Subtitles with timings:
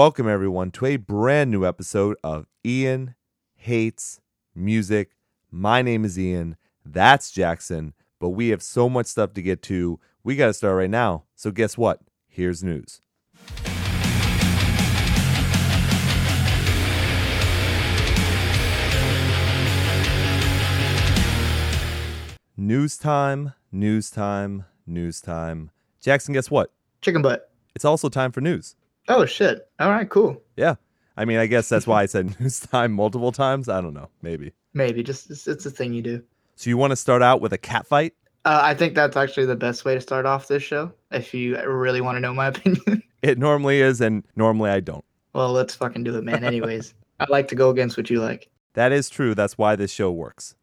[0.00, 3.14] welcome everyone to a brand new episode of Ian
[3.54, 4.18] Hates
[4.54, 5.10] Music.
[5.50, 6.56] My name is Ian.
[6.86, 7.92] That's Jackson.
[8.18, 10.00] But we have so much stuff to get to.
[10.24, 11.24] We got to start right now.
[11.36, 12.00] So, guess what?
[12.28, 13.02] Here's news.
[22.56, 25.70] News time, news time, news time.
[26.00, 26.72] Jackson, guess what?
[27.02, 27.52] Chicken butt.
[27.74, 28.76] It's also time for news.
[29.10, 29.68] Oh shit.
[29.80, 30.40] All right, cool.
[30.56, 30.76] Yeah.
[31.16, 33.68] I mean, I guess that's why I said news time multiple times.
[33.68, 34.08] I don't know.
[34.22, 34.52] Maybe.
[34.72, 36.22] Maybe just it's, it's a thing you do.
[36.54, 38.14] So you want to start out with a cat fight?
[38.44, 40.92] Uh, I think that's actually the best way to start off this show.
[41.10, 43.02] If you really want to know my opinion.
[43.22, 45.04] It normally is, and normally I don't.
[45.34, 46.44] well, let's fucking do it, man.
[46.44, 48.48] Anyways, I like to go against what you like.
[48.74, 49.34] That is true.
[49.34, 50.54] That's why this show works.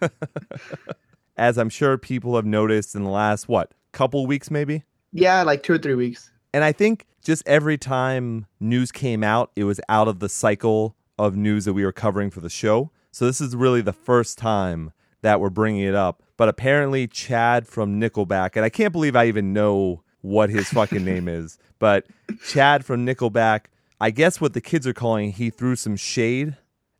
[1.36, 4.84] As I'm sure people have noticed in the last, what, couple weeks maybe?
[5.12, 6.30] yeah, like two or three weeks.
[6.54, 10.96] And I think just every time news came out, it was out of the cycle
[11.18, 12.90] of news that we were covering for the show.
[13.10, 14.92] So this is really the first time
[15.22, 16.22] that we're bringing it up.
[16.36, 21.04] But apparently, Chad from Nickelback, and I can't believe I even know what his fucking
[21.04, 22.06] name is, but
[22.48, 23.66] Chad from Nickelback,
[24.00, 26.56] I guess what the kids are calling, he threw some shade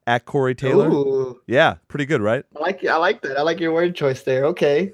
[0.07, 0.89] at Corey Taylor.
[0.91, 2.45] Ooh, Yeah, pretty good, right?
[2.57, 3.39] I like I like that.
[3.39, 4.45] I like your word choice there.
[4.47, 4.93] Okay.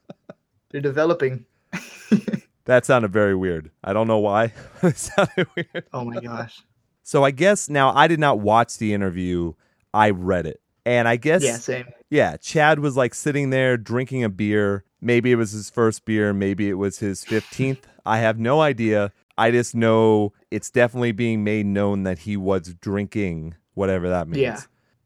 [0.72, 1.44] You're developing.
[2.66, 3.70] That sounded very weird.
[3.82, 4.52] I don't know why.
[4.82, 5.84] it sounded weird.
[5.92, 6.62] Oh my gosh.
[7.02, 9.54] So I guess now I did not watch the interview.
[9.92, 10.60] I read it.
[10.86, 11.86] And I guess Yeah, same.
[12.10, 14.84] yeah, Chad was like sitting there drinking a beer.
[15.00, 17.82] Maybe it was his first beer, maybe it was his 15th.
[18.04, 19.12] I have no idea.
[19.36, 24.42] I just know it's definitely being made known that he was drinking, whatever that means.
[24.42, 24.60] Yeah.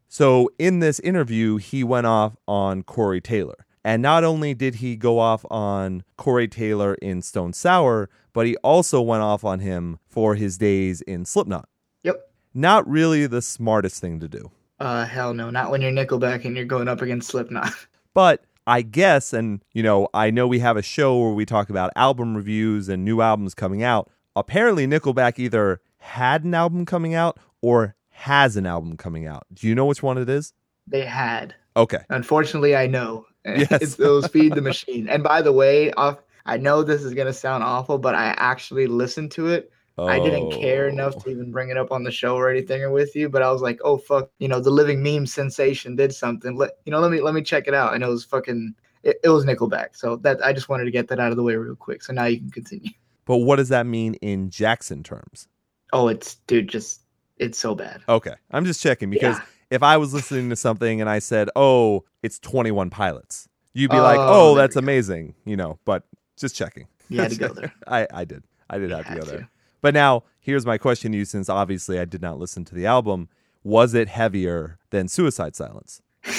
[0.09, 3.67] So in this interview, he went off on Corey Taylor.
[3.85, 8.57] And not only did he go off on Corey Taylor in Stone Sour, but he
[8.59, 11.69] also went off on him for his days in Slipknot.
[12.03, 12.29] Yep.
[12.55, 14.51] Not really the smartest thing to do.
[14.81, 17.73] Uh, hell no, not when you're Nickelback and you're going up against Slipknot.
[18.15, 21.69] But I guess, and you know, I know we have a show where we talk
[21.69, 24.09] about album reviews and new albums coming out.
[24.37, 29.45] Apparently, Nickelback either had an album coming out or has an album coming out.
[29.53, 30.53] Do you know which one it is?
[30.87, 31.57] They had.
[31.77, 32.05] Okay.
[32.09, 33.27] Unfortunately, I know.
[33.71, 33.97] Yes.
[33.97, 35.09] Those feed the machine.
[35.09, 38.87] And by the way, off, I know this is gonna sound awful, but I actually
[38.87, 39.71] listened to it.
[39.97, 40.07] Oh.
[40.09, 41.21] I didn't care enough Oh.
[41.21, 43.53] to even bring it up on the show or anything or with you, but I
[43.53, 46.57] was like, oh fuck, you know, the living meme sensation did something.
[46.57, 47.95] Let you know, let me let me check it out.
[47.95, 49.89] And it was fucking it, it was Nickelback.
[49.95, 52.03] So that I just wanted to get that out of the way real quick.
[52.03, 52.91] So now you can continue.
[53.27, 55.49] But what does that mean in Jackson terms?
[55.93, 57.03] Oh, it's dude, just
[57.39, 58.03] it's so bad.
[58.09, 58.35] Okay.
[58.51, 59.45] I'm just checking because Yeah.
[59.75, 63.99] If I was listening to something and I said, oh, it's 21 pilots, you'd be
[63.99, 66.05] like, Oh, oh, that's amazing, you know, but
[66.37, 66.87] just checking.
[67.09, 67.73] You had to go there.
[67.89, 68.45] I, I did.
[68.71, 69.31] I did You have to go to.
[69.31, 69.51] there.
[69.83, 72.87] But now, here's my question to you since obviously I did not listen to the
[72.87, 73.29] album.
[73.65, 76.01] Was it heavier than Suicide Silence?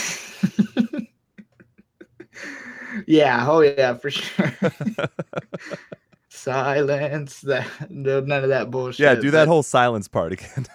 [3.06, 4.54] yeah, oh yeah, for sure.
[6.30, 9.04] Silence that no, none of that bullshit.
[9.04, 10.66] Yeah, do that whole silence part again.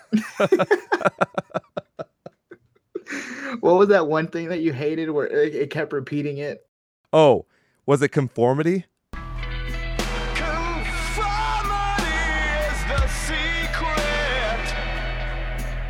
[3.60, 6.66] What was that one thing that you hated where it, it kept repeating it?
[7.12, 7.46] oh,
[7.86, 8.84] was it conformity?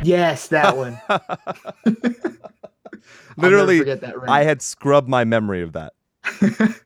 [0.03, 0.99] Yes, that one.
[3.37, 4.15] Literally, that.
[4.27, 5.93] I had scrubbed my memory of that.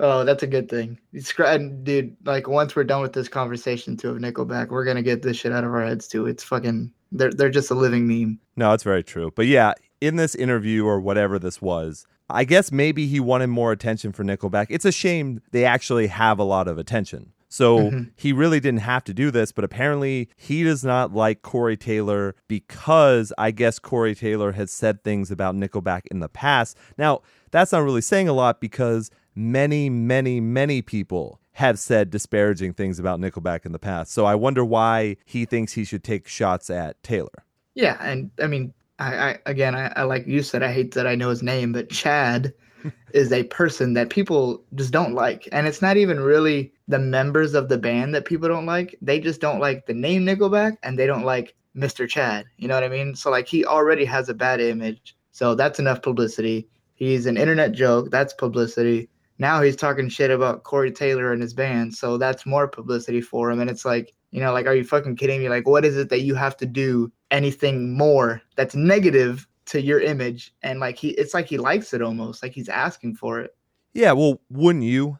[0.00, 0.98] oh, that's a good thing.
[1.12, 4.84] It's cr- and dude, like once we're done with this conversation too of Nickelback, we're
[4.84, 6.26] gonna get this shit out of our heads too.
[6.26, 8.40] It's fucking they're they're just a living meme.
[8.56, 9.30] No, it's very true.
[9.34, 13.72] But yeah, in this interview or whatever this was, I guess maybe he wanted more
[13.72, 14.66] attention for Nickelback.
[14.70, 17.32] It's a shame they actually have a lot of attention.
[17.48, 18.10] So Mhm.
[18.16, 22.34] he really didn't have to do this, but apparently he does not like Corey Taylor
[22.48, 26.78] because I guess Corey Taylor has said things about Nickelback in the past.
[26.96, 27.20] Now,
[27.50, 32.98] that's not really saying a lot because many, many, many people have said disparaging things
[32.98, 34.12] about Nickelback in the past.
[34.12, 37.44] So I wonder why he thinks he should take shots at Taylor.
[37.74, 41.06] Yeah, and I mean, I, I again, I, I like you said, I hate that
[41.06, 42.52] I know his name, but Chad
[43.12, 47.54] is a person that people just don't like, and it's not even really the members
[47.54, 48.96] of the band that people don't like.
[49.02, 52.08] They just don't like the name Nickelback, and they don't like Mr.
[52.08, 52.46] Chad.
[52.56, 53.14] You know what I mean?
[53.14, 56.68] So like, he already has a bad image, so that's enough publicity.
[56.94, 58.10] He's an internet joke.
[58.10, 59.08] That's publicity.
[59.42, 63.50] Now he's talking shit about Corey Taylor and his band, so that's more publicity for
[63.50, 63.58] him.
[63.58, 65.48] And it's like, you know, like, are you fucking kidding me?
[65.48, 69.98] Like, what is it that you have to do anything more that's negative to your
[69.98, 70.54] image?
[70.62, 73.56] And like, he, it's like he likes it almost, like he's asking for it.
[73.94, 75.18] Yeah, well, wouldn't you?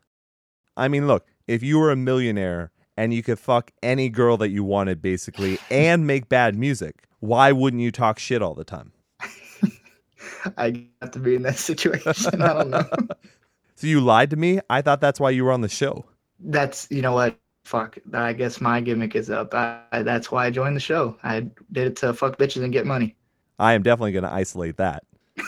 [0.77, 4.51] I mean, look, if you were a millionaire and you could fuck any girl that
[4.51, 7.09] you wanted basically and make bad music.
[7.19, 8.93] Why wouldn't you talk shit all the time?
[10.57, 12.41] I got to be in that situation.
[12.41, 12.89] I don't know.
[13.83, 14.61] So you lied to me?
[14.71, 16.05] I thought that's why you were on the show.
[16.39, 17.37] That's you know what?
[17.65, 17.99] Fuck.
[18.13, 19.53] I guess my gimmick is up.
[19.55, 21.17] I, I, that's why I joined the show.
[21.25, 21.41] I
[21.73, 23.17] did it to fuck bitches and get money.
[23.59, 25.03] I am definitely going to isolate that.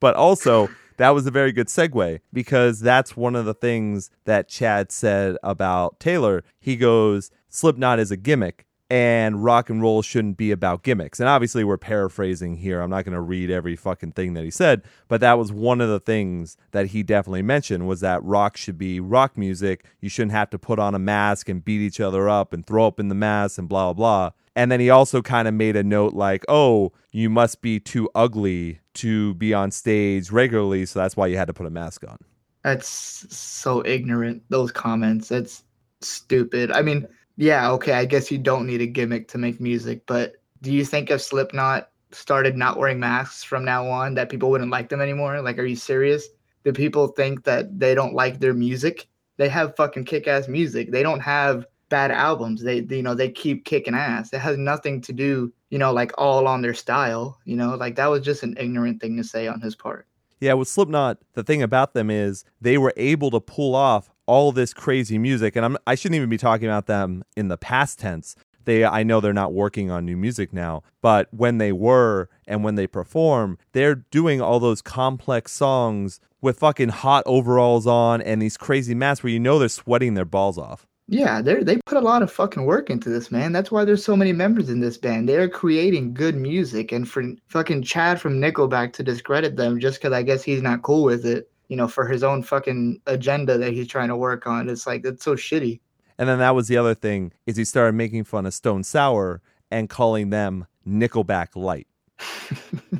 [0.00, 4.48] but also, that was a very good segue because that's one of the things that
[4.48, 6.42] Chad said about Taylor.
[6.58, 11.20] He goes, Slipknot is a gimmick and rock and roll shouldn't be about gimmicks.
[11.20, 12.80] And obviously, we're paraphrasing here.
[12.80, 15.80] I'm not going to read every fucking thing that he said, but that was one
[15.80, 19.84] of the things that he definitely mentioned was that rock should be rock music.
[20.00, 22.86] You shouldn't have to put on a mask and beat each other up and throw
[22.86, 24.30] up in the mask and blah, blah, blah.
[24.56, 28.10] And then he also kind of made a note like, oh, you must be too
[28.16, 30.84] ugly to be on stage regularly.
[30.84, 32.18] So that's why you had to put a mask on.
[32.64, 35.28] That's so ignorant, those comments.
[35.28, 35.62] That's
[36.00, 36.72] stupid.
[36.72, 40.34] I mean, yeah, okay, I guess you don't need a gimmick to make music, but
[40.62, 44.70] do you think if Slipknot started not wearing masks from now on that people wouldn't
[44.70, 45.40] like them anymore?
[45.40, 46.28] Like, are you serious?
[46.64, 49.08] Do people think that they don't like their music?
[49.38, 50.90] They have fucking kick-ass music.
[50.90, 52.62] They don't have bad albums.
[52.62, 54.32] They, you know, they keep kicking ass.
[54.32, 57.38] It has nothing to do, you know, like all on their style.
[57.44, 60.06] You know, like that was just an ignorant thing to say on his part.
[60.40, 64.52] Yeah, with Slipknot, the thing about them is they were able to pull off all
[64.52, 67.98] this crazy music, and I'm I shouldn't even be talking about them in the past
[67.98, 68.36] tense.
[68.64, 72.62] They I know they're not working on new music now, but when they were and
[72.62, 78.40] when they perform, they're doing all those complex songs with fucking hot overalls on and
[78.40, 80.86] these crazy masks where you know they're sweating their balls off.
[81.08, 83.50] Yeah, they they put a lot of fucking work into this, man.
[83.50, 85.28] That's why there's so many members in this band.
[85.28, 89.98] They are creating good music, and for fucking Chad from Nickelback to discredit them just
[89.98, 93.56] because I guess he's not cool with it, you know, for his own fucking agenda
[93.56, 95.78] that he's trying to work on, it's like it's so shitty.
[96.18, 99.40] And then that was the other thing is he started making fun of Stone Sour
[99.70, 101.86] and calling them Nickelback Light.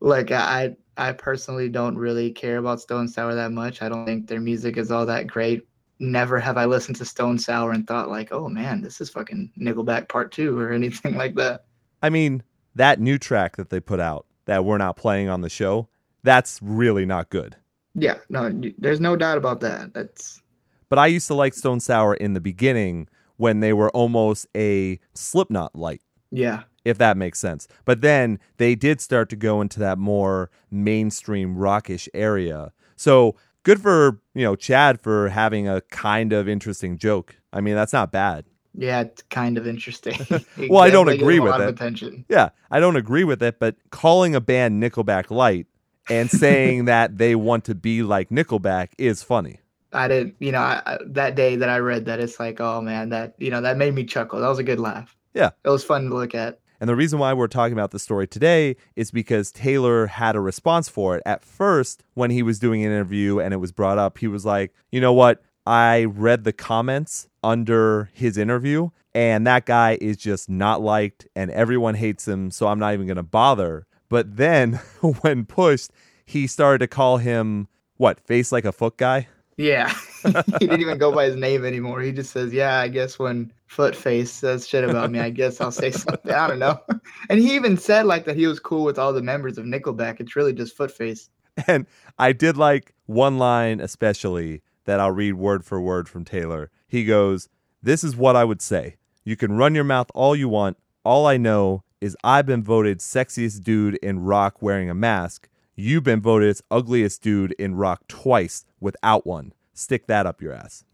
[0.00, 3.82] like I I personally don't really care about Stone Sour that much.
[3.82, 5.66] I don't think their music is all that great
[5.98, 9.50] never have I listened to Stone Sour and thought like, oh man, this is fucking
[9.58, 11.64] Nickelback Part Two or anything like that.
[12.00, 12.44] I mean,
[12.76, 15.88] that new track that they put out that we're not playing on the show,
[16.22, 17.56] that's really not good.
[17.94, 19.94] Yeah, no, there's no doubt about that.
[19.94, 20.42] That's.
[20.88, 25.00] But I used to like Stone Sour in the beginning when they were almost a
[25.14, 26.02] Slipknot light.
[26.30, 26.62] Yeah.
[26.84, 27.68] If that makes sense.
[27.84, 32.72] But then they did start to go into that more mainstream rockish area.
[32.96, 37.36] So good for you know Chad for having a kind of interesting joke.
[37.52, 38.44] I mean, that's not bad.
[38.74, 40.14] Yeah, it's kind of interesting.
[40.68, 41.68] well, I don't agree with it.
[41.68, 42.24] Attention.
[42.28, 45.66] Yeah, I don't agree with it, but calling a band Nickelback Light
[46.10, 49.60] and saying that they want to be like Nickelback is funny.
[49.92, 53.08] I didn't, you know, I, that day that I read that, it's like, oh man,
[53.08, 54.40] that you know, that made me chuckle.
[54.40, 55.16] That was a good laugh.
[55.34, 56.60] Yeah, it was fun to look at.
[56.80, 60.40] And the reason why we're talking about the story today is because Taylor had a
[60.40, 61.22] response for it.
[61.26, 64.44] At first, when he was doing an interview and it was brought up, he was
[64.44, 65.42] like, you know what?
[65.66, 71.50] I read the comments under his interview, and that guy is just not liked, and
[71.50, 73.86] everyone hates him, so I'm not even going to bother.
[74.08, 74.74] But then,
[75.20, 75.90] when pushed,
[76.24, 79.28] he started to call him, what, face like a foot guy?
[79.58, 79.92] Yeah.
[80.24, 82.00] he didn't even go by his name anymore.
[82.00, 85.72] He just says, Yeah, I guess when Footface says shit about me, I guess I'll
[85.72, 86.32] say something.
[86.32, 86.80] I don't know.
[87.28, 90.20] And he even said like that he was cool with all the members of Nickelback.
[90.20, 91.28] It's really just Footface.
[91.66, 91.86] And
[92.18, 96.70] I did like one line especially that I'll read word for word from Taylor.
[96.86, 97.48] He goes,
[97.82, 98.96] This is what I would say.
[99.24, 100.78] You can run your mouth all you want.
[101.04, 105.48] All I know is I've been voted sexiest dude in rock wearing a mask.
[105.74, 109.52] You've been voted ugliest dude in rock twice without one.
[109.74, 110.84] Stick that up your ass.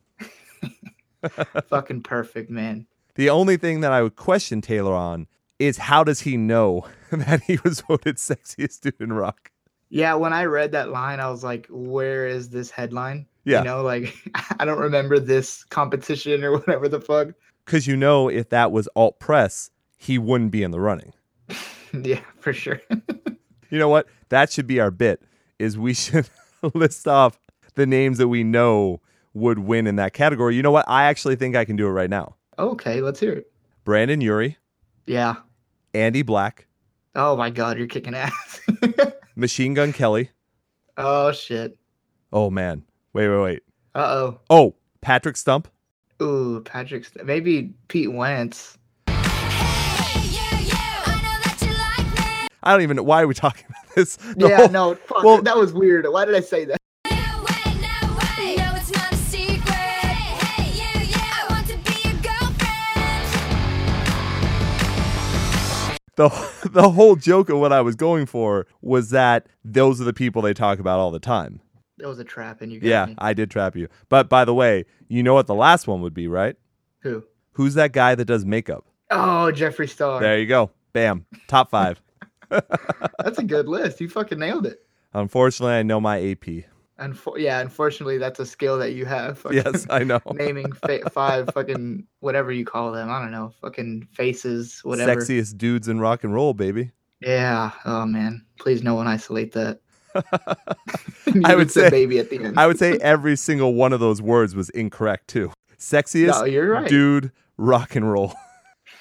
[1.69, 2.87] Fucking perfect, man.
[3.15, 5.27] The only thing that I would question Taylor on
[5.59, 9.51] is how does he know that he was voted sexiest dude in rock?
[9.89, 13.27] Yeah, when I read that line, I was like, where is this headline?
[13.45, 13.61] Yeah.
[13.61, 14.15] You know, like
[14.59, 17.29] I don't remember this competition or whatever the fuck.
[17.65, 19.71] Because you know, if that was alt press,
[20.05, 21.15] he wouldn't be in the running.
[21.93, 22.81] yeah, for sure.
[23.71, 24.07] you know what?
[24.29, 25.23] That should be our bit.
[25.59, 26.29] Is we should
[26.75, 27.39] list off
[27.75, 29.01] the names that we know
[29.33, 30.55] would win in that category.
[30.57, 30.85] You know what?
[30.89, 32.37] I actually think I can do it right now.
[32.59, 33.51] Okay, let's hear it.
[33.85, 34.59] Brendon Urie.
[35.07, 35.37] Yeah.
[35.95, 36.67] Andy Black.
[37.15, 38.61] Oh my god, you're kicking ass.
[39.37, 40.31] Machine Gun Kelly.
[40.97, 41.79] Oh shit.
[42.33, 42.85] Oh man.
[43.13, 43.63] Wait, wait, wait.
[43.95, 44.41] Uh oh.
[44.51, 45.69] Oh, Patrick Stump.
[46.21, 47.05] Ooh, Patrick.
[47.05, 48.77] St- maybe Pete Wentz.
[52.65, 54.17] I don't even know why are we talking about this.
[54.37, 56.07] The yeah, whole, no, fuck, well, that was weird.
[56.09, 56.79] Why did I say that?
[66.17, 66.29] the
[66.71, 70.43] the whole joke of what I was going for was that those are the people
[70.43, 71.61] they talk about all the time.
[71.99, 72.81] That was a trap, and you.
[72.83, 73.15] yeah, me.
[73.19, 73.89] I did trap you.
[74.09, 76.57] But by the way, you know what the last one would be, right?
[77.01, 77.25] Who?
[77.53, 78.87] Who's that guy that does makeup?
[79.11, 80.21] Oh, Jeffree Star.
[80.21, 80.71] There you go.
[80.93, 81.27] Bam.
[81.47, 82.01] Top five.
[83.23, 84.01] That's a good list.
[84.01, 84.87] You fucking nailed it.
[85.13, 86.65] Unfortunately, I know my AP.
[87.01, 89.45] Unfor- yeah, unfortunately, that's a skill that you have.
[89.51, 90.21] Yes, I know.
[90.33, 93.11] naming fa- five fucking whatever you call them.
[93.11, 95.21] I don't know, fucking faces, whatever.
[95.21, 96.93] Sexiest dudes in rock and roll, baby.
[97.21, 97.73] Yeah.
[97.85, 99.81] Oh man, please no one isolate that.
[101.45, 102.59] I would say- baby at the end.
[102.59, 105.53] I would say every single one of those words was incorrect too.
[105.79, 106.89] Sexiest no, you're right.
[106.89, 108.35] dude rock and roll.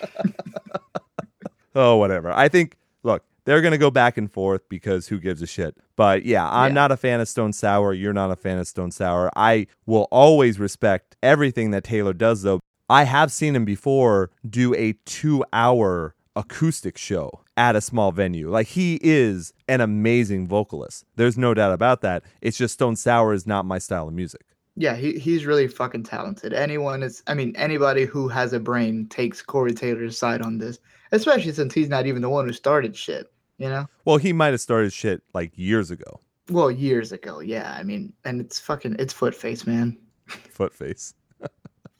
[1.76, 2.32] oh, whatever.
[2.32, 5.76] I think look, they're gonna go back and forth because who gives a shit.
[5.96, 6.74] But yeah, I'm Yeah.
[6.82, 7.94] not a fan of Stone Sour.
[7.94, 9.32] You're not a fan of Stone Sour.
[9.36, 12.60] I will always respect everything that Taylor does though.
[12.90, 18.50] I have seen him before do a two hour acoustic show at a small venue.
[18.50, 21.06] Like he is an amazing vocalist.
[21.16, 22.24] There's no doubt about that.
[22.42, 24.42] It's just Stone Sour is not my style of music.
[24.76, 26.54] Yeah, he, he's really fucking talented.
[26.54, 30.80] Anyone is, I mean, anybody who has a brain takes Corey Taylor's side on this,
[31.12, 33.86] especially since he's not even the one who started shit, you know?
[34.06, 36.20] Well, he might have started shit like years ago.
[36.50, 37.76] Well, years ago, yeah.
[37.80, 39.98] I mean, and it's fucking, it's Footface, man.
[40.28, 41.14] Foot Face.
[41.40, 41.50] Footface.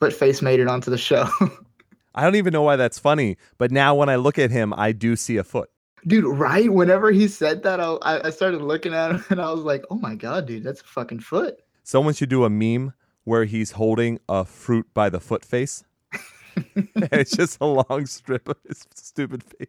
[0.00, 1.28] Footface made it onto the show.
[2.14, 4.92] I don't even know why that's funny, but now when I look at him, I
[4.92, 5.70] do see a foot.
[6.06, 6.70] dude, right?
[6.72, 9.96] Whenever he said that, I I started looking at him and I was like, oh
[9.96, 11.56] my God, dude, that's a fucking foot.
[11.84, 15.84] Someone should do a meme where he's holding a fruit by the foot face.
[16.74, 19.68] and it's just a long strip of his stupid face.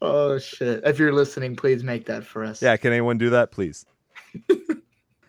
[0.00, 0.82] Oh shit.
[0.84, 2.62] If you're listening, please make that for us.
[2.62, 3.84] Yeah, can anyone do that, please?
[4.50, 4.56] All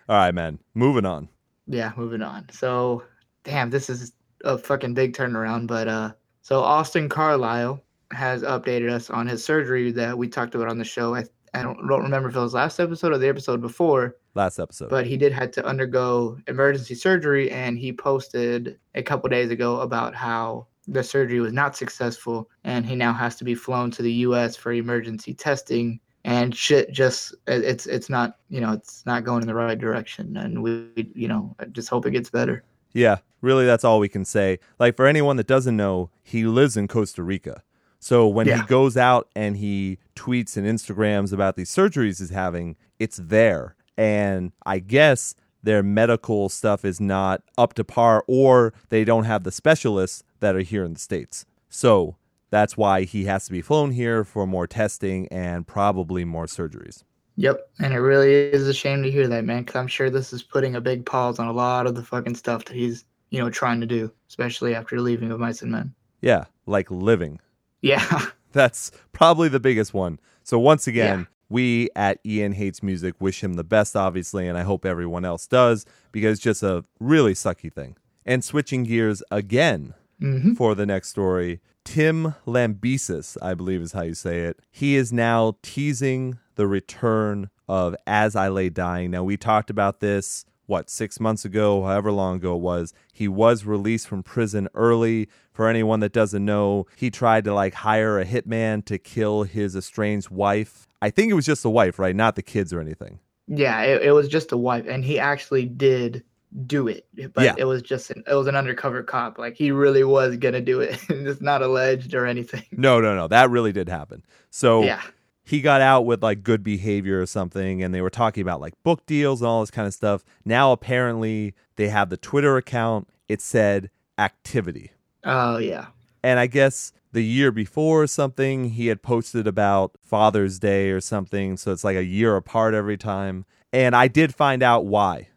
[0.09, 0.59] right, man.
[0.73, 1.27] Moving on.
[1.67, 3.03] yeah moving on so
[3.43, 7.79] damn this is a fucking big turnaround but uh so austin carlisle
[8.11, 11.63] has updated us on his surgery that we talked about on the show i, I
[11.63, 14.89] don't, don't remember if it was last episode or the episode before Last episode.
[14.89, 19.81] but he did had to undergo emergency surgery and he posted a couple days ago
[19.81, 24.01] about how the surgery was not successful and he now has to be flown to
[24.01, 29.23] the us for emergency testing and shit just it's it's not you know it's not
[29.23, 33.17] going in the right direction and we you know just hope it gets better Yeah,
[33.41, 34.57] really, that's all we can say.
[34.79, 37.61] Like, for anyone that doesn't know, he lives in Costa Rica.
[37.99, 42.77] So when he goes out and he tweets and Instagrams about these surgeries he's having,
[42.97, 43.75] it's there.
[43.97, 49.43] And I guess their medical stuff is not up to par, or they don't have
[49.43, 51.45] the specialists that are here in the States.
[51.69, 52.15] So
[52.49, 57.03] that's why he has to be flown here for more testing and probably more surgeries.
[57.35, 59.63] Yep, and it really is a shame to hear that, man.
[59.63, 62.35] Because I'm sure this is putting a big pause on a lot of the fucking
[62.35, 65.93] stuff that he's, you know, trying to do, especially after leaving of Mice and Men.
[66.21, 67.39] Yeah, like living.
[67.81, 70.19] Yeah, That's probably the biggest one.
[70.43, 74.63] So once again, we at Ian Hates Music wish him the best, obviously, and I
[74.63, 77.95] hope everyone else does because it's just a really sucky thing.
[78.25, 84.01] And switching gears again hmm for the next story, Tim Lambesis, I believe is how
[84.01, 84.59] you say it.
[84.69, 89.11] He is now teasing the return of As I Lay Dying.
[89.11, 92.93] Now we talked about this what six months ago, however long ago it was.
[93.11, 95.27] He was released from prison early.
[95.59, 99.75] For anyone that doesn't know, he tried to like hire a hitman to kill his
[99.75, 100.87] estranged wife.
[101.01, 102.15] I think it was just the wife, right?
[102.15, 103.19] Not the kids or anything.
[103.45, 106.23] yeah, it, it was just a wife, and he actually did
[106.65, 107.55] do it, but Yeah.
[107.57, 109.37] it was just an, it was an undercover cop.
[109.37, 110.97] Like he really was gonna do it.
[111.09, 112.63] it's not alleged or anything.
[112.71, 113.27] No, no, no.
[113.27, 114.23] That really did happen.
[114.51, 115.01] So Yeah,
[115.43, 118.81] he got out with like good behavior or something and they were talking about like
[118.83, 123.09] book deals and all this kind of stuff now apparently they have the twitter account
[123.27, 123.89] it said
[124.19, 124.91] activity
[125.23, 125.87] oh yeah,
[126.23, 131.01] and i guess the year before or something he had posted about father's day or
[131.01, 135.27] something so it's like a year apart every time and i did find out why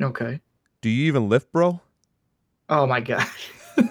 [0.00, 0.40] okay.
[0.80, 1.80] do you even lift bro
[2.70, 3.50] Oh my gosh.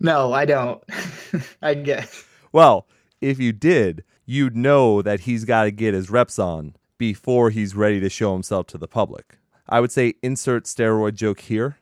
[0.00, 0.82] no, I don't.
[1.62, 2.24] I guess.
[2.52, 2.86] well
[3.20, 7.74] if you did you'd know that he's got to get his reps on before he's
[7.74, 11.76] ready to show himself to the public i would say insert steroid joke here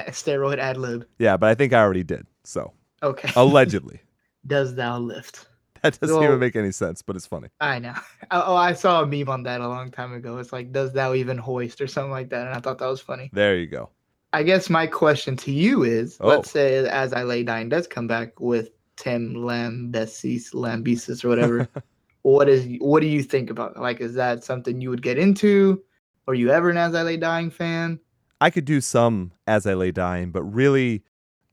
[0.00, 1.06] A- steroid ad lib.
[1.18, 2.26] Yeah, but I think I already did.
[2.44, 2.72] So
[3.02, 3.30] Okay.
[3.36, 4.00] allegedly,
[4.46, 5.48] Does thou lift?
[5.82, 7.48] that doesn't Well- even make any sense, but it's funny.
[7.60, 7.94] I know.
[8.30, 10.38] Oh, oh, I saw a meme on that a long time ago.
[10.38, 12.46] It's like, does thou even hoist or something like that?
[12.46, 13.28] And I thought that was funny.
[13.34, 13.90] There you go.
[14.32, 16.28] I guess my question to you is, Oh.
[16.28, 21.68] let's say as I lay dying does come back with Tim Lambesis, Lambesis or whatever.
[22.22, 23.76] what is what do you think about?
[23.78, 25.82] Like, is that something you would get into?
[26.28, 27.98] Are you ever an As I Lay Dying fan?
[28.42, 31.04] I could do some as I lay dying, but really,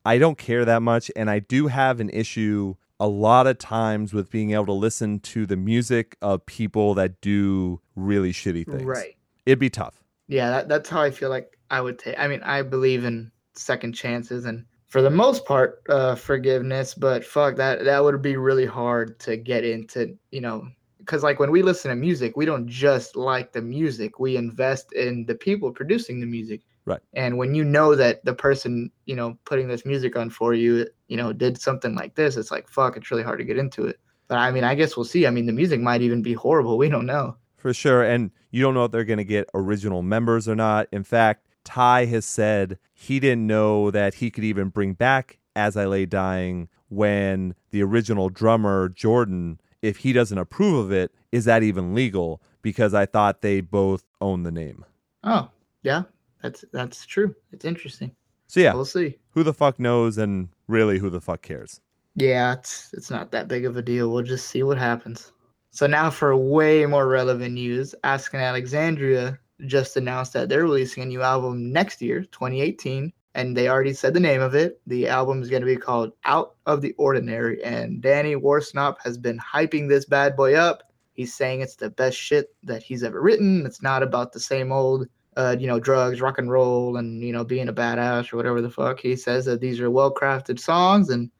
[0.05, 1.11] I don't care that much.
[1.15, 5.19] And I do have an issue a lot of times with being able to listen
[5.19, 8.85] to the music of people that do really shitty things.
[8.85, 9.15] Right.
[9.45, 10.03] It'd be tough.
[10.29, 12.17] Yeah, that, that's how I feel like I would take.
[12.17, 16.95] I mean, I believe in second chances and for the most part, uh, forgiveness.
[16.95, 20.17] But fuck that, that would be really hard to get into.
[20.31, 20.67] You know,
[20.97, 24.19] because like when we listen to music, we don't just like the music.
[24.19, 26.61] We invest in the people producing the music.
[26.89, 26.99] Right.
[27.13, 30.87] And when you know that the person, you know, putting this music on for you,
[31.07, 33.85] you know, did something like this, it's like fuck, it's really hard to get into
[33.85, 33.99] it.
[34.27, 35.27] But I mean, I guess we'll see.
[35.27, 36.77] I mean, the music might even be horrible.
[36.77, 37.37] We don't know.
[37.57, 38.03] For sure.
[38.03, 40.87] And you don't know if they're going to get original members or not.
[40.91, 45.77] In fact, Ty has said he didn't know that he could even bring back As
[45.77, 51.45] I Lay Dying when the original drummer, Jordan, if he doesn't approve of it, is
[51.45, 52.41] that even legal?
[52.61, 54.85] Because I thought they both own the name.
[55.23, 55.49] Oh,
[55.83, 56.03] yeah.
[56.41, 57.35] That's that's true.
[57.51, 58.11] It's interesting.
[58.47, 59.17] So yeah, We'll see.
[59.31, 61.81] who the fuck knows and really who the fuck cares?
[62.15, 64.09] Yeah, it's it's not that big of a deal.
[64.11, 65.31] We'll just see what happens.
[65.71, 71.05] So now for way more relevant news, Asking Alexandria just announced that they're releasing a
[71.05, 74.81] new album next year, 2018, and they already said the name of it.
[74.87, 79.17] The album is going to be called Out of the Ordinary, and Danny Worsnop has
[79.17, 80.83] been hyping this bad boy up.
[81.13, 83.65] He's saying it's the best shit that he's ever written.
[83.65, 85.07] It's not about the same old,
[85.39, 88.61] uh, you know, drugs, rock and roll, and you know, being a badass or whatever
[88.61, 88.99] the fuck.
[88.99, 91.31] He says that these are well crafted songs, and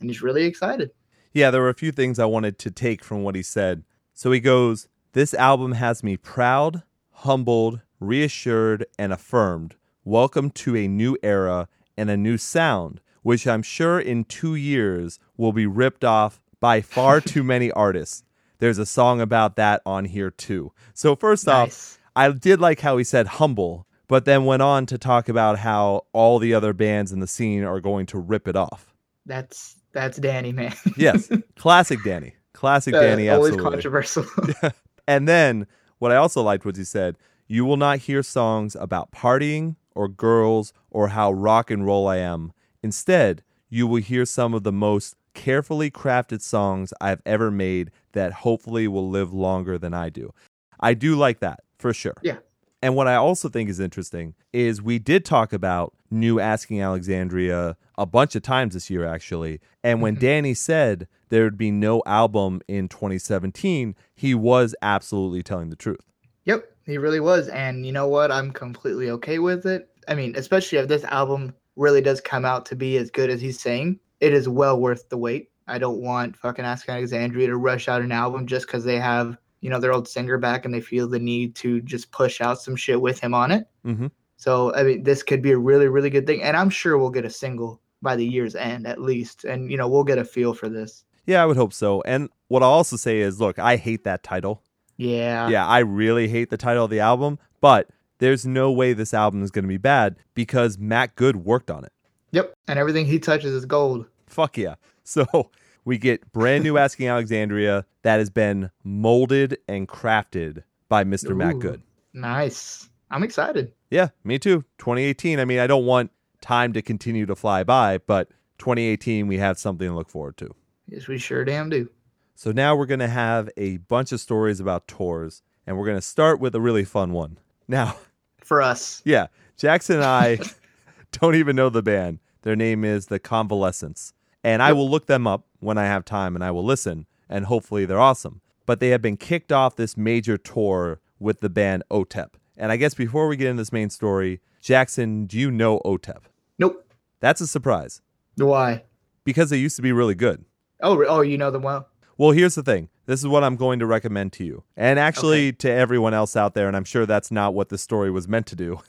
[0.00, 0.90] and he's really excited.
[1.32, 3.84] Yeah, there were a few things I wanted to take from what he said.
[4.14, 9.76] So he goes, This album has me proud, humbled, reassured, and affirmed.
[10.04, 15.18] Welcome to a new era and a new sound, which I'm sure in two years
[15.36, 18.24] will be ripped off by far too many artists.
[18.60, 20.72] There's a song about that on here too.
[20.94, 21.98] So, first off, Nice.
[22.14, 26.06] I did like how he said humble, but then went on to talk about how
[26.12, 28.94] all the other bands in the scene are going to rip it off.
[29.26, 30.74] That's that's Danny, man.
[30.96, 32.34] Yes, classic Danny.
[32.54, 33.70] Classic Uh, Danny, always absolutely.
[33.76, 34.24] controversial.
[35.08, 35.66] And then
[35.98, 37.16] what I also liked was he said,
[37.48, 42.18] You will not hear songs about partying or girls or how rock and roll I
[42.18, 42.52] am.
[42.84, 48.32] Instead, you will hear some of the most carefully crafted songs I've ever made that
[48.32, 50.32] hopefully will live longer than I do.
[50.82, 52.16] I do like that for sure.
[52.22, 52.38] Yeah.
[52.84, 57.76] And what I also think is interesting is we did talk about new Asking Alexandria
[57.96, 59.60] a bunch of times this year, actually.
[59.84, 60.20] And when Mhm.
[60.20, 66.10] Danny said there would be no album in 2017, he was absolutely telling the truth.
[66.44, 67.46] Yep, he really was.
[67.48, 68.32] And you know what?
[68.32, 69.88] I'm completely okay with it.
[70.08, 73.40] I mean, especially if this album really does come out to be as good as
[73.40, 75.50] he's saying, it is well worth the wait.
[75.68, 79.38] I don't want fucking Asking Alexandria to rush out an album just because they have,
[79.62, 82.60] you know, their old singer back and they feel the need to just push out
[82.60, 83.66] some shit with him on it.
[83.86, 84.08] Mm-hmm.
[84.36, 86.42] So, I mean, this could be a really, really good thing.
[86.42, 89.44] And I'm sure we'll get a single by the year's end at least.
[89.44, 91.04] And, you know, we'll get a feel for this.
[91.26, 92.02] Yeah, I would hope so.
[92.02, 94.62] And what I'll also say is look, I hate that title.
[94.96, 95.48] Yeah.
[95.48, 99.42] yeah, I really hate the title of the album, but there's no way this album
[99.42, 101.92] is going to be bad because Matt Good worked on it.
[102.32, 102.52] Yep.
[102.66, 104.06] And everything he touches is gold.
[104.26, 104.74] Fuck yeah.
[105.04, 105.50] So
[105.84, 111.36] we get brand new Asking Alexandria that has been molded and crafted by Mr.
[111.36, 111.82] Matt Good.
[112.12, 112.88] Nice.
[113.10, 113.72] I'm excited.
[113.90, 114.64] Yeah, me too.
[114.78, 115.38] 2018.
[115.40, 119.58] I mean, I don't want time to continue to fly by, but 2018, we have
[119.58, 120.54] something to look forward to.
[120.88, 121.88] Yes, we sure damn do.
[122.34, 125.98] So now we're going to have a bunch of stories about tours, and we're going
[125.98, 127.38] to start with a really fun one.
[127.68, 127.96] Now,
[128.38, 129.00] For us.
[129.04, 130.38] yeah, Jackson and I
[131.12, 132.18] don't even know the band.
[132.42, 134.12] Their name is The Convalescence,
[134.44, 137.46] and I will look them up when I have time and I will listen, and
[137.46, 138.40] hopefully they're awesome.
[138.66, 142.30] But they have been kicked off this major tour with the band OTEP.
[142.56, 146.22] And I guess before we get into this main story, Jackson, do you know OTEP?
[146.58, 146.86] Nope.
[147.20, 148.02] That's a surprise
[148.36, 148.84] Why?
[149.24, 150.44] because they used to be really good.
[150.80, 151.88] Oh, oh, you know them well.
[152.18, 152.88] Well, here's the thing.
[153.06, 156.54] This is what I'm going to recommend to you, and actually to everyone else out
[156.54, 156.68] there.
[156.68, 158.80] And I'm sure that's not what the story was meant to do.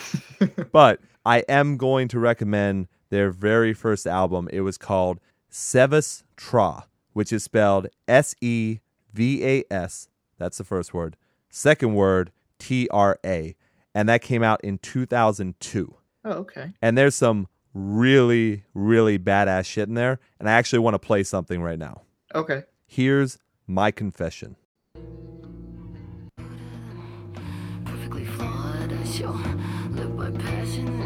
[0.72, 4.48] but I am going to recommend their very first album.
[4.50, 5.20] It was called
[5.50, 8.78] Sevas Tra, which is spelled S E
[9.12, 10.08] V A S.
[10.38, 11.18] That's the first word.
[11.50, 13.54] Second word, T R A.
[13.94, 15.94] And that came out in 2002.
[16.24, 16.72] Oh, okay.
[16.80, 20.18] And there's some really, really badass shit in there.
[20.40, 22.00] And I actually want to play something right now.
[22.34, 22.62] Okay.
[22.86, 24.56] Here's my confession.
[27.84, 28.90] perfectly flawed.
[28.90, 29.38] I shall
[29.90, 31.01] live by passion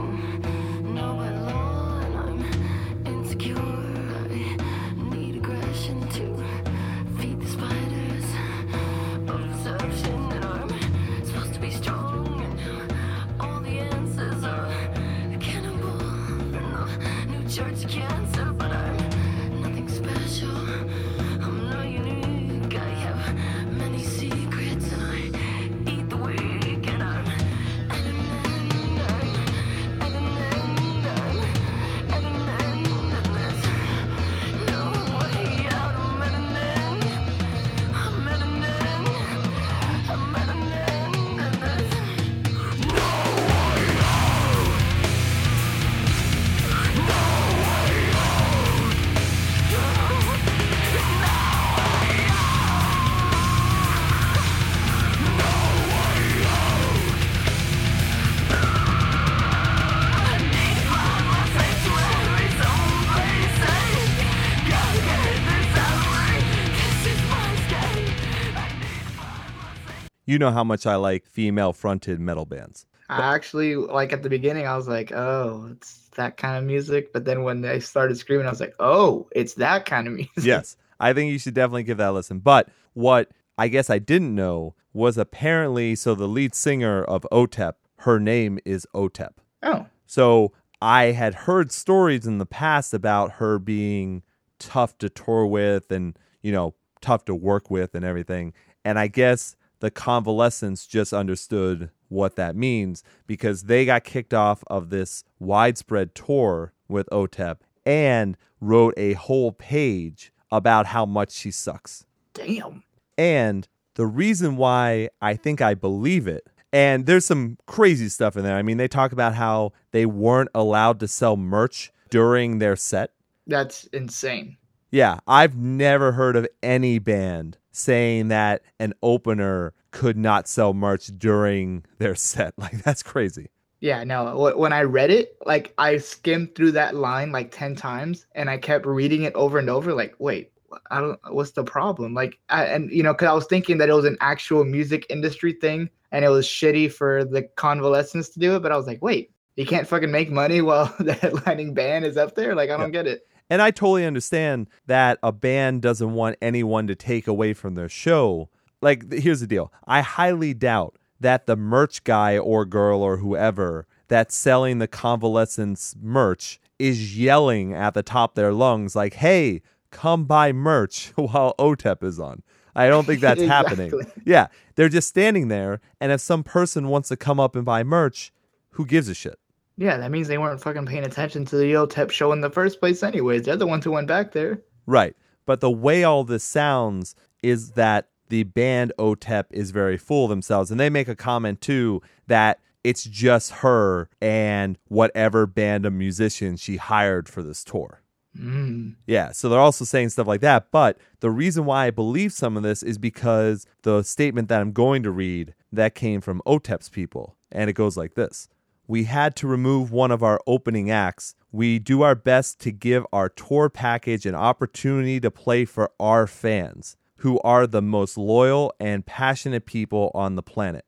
[70.37, 72.85] You know how much I like female fronted metal bands.
[73.09, 77.11] I actually like at the beginning I was like, oh, it's that kind of music.
[77.11, 80.33] But then when they started screaming, I was like, oh, it's that kind of music.
[80.37, 82.41] Yes, I think you should definitely give that a listen.
[82.41, 87.73] But what I guess I didn't know was apparently so the lead singer of OTEP,
[88.01, 89.37] her name is OTEP.
[89.63, 94.23] Oh, So I had heard stories in the past about her being
[94.59, 98.53] tough to tour with and, you know, tough to work with and everything.
[98.85, 104.65] And I guess the convalescence just understood what that means because they got kicked off
[104.67, 111.53] of this widespread tour with OTEP and wrote a whole page about how much she
[111.53, 112.05] sucks.
[112.35, 112.83] damn.
[113.17, 118.43] And the reason why I think I believe it, and there's some crazy stuff in
[118.43, 118.57] there.
[118.57, 123.13] I mean, they talk about how they weren't allowed to sell merch during their set.
[123.47, 124.57] That's insane.
[124.91, 131.11] Yeah, I've never heard of any band saying that an opener could not sell merch
[131.19, 132.55] during their set.
[132.59, 133.51] Like, that's crazy.
[133.81, 134.55] Yeah, no.
[134.57, 138.57] When I read it, like I skimmed through that line like 10 times and I
[138.57, 140.51] kept reading it over and over like, wait,
[140.91, 142.15] I don't what's the problem?
[142.15, 145.07] Like I, and you know, cuz I was thinking that it was an actual music
[145.11, 148.87] industry thing and it was shitty for the convalescence to do it, but I was
[148.87, 152.55] like, wait, you can't fucking make money while the headlining band is up there?
[152.55, 153.27] Like I don't get it.
[153.49, 157.89] And I totally understand that a band doesn't want anyone to take away from their
[157.89, 158.49] show.
[158.81, 163.87] Like, here's the deal I highly doubt that the merch guy or girl or whoever
[164.09, 169.63] that's selling the convalescence merch is yelling at the top of their lungs, like, hey,
[169.91, 172.43] come buy merch while OTEP is on.
[172.75, 173.93] I don't think that's happening.
[174.25, 175.81] Yeah, they're just standing there.
[176.01, 178.33] And if some person wants to come up and buy merch,
[178.73, 179.39] who gives a shit?
[179.77, 182.81] Yeah, that means they weren't fucking paying attention to the OTEP show in the first
[182.81, 183.43] place anyways.
[183.43, 184.63] They're the ones who went back there.
[184.87, 185.15] Right.
[185.45, 190.31] But the way all this sounds is that the band OTEP is very full of
[190.31, 190.71] themselves.
[190.71, 196.61] And they make a comment too that it's just her and whatever band of musicians
[196.61, 198.03] she hired for this tour.
[198.39, 198.97] Mm.
[199.07, 200.71] Yeah, so they're also saying stuff like that.
[200.71, 204.73] But the reason why I believe some of this is because the statement that I'm
[204.73, 208.49] going to read that came from OTEP's people, and it goes like this:
[208.89, 211.35] We had to remove one of our opening acts.
[211.51, 216.27] We do our best to give our tour package an opportunity to play for our
[216.27, 220.85] fans, who are the most loyal and passionate people on the planet.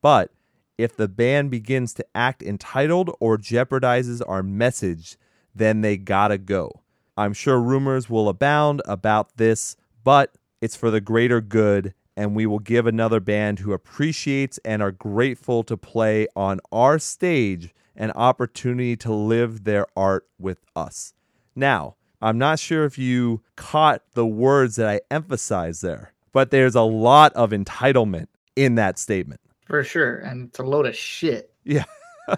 [0.00, 0.32] But
[0.78, 5.18] if the band begins to act entitled or jeopardizes our message,
[5.54, 6.80] then they gotta go.
[7.16, 12.46] I'm sure rumors will abound about this, but it's for the greater good, and we
[12.46, 18.10] will give another band who appreciates and are grateful to play on our stage an
[18.12, 21.14] opportunity to live their art with us.
[21.54, 26.74] Now, I'm not sure if you caught the words that I emphasized there, but there's
[26.74, 29.40] a lot of entitlement in that statement.
[29.66, 30.16] For sure.
[30.18, 31.52] And it's a load of shit.
[31.64, 31.84] Yeah.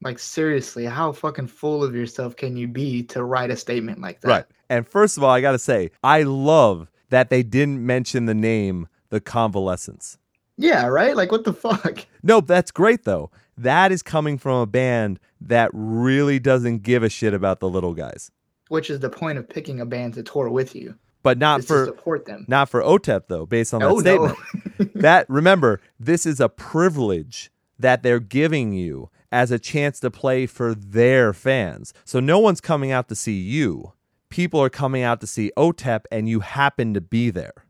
[0.00, 4.20] Like seriously, how fucking full of yourself can you be to write a statement like
[4.20, 4.28] that?
[4.28, 4.44] Right.
[4.70, 8.34] And first of all, I got to say, I love that they didn't mention the
[8.34, 10.18] name The Convalescence.
[10.56, 11.16] Yeah, right?
[11.16, 12.06] Like what the fuck?
[12.22, 13.30] No, that's great though.
[13.56, 17.94] That is coming from a band that really doesn't give a shit about the little
[17.94, 18.30] guys.
[18.68, 20.96] Which is the point of picking a band to tour with you.
[21.22, 22.44] But not for to support them.
[22.48, 24.36] not for OTEP though, based on that Oh statement.
[24.78, 24.86] no.
[25.00, 30.46] that remember, this is a privilege that they're giving you as a chance to play
[30.46, 31.92] for their fans.
[32.04, 33.92] So no one's coming out to see you.
[34.30, 37.64] People are coming out to see OTEP and you happen to be there.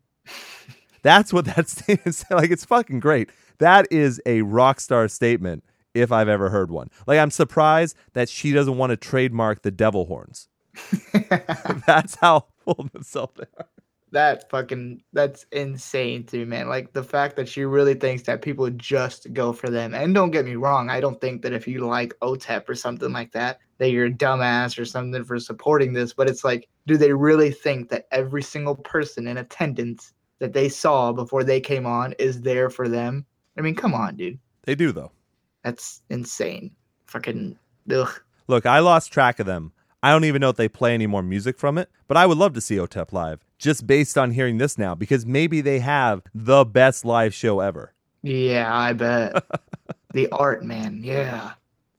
[1.02, 2.50] That's what that statement is like.
[2.50, 3.30] It's fucking great.
[3.58, 6.90] That is a rock star statement if I've ever heard one.
[7.06, 10.48] Like I'm surprised that she doesn't want to trademark the devil horns.
[11.86, 13.66] That's how full of themselves they are.
[14.12, 16.68] That fucking that's insane to me, man.
[16.68, 19.94] Like the fact that she really thinks that people just go for them.
[19.94, 23.12] And don't get me wrong, I don't think that if you like OTEP or something
[23.12, 26.12] like that, that you're a dumbass or something for supporting this.
[26.12, 30.68] But it's like, do they really think that every single person in attendance that they
[30.68, 33.26] saw before they came on is there for them?
[33.56, 34.38] I mean, come on, dude.
[34.64, 35.12] They do though.
[35.64, 36.70] That's insane.
[37.06, 37.58] Fucking
[37.92, 38.20] ugh.
[38.46, 39.72] Look, I lost track of them.
[40.02, 42.38] I don't even know if they play any more music from it, but I would
[42.38, 46.22] love to see OTEP live just based on hearing this now because maybe they have
[46.34, 47.92] the best live show ever.
[48.22, 49.44] Yeah, I bet.
[50.12, 51.00] the art, man.
[51.02, 51.52] Yeah.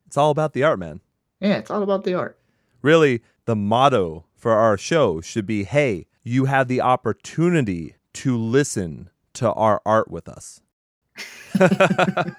[0.08, 1.02] It's all about the art, man.
[1.40, 2.38] Yeah, it's all about the art.
[2.82, 9.10] Really, the motto for our show should be hey, you have the opportunity to listen
[9.34, 10.62] to our art with us.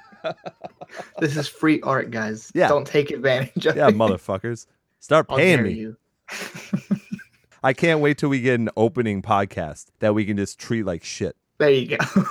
[1.18, 2.50] This is free art, guys.
[2.54, 2.68] Yeah.
[2.68, 3.92] Don't take advantage of Yeah, it.
[3.92, 4.66] Yeah, motherfuckers.
[4.98, 5.92] Start paying me.
[7.62, 11.04] I can't wait till we get an opening podcast that we can just treat like
[11.04, 11.36] shit.
[11.58, 11.96] There you go.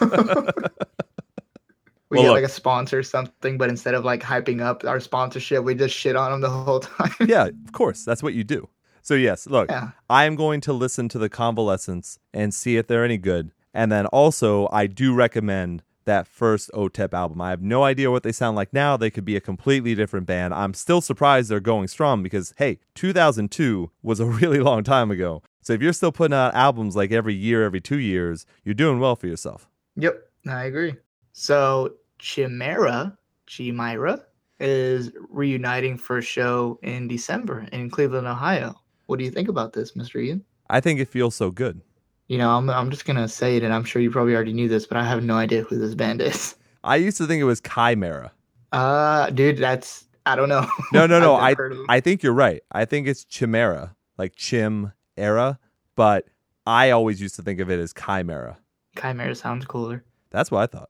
[2.09, 2.35] we Well, get look.
[2.37, 5.95] like a sponsor or something, but instead of like hyping up our sponsorship, we just
[5.95, 7.11] shit on them the whole time.
[7.27, 8.03] yeah, of course.
[8.03, 8.69] That's what you do.
[9.01, 9.91] So, yes, look, yeah.
[10.09, 13.51] I am going to listen to the convalescence and see if they're any good.
[13.73, 17.39] And then also, I do recommend that first OTEP album.
[17.39, 18.97] I have no idea what they sound like now.
[18.97, 20.55] They could be a completely different band.
[20.55, 25.43] I'm still surprised they're going strong because, hey, 2002 was a really long time ago.
[25.61, 28.99] So if you're still putting out albums like every year, every two years, you're doing
[28.99, 29.69] well for yourself.
[29.97, 30.95] Yep, I agree.
[31.33, 33.15] So Chimaira,
[33.47, 34.23] Chimaira,
[34.59, 38.75] is reuniting for a show in December in Cleveland, Ohio.
[39.05, 40.21] What do you think about this, Mr.
[40.23, 40.43] Ian?
[40.71, 41.81] I think it feels so good.
[42.29, 44.69] You know, I'm I'm just gonna say it, and I'm sure you probably already knew
[44.69, 46.55] this, but I have no idea who this band is.
[46.83, 48.29] I used to think it was Chimaira.
[48.71, 50.65] Uh, dude, that's I don't know.
[50.93, 51.35] No, no, no.
[51.37, 51.85] I never heard of 'em.
[51.89, 52.61] I think you're right.
[52.71, 55.57] I think it's Chimaira, like Chim era,
[55.95, 56.27] but
[56.67, 58.57] I always used to think of it as Chimaira.
[58.95, 60.03] Chimaira sounds cooler.
[60.29, 60.89] That's what I thought.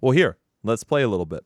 [0.00, 1.44] Well, here, let's play a little bit.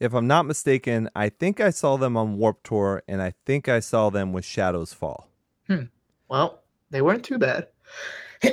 [0.00, 3.68] If I'm not mistaken, I think I saw them on Warped Tour, and I think
[3.68, 5.30] I saw them with Shadows Fall.
[6.30, 7.66] Well, they weren't too bad.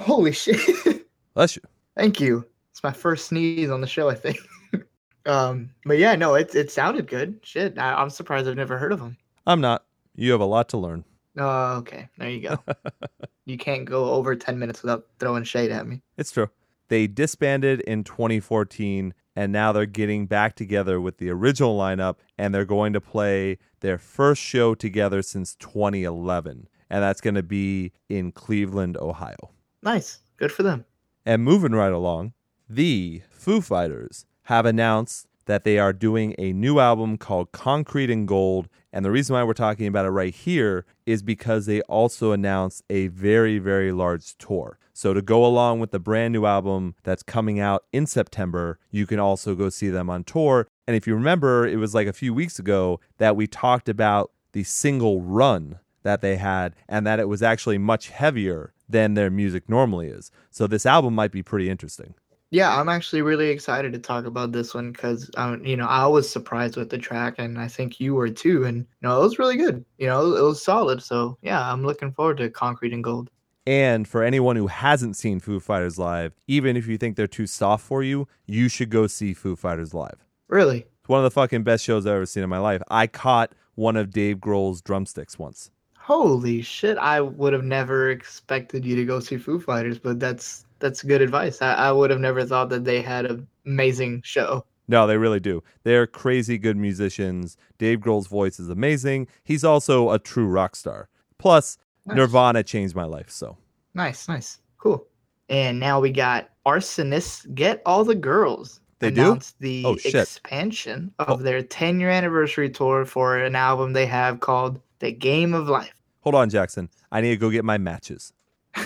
[0.00, 1.06] Holy shit.
[1.34, 1.62] Bless you.
[1.96, 2.44] Thank you.
[2.72, 4.38] It's my first sneeze on the show, I think.
[5.26, 7.38] um, but yeah, no, it it sounded good.
[7.42, 9.16] Shit, I, I'm surprised I've never heard of them.
[9.46, 9.84] I'm not.
[10.16, 11.04] You have a lot to learn.
[11.38, 12.08] Oh, okay.
[12.18, 12.58] There you go.
[13.46, 16.02] you can't go over 10 minutes without throwing shade at me.
[16.18, 16.50] It's true.
[16.88, 22.54] They disbanded in 2014 and now they're getting back together with the original lineup and
[22.54, 26.68] they're going to play their first show together since 2011.
[26.88, 29.50] And that's going to be in Cleveland, Ohio.
[29.82, 30.18] Nice.
[30.36, 30.84] Good for them.
[31.24, 32.32] And moving right along,
[32.68, 38.26] the Foo Fighters have announced that they are doing a new album called Concrete and
[38.26, 38.68] Gold.
[38.92, 42.84] And the reason why we're talking about it right here is because they also announced
[42.88, 44.78] a very, very large tour.
[44.92, 49.06] So, to go along with the brand new album that's coming out in September, you
[49.06, 50.68] can also go see them on tour.
[50.86, 54.30] And if you remember, it was like a few weeks ago that we talked about
[54.52, 59.30] the single run that they had and that it was actually much heavier than their
[59.30, 60.30] music normally is.
[60.50, 62.14] So, this album might be pretty interesting.
[62.52, 66.06] Yeah, I'm actually really excited to talk about this one because, um, you know, I
[66.06, 68.64] was surprised with the track, and I think you were too.
[68.64, 69.84] And you know, it was really good.
[69.98, 71.00] You know, it was solid.
[71.02, 73.30] So yeah, I'm looking forward to Concrete and Gold.
[73.66, 77.46] And for anyone who hasn't seen Foo Fighters live, even if you think they're too
[77.46, 80.24] soft for you, you should go see Foo Fighters live.
[80.48, 80.78] Really?
[80.78, 82.82] It's one of the fucking best shows I've ever seen in my life.
[82.90, 85.70] I caught one of Dave Grohl's drumsticks once.
[85.96, 86.98] Holy shit!
[86.98, 91.22] I would have never expected you to go see Foo Fighters, but that's that's good
[91.22, 91.62] advice.
[91.62, 94.64] I, I would have never thought that they had an amazing show.
[94.88, 95.62] No, they really do.
[95.84, 97.56] They're crazy good musicians.
[97.78, 99.28] Dave Grohl's voice is amazing.
[99.44, 101.08] He's also a true rock star.
[101.38, 102.16] Plus, Nice.
[102.16, 103.56] Nirvana changed my life, so.
[103.94, 105.06] Nice, nice, cool.
[105.48, 108.80] And now we got Arsonists Get All the Girls.
[109.00, 109.38] They do?
[109.60, 110.14] the Oh, shit.
[110.14, 111.42] expansion of Oh.
[111.42, 115.94] their 10 year anniversary tour for an album they have called The Game of Life.
[116.20, 116.88] Hold on, Jackson.
[117.12, 118.32] I need to go get my matches.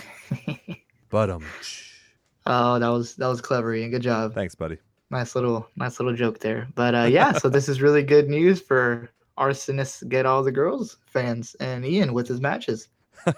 [1.11, 1.45] But um,
[2.47, 3.91] oh, that was that was clever, Ian.
[3.91, 4.35] Good job.
[4.35, 4.79] thanks, buddy.
[5.11, 6.69] Nice little nice little joke there.
[6.75, 10.99] But uh, yeah, so this is really good news for Arsonists Get All the Girls
[11.07, 12.89] fans and Ian with his matches.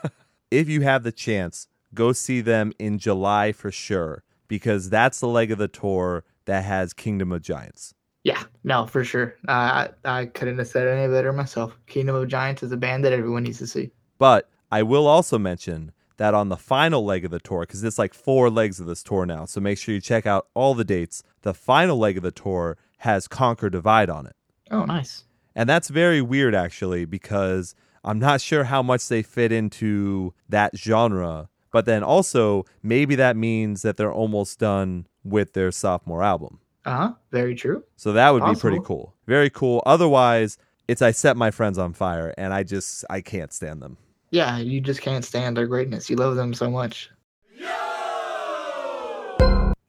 [0.51, 5.29] if you have the chance, go see them in July for sure, because that's the
[5.29, 7.95] leg of the tour that has Kingdom of Giants.
[8.25, 9.37] Yeah, no, for sure.
[9.47, 11.79] Uh, I I couldn't have said it any better myself.
[11.87, 13.91] Kingdom of Giants is a band that everyone needs to see.
[14.19, 17.99] But I will also mention that on the final leg of the tour, because it's
[17.99, 20.85] like four legs of this tour now, so make sure you check out all the
[20.85, 21.23] dates.
[21.43, 24.37] The final leg of the tour has Conquer Divide on it.
[24.71, 25.25] Oh, nice.
[25.55, 27.75] And that's very weird, actually, because
[28.05, 31.49] I'm not sure how much they fit into that genre.
[31.71, 36.61] But then also, maybe that means that they're almost done with their sophomore album.
[36.85, 37.13] Uh huh.
[37.33, 37.83] Very true.
[37.97, 39.15] So that would be pretty cool.
[39.27, 39.83] Very cool.
[39.85, 43.99] Otherwise, it's I set my friends on fire and I just I can't stand them.
[44.37, 46.11] Yeah, you just can't stand their greatness.
[46.11, 47.11] You love them so much.
[47.57, 47.67] Yo!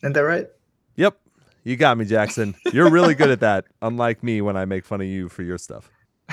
[0.01, 0.47] Isn't that right?
[0.95, 1.19] Yep.
[1.65, 2.55] You got me, Jackson.
[2.71, 5.57] You're really good at that, unlike me when I make fun of you for your
[5.57, 5.91] stuff.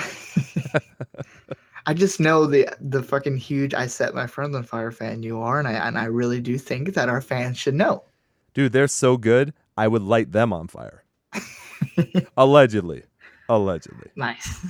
[1.85, 5.41] I just know the the fucking huge I set my friends on fire fan you
[5.41, 8.05] are, and I and I really do think that our fans should know.
[8.53, 9.53] Dude, they're so good.
[9.75, 11.03] I would light them on fire.
[12.37, 13.03] Allegedly.
[13.49, 14.09] Allegedly.
[14.15, 14.65] Nice.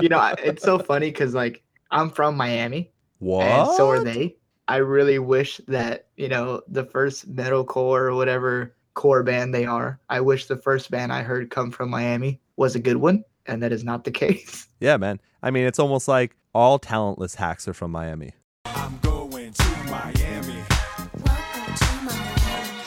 [0.00, 3.44] you know, it's so funny because like I'm from Miami, What?
[3.46, 4.36] and so are they.
[4.66, 9.98] I really wish that you know the first metalcore or whatever core band they are.
[10.10, 13.62] I wish the first band I heard come from Miami was a good one, and
[13.62, 14.68] that is not the case.
[14.80, 15.20] Yeah, man.
[15.42, 18.32] I mean, it's almost like all talentless hacks are from Miami.
[18.66, 20.62] I'm going to Miami.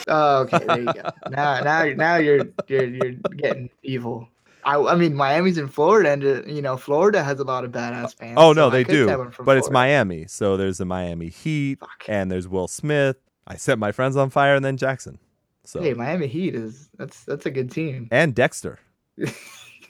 [0.07, 1.09] Oh, okay, there you go.
[1.29, 4.27] now, now, now you're you're you're getting evil.
[4.63, 7.71] I, I mean, Miami's in Florida, and uh, you know, Florida has a lot of
[7.71, 8.35] badass bands.
[8.37, 9.31] Oh no, I they do.
[9.39, 10.25] But it's Miami.
[10.27, 12.05] So there's the Miami Heat Fuck.
[12.07, 13.17] and there's Will Smith.
[13.47, 15.19] I set my friends on fire and then Jackson.
[15.63, 18.07] So Hey, Miami Heat is that's that's a good team.
[18.11, 18.79] and Dexter.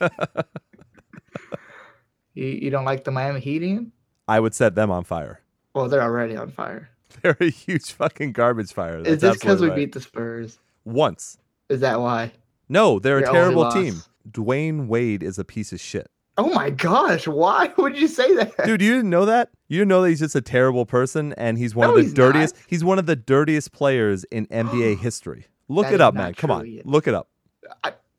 [2.34, 3.92] You you don't like the Miami Heat, Ian?
[4.26, 5.40] I would set them on fire.
[5.74, 6.88] Well, they're already on fire.
[7.22, 8.98] They're a huge fucking garbage fire.
[9.00, 9.76] is this because we right.
[9.76, 10.58] beat the Spurs?
[10.86, 11.36] once?
[11.68, 12.32] Is that why?
[12.70, 14.02] No, they're Your a terrible team.
[14.30, 16.08] Dwyane Wade is a piece of shit.
[16.38, 18.56] Oh my gosh, why would you say that?
[18.64, 19.50] Dude, you didn't know that?
[19.68, 22.02] You didn't know that he's just a terrible person and he's one No, of the
[22.04, 22.64] he's dirtiest not.
[22.68, 25.46] he's one of the dirtiest players in NBA history.
[25.68, 26.34] Look That it up, man.
[26.34, 26.66] Come on.
[26.66, 26.82] Ian.
[26.86, 27.28] Look it up.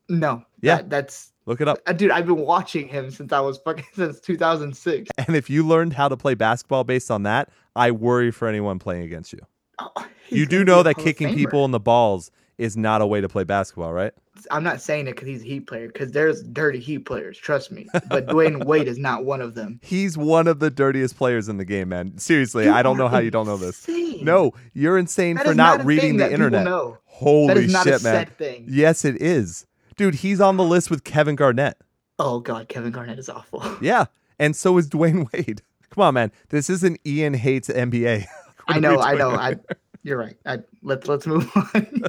[0.09, 0.43] no.
[0.61, 0.77] Yeah.
[0.77, 1.79] that- that's Look it up.
[1.85, 2.09] uh, dude.
[2.11, 5.09] I've been watching him since I was fucking since 2006.
[5.27, 8.79] And if you learned how to play basketball based on that, I worry for anyone
[8.79, 9.39] playing against you.
[9.79, 9.89] Oh,
[10.29, 13.43] you do know that kicking people in the balls is not a way to play
[13.43, 14.13] basketball, right?
[14.51, 17.37] I'm not saying it because he's a Heat player, because there's dirty Heat players.
[17.37, 17.87] Trust me.
[18.07, 19.79] But Dwyane Wade is not one of them.
[19.83, 22.17] He's one of the dirtiest players in the game, man.
[22.17, 23.87] Seriously, I don't know how you don't know this.
[23.87, 24.25] Insane.
[24.25, 26.65] No, you're insane That for is not, reading the internet.
[26.65, 26.97] know.
[27.05, 28.13] Holy That is not shit, a man.
[28.27, 28.65] set thing.
[28.67, 29.65] Yes, it is.
[29.95, 31.77] Dude, he's on the list with Kevin Garnett.
[32.19, 33.63] Oh god, Kevin Garnett is awful.
[33.81, 34.05] Yeah.
[34.39, 35.61] And so is Dwyane Wade.
[35.91, 36.31] Come on, man.
[36.49, 38.25] This isn't Ian hates NBA.
[38.67, 39.29] I know, I know.
[39.31, 39.55] I
[40.01, 40.35] you're right.
[40.45, 42.03] I, let's let's move on.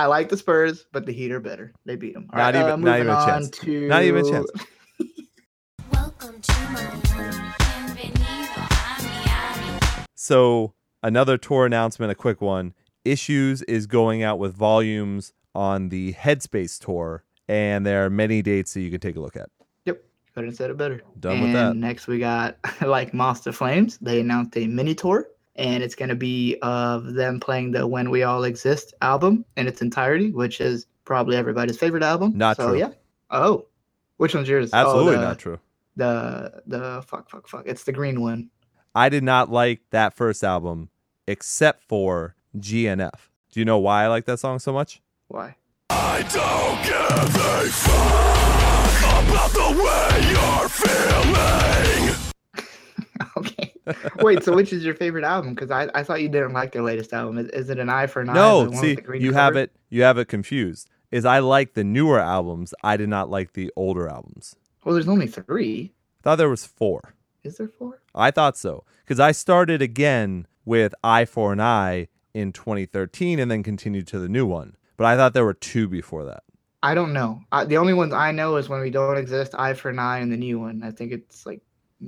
[0.00, 1.74] I like the Spurs, but the Heat are better.
[1.84, 2.26] They beat them.
[2.32, 3.50] Not even- uh, not even a chance.
[3.50, 3.86] To...
[3.86, 4.50] Not even a chance.
[5.92, 7.02] Welcome to Miami.
[7.58, 10.06] Bienvenido a Miami.
[10.14, 10.72] So,
[11.02, 12.72] another tour announcement, a quick one.
[13.04, 18.72] Issues is going out with volumes on the Headspace tour, and there are many dates
[18.72, 19.50] that you can take a look at.
[19.84, 20.02] Yep.
[20.32, 21.02] Couldn't have said it better.
[21.18, 21.76] Done and with that.
[21.76, 23.98] Next we got Like Moths to Flames.
[23.98, 25.28] They announced a mini tour.
[25.60, 29.82] And it's gonna be of them playing the When We All Exist album in its
[29.82, 32.32] entirety, which is probably everybody's favorite album.
[32.34, 32.78] Not so, true.
[32.78, 32.92] Yeah.
[33.30, 33.66] Oh,
[34.16, 34.70] which one's yours?
[34.72, 35.58] Oh, Absolutely the- not true.
[35.96, 38.48] the the fuck fuck fuck it's the green one
[38.94, 40.88] I did not like that first album
[41.28, 43.28] except for GNF.
[43.52, 45.00] Do you know why I like that song so much?
[45.28, 45.56] why
[45.90, 52.14] I don't give a fuck about the way you're feeling.
[53.36, 53.74] okay
[54.20, 56.82] wait so which is your favorite album because I, I thought you didn't like their
[56.82, 59.02] latest album is, is it an eye for an eye no, one with see, the
[59.02, 60.88] green you have it you have it confused.
[61.10, 64.54] Is I like the newer albums, I did not like the older albums.
[64.84, 67.14] well there's only three I thought there was 4.
[67.44, 72.08] is there four I thought so cuz I started again with Eye for an Eye
[72.34, 74.76] in 2013 and then continued to the new one.
[74.96, 76.42] But I thought there were two before that.
[76.82, 79.74] i don't know I, the only ones i know is when we don't exist eye
[79.74, 81.60] for an eye and the new one i think it's like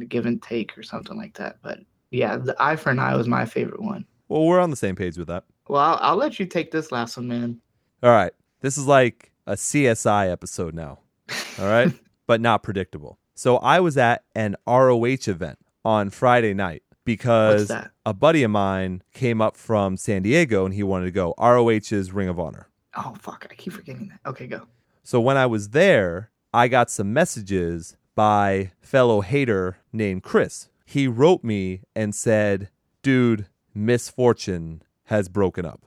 [0.09, 1.79] give and take or something like that but
[2.11, 4.97] yeah the eye for an eye was my favorite one Well, we're on the same
[4.97, 5.45] page with that.
[5.69, 7.61] well i'll, I'll let you take this last one man
[8.03, 8.33] All right.
[8.61, 11.01] This is like a CSI episode now.
[11.59, 11.93] All right.
[12.29, 13.19] but not predictable.
[13.35, 17.73] So I was at an ROH event on Friday night because
[18.07, 21.35] a buddy of mine came up from San Diego and he wanted to go.
[21.39, 22.69] ROH's Ring of Honor.
[22.97, 24.63] oh fuck i keep forgetting that okay go
[25.03, 30.69] So when I was there, I got some messages by fellow hater named Chris.
[30.85, 32.69] He wrote me and said,
[33.03, 35.87] "Dude, misfortune has broken up."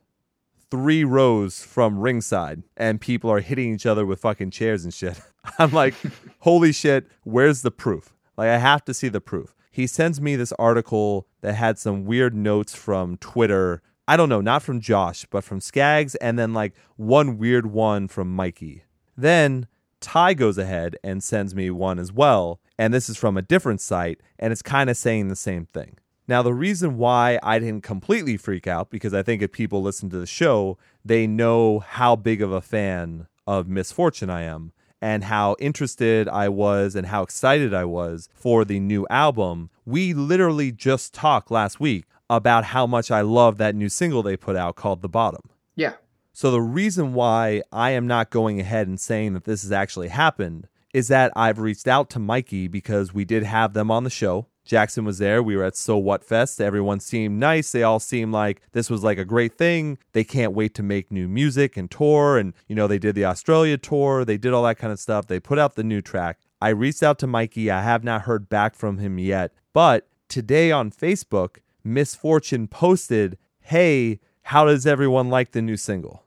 [0.72, 5.20] Three rows from ringside, and people are hitting each other with fucking chairs and shit.
[5.60, 5.94] I'm like,
[6.40, 8.14] holy shit, where's the proof?
[8.36, 9.56] Like, I have to see the proof.
[9.72, 13.82] He sends me this article that had some weird notes from Twitter.
[14.08, 18.08] I don't know, not from Josh, but from Skaggs, and then like one weird one
[18.08, 18.84] from Mikey.
[19.18, 19.68] Then
[20.06, 23.82] Ty goes ahead and sends me one as well, and this is from a different
[23.82, 25.98] site, and it's kind of saying the same thing.
[26.28, 30.12] Now, the reason why I didn't completely freak out, because I think if people listen
[30.12, 35.24] to the show, they know how big of a fan of Misfortune I am and
[35.24, 39.72] how interested I was and how excited I was for the new album.
[39.88, 44.38] We literally just talked last week about how much I love that new single they
[44.38, 45.50] put out called The Bottom.
[45.76, 45.94] yeah
[46.36, 50.10] So the reason why I am not going ahead and saying that this has actually
[50.10, 54.10] happened is that I've reached out to Mikey because we did have them on the
[54.10, 54.48] show.
[54.66, 55.42] Jackson was there.
[55.42, 56.60] We were at So What Fest.
[56.60, 57.72] Everyone seemed nice.
[57.72, 59.98] They all seemed like this was like a great thing.
[60.12, 62.38] They can't wait to make new music and tour.
[62.38, 64.26] And, you know, they did the Australia tour.
[64.26, 65.28] They did all that kind of stuff.
[65.28, 66.40] They put out the new track.
[66.60, 67.72] I reached out to Mikey.
[67.72, 69.54] I have not heard back from him yet.
[69.72, 76.25] But today on Facebook, Misfortune posted, Hey, how does everyone like the new single?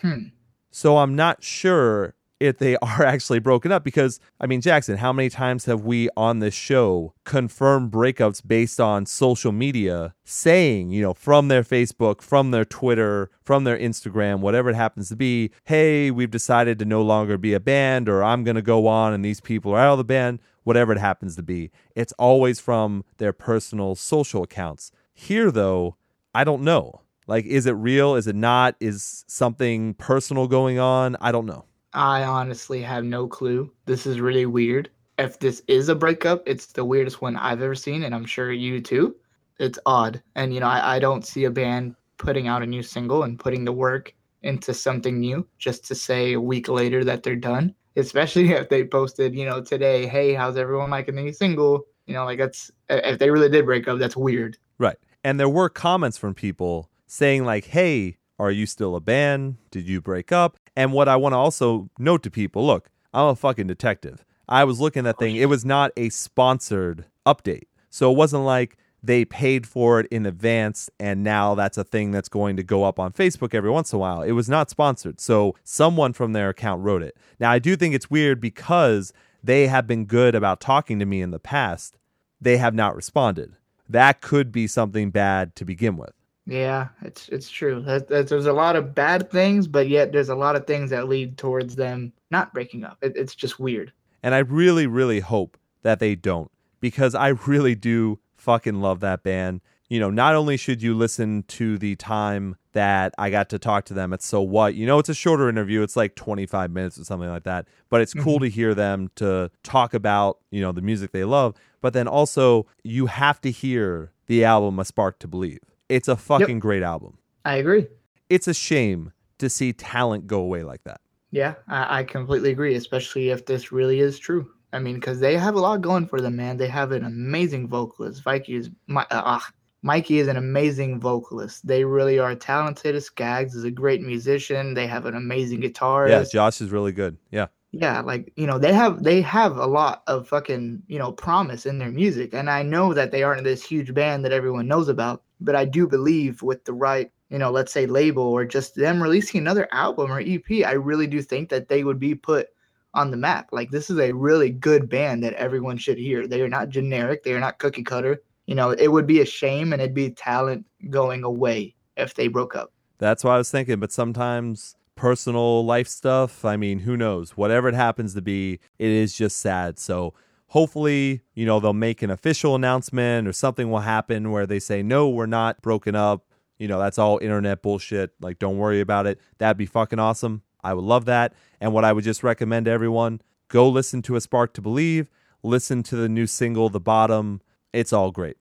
[0.00, 0.28] Hmm.
[0.70, 5.12] So I'm not sure if they are actually broken up because I mean Jackson, how
[5.12, 11.02] many times have we on this show confirmed breakups based on social media saying, you
[11.02, 15.50] know, from their Facebook, from their Twitter, from their Instagram, whatever it happens to be,
[15.64, 19.12] hey, we've decided to no longer be a band or I'm going to go on
[19.12, 21.70] and these people are out of the band, whatever it happens to be.
[21.94, 24.92] It's always from their personal social accounts.
[25.12, 25.96] Here though,
[26.34, 27.00] I don't know.
[27.28, 28.16] Like is it real?
[28.16, 28.74] Is it not?
[28.80, 31.16] Is something personal going on?
[31.20, 31.66] I don't know.
[31.92, 33.70] I honestly have no clue.
[33.86, 34.90] This is really weird.
[35.18, 38.52] If this is a breakup, it's the weirdest one I've ever seen, and I'm sure
[38.52, 39.16] you too.
[39.58, 40.22] It's odd.
[40.36, 43.38] And, you know, I, I don't see a band putting out a new single and
[43.38, 47.74] putting the work into something new just to say a week later that they're done.
[47.96, 51.84] Especially if they posted, you know, today, hey, how's everyone liking the new single?
[52.06, 54.56] You know, like that's, if they really did break up, that's weird.
[54.78, 54.96] Right.
[55.24, 59.56] And there were comments from people saying, like, hey, are you still a band?
[59.72, 60.56] Did you break up?
[60.76, 64.24] And what I want to also note to people look, I'm a fucking detective.
[64.48, 67.64] I was looking at that thing, it was not a sponsored update.
[67.90, 72.10] So it wasn't like they paid for it in advance and now that's a thing
[72.10, 74.22] that's going to go up on Facebook every once in a while.
[74.22, 75.20] It was not sponsored.
[75.20, 77.16] So someone from their account wrote it.
[77.38, 81.22] Now, I do think it's weird because they have been good about talking to me
[81.22, 81.96] in the past.
[82.40, 83.54] They have not responded.
[83.88, 86.12] That could be something bad to begin with.
[86.48, 87.82] Yeah, it's it's true.
[87.82, 90.88] That, that there's a lot of bad things, but yet there's a lot of things
[90.90, 92.96] that lead towards them not breaking up.
[93.02, 93.92] It, it's just weird.
[94.22, 99.22] And I really, really hope that they don't because I really do fucking love that
[99.22, 99.60] band.
[99.90, 103.84] You know, not only should you listen to the time that I got to talk
[103.86, 105.82] to them at So What, you know, it's a shorter interview.
[105.82, 107.66] It's like 25 minutes or something like that.
[107.88, 108.42] But it's cool Mhm.
[108.42, 111.54] to hear them to talk about, you know, the music they love.
[111.80, 115.60] But then also, you have to hear the album A Spark to Believe.
[115.88, 117.18] It's a fucking great album.
[117.44, 117.86] I agree.
[118.28, 121.00] It's a shame to see talent go away like that.
[121.30, 124.50] Yeah, I, I completely agree, especially if this really is true.
[124.72, 126.56] I mean, because they have a lot going for them, man.
[126.56, 128.24] They have an amazing vocalist.
[128.26, 129.48] Mikey is, Mi- uh, ah,
[129.82, 131.66] Mikey is an amazing vocalist.
[131.66, 133.02] They really are talented.
[133.02, 134.74] Skaggs is a great musician.
[134.74, 136.10] They have an amazing guitarist.
[136.10, 137.16] Yeah, Josh is really good.
[137.30, 137.46] Yeah.
[137.72, 141.66] yeah like you know they have they have a lot of fucking you know promise
[141.66, 144.88] in their music and i know that they aren't this huge band that everyone knows
[144.88, 148.74] about but i do believe with the right you know let's say label or just
[148.74, 152.48] them releasing another album or ep i really do think that they would be put
[152.94, 156.40] on the map like this is a really good band that everyone should hear they
[156.40, 159.72] are not generic they are not cookie cutter you know it would be a shame
[159.72, 163.80] and it'd be talent going away if they broke up That's what I was thinking.
[163.80, 167.36] But sometimes personal life stuff, I mean, who knows?
[167.36, 169.78] Whatever it happens to be, it is just sad.
[169.78, 170.14] So
[170.48, 174.82] hopefully, you know, they'll make an official announcement or something will happen where they say,
[174.82, 176.24] no, we're not broken up.
[176.58, 178.12] You know, that's all internet bullshit.
[178.20, 179.20] Like, don't worry about it.
[179.38, 180.42] That'd be fucking awesome.
[180.62, 181.34] I would love that.
[181.60, 185.08] And what I would just recommend to everyone go listen to A Spark to Believe,
[185.42, 187.40] listen to the new single, The Bottom.
[187.72, 188.36] It's all great.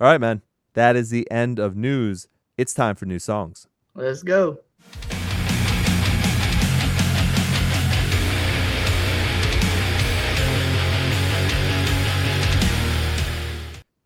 [0.00, 0.42] All right, man.
[0.74, 2.28] That is the end of news.
[2.56, 3.66] It's time for new songs.
[3.94, 4.58] let's go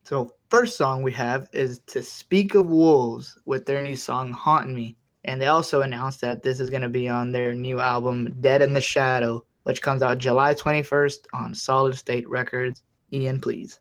[0.05, 4.75] So first song we have is To Speak of Wolves with their new song Haunting
[4.75, 4.97] Me.
[5.25, 8.63] And they also announced that this is going to be on their new album Dead
[8.63, 12.83] in the Shadow, which comes out July 21st on Solid State Records.
[13.13, 13.79] Ian, please.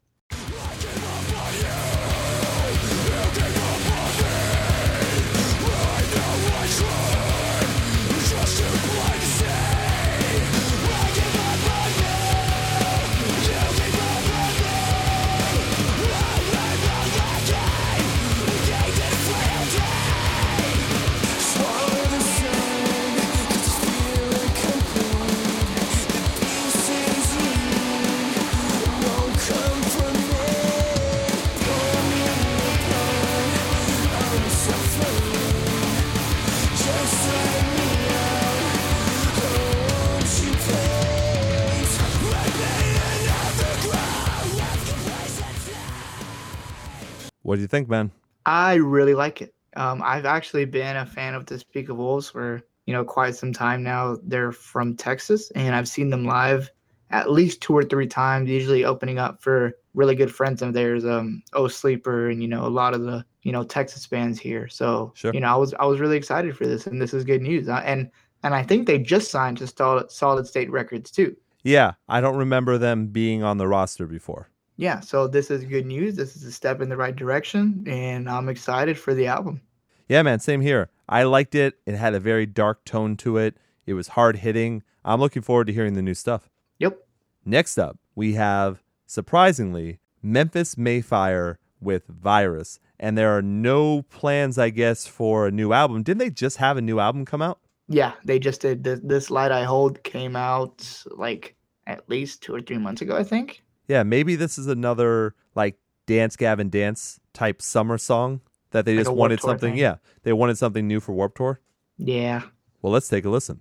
[47.52, 48.12] What do you think, man?
[48.46, 49.54] I really like it.
[49.76, 53.36] Um, I've actually been a fan of To Speak of Wolves for you know quite
[53.36, 54.16] some time now.
[54.24, 56.72] They're from Texas, and I've seen them live
[57.10, 58.50] at least two or three times.
[58.50, 62.66] Usually opening up for really good friends of theirs, um, Oh Sleeper, and you know
[62.66, 64.70] a lot of the you know Texas bands here.
[64.70, 65.34] So Sure.
[65.34, 67.68] you know I was I was really excited for this, and this is good news.
[67.68, 68.10] Uh, and
[68.44, 71.36] and I think they just signed to Solid, Solid State Records too.
[71.64, 74.51] Yeah, I don't remember them being on the roster before.
[74.78, 76.16] Yeah, so this is good news.
[76.16, 79.62] This is a step in the right direction, and I'm excited for the album.
[80.08, 80.90] Yeah, man, same here.
[81.08, 81.76] I liked it.
[81.86, 83.58] It had a very dark tone to it.
[83.86, 84.84] It was hard hitting.
[85.06, 86.50] I'm looking forward to hearing the new stuff.
[86.80, 87.06] Yep.
[87.46, 94.58] Next up, we have surprisingly Memphis May Fire with Virus, and there are no plans,
[94.58, 96.04] I guess, for a new album.
[96.04, 97.60] Didn't they just have a new album come out?
[97.88, 98.84] Yeah, they just did.
[98.84, 101.56] This, this Light I Hold came out like
[101.88, 103.64] at least two or three months ago, I think.
[103.92, 105.76] Yeah, maybe this is another like
[106.06, 108.40] Dance Gavin Dance type summer song
[108.70, 109.72] that they Like just wanted something.
[109.74, 109.78] thing.
[109.80, 111.60] Yeah, they wanted something new for Warped Tour.
[111.98, 112.44] Yeah.
[112.82, 113.60] Well, let's take a listen.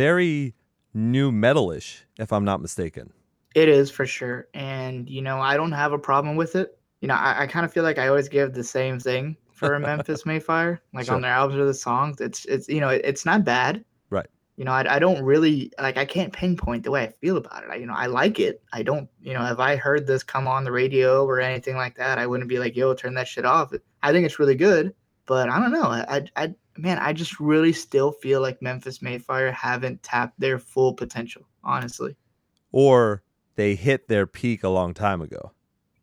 [0.00, 0.54] Very
[0.94, 3.12] nu metalish, if I'm not mistaken.
[3.54, 4.48] It is for sure.
[4.54, 6.78] And, you know, I don't have a problem with it.
[7.02, 9.74] You know, I, I kind of feel like I always give the same thing for
[9.74, 11.16] a Memphis May Fire, like Sure.
[11.16, 12.18] on their albums or the songs.
[12.18, 13.84] It's, it's, you know, it, it's not bad.
[14.08, 14.26] Right.
[14.56, 17.64] You know, I, I don't really, like, I can't pinpoint the way I feel about
[17.64, 17.70] it.
[17.70, 18.62] I, you know, I like it.
[18.72, 21.96] I don't, you know, if I heard this come on the radio or anything like
[21.96, 23.74] that, I wouldn't be like, yo, turn that shit off.
[24.02, 24.94] I think it's really good.
[25.26, 25.84] But I don't know.
[25.84, 30.58] I, I man, I just really still feel like Memphis May Fire haven't tapped their
[30.58, 32.16] full potential, honestly.
[32.72, 33.22] Or
[33.56, 35.52] they hit their peak a long time ago.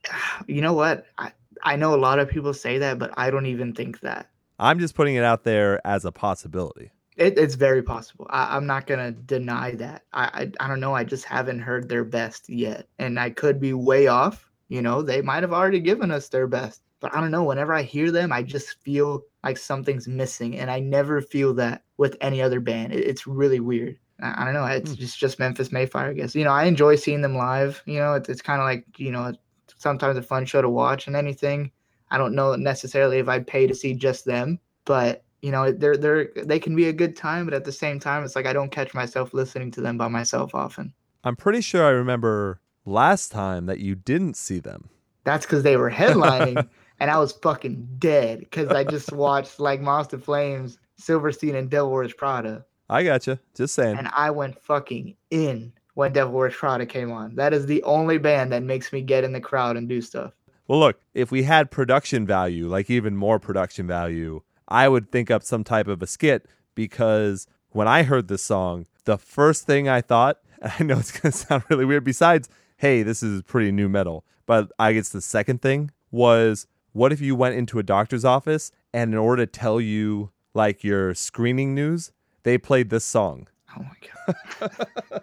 [0.47, 1.05] you know what?
[1.17, 1.31] I,
[1.63, 4.29] I know a lot of people say that, but I don't even think that.
[4.59, 6.91] I'm just putting it out there as a possibility.
[7.15, 8.27] It, it's very possible.
[8.29, 10.03] I, I'm not gonna deny that.
[10.13, 10.93] I, I I don't know.
[10.93, 14.49] I just haven't heard their best yet, and I could be way off.
[14.69, 17.43] You know, they might have already given us their best, but I don't know.
[17.43, 21.83] Whenever I hear them, I just feel like something's missing, and I never feel that
[21.97, 22.93] with any other band.
[22.93, 23.97] It, it's really weird.
[24.21, 24.65] I, I don't know.
[24.65, 24.99] It's Hmm.
[24.99, 26.35] just just Memphis May Fire, I guess.
[26.35, 27.81] You know, I enjoy seeing them live.
[27.85, 29.33] You know, it's, it's kind of like you know,
[29.77, 31.71] sometimes a fun show to watch and anything.
[32.09, 35.97] I don't know necessarily if I'd pay to see just them, but you know, they're
[35.97, 38.53] they're they can be a good time, but at the same time, it's like I
[38.53, 40.93] don't catch myself listening to them by myself often.
[41.23, 44.89] I'm pretty sure I remember last time that you didn't see them.
[45.25, 46.69] That's because they were headlining,
[46.99, 51.69] and I was fucking dead because I just watched Like Moths to Flames, Silverstein, and
[51.69, 53.39] Devil Wears Prada, I gotcha.
[53.55, 53.97] Just saying.
[53.97, 57.35] and I went fucking in when Devil Wears Prada came on.
[57.35, 60.31] That is the only band that makes me get in the crowd and do stuff.
[60.67, 65.31] Well, look, if we had production value, like even more production value, I would think
[65.31, 66.45] up some type of a skit
[66.75, 71.11] because when I heard this song, the first thing I thought, and I know it's
[71.11, 75.09] going to sound really weird, besides, hey, this is pretty nu metal, but I guess
[75.09, 76.67] the second thing was,
[76.97, 80.83] what if you went into a doctor's office and in order to tell you like
[80.83, 83.47] your screening news, they played this song?
[83.77, 85.21] Oh my god.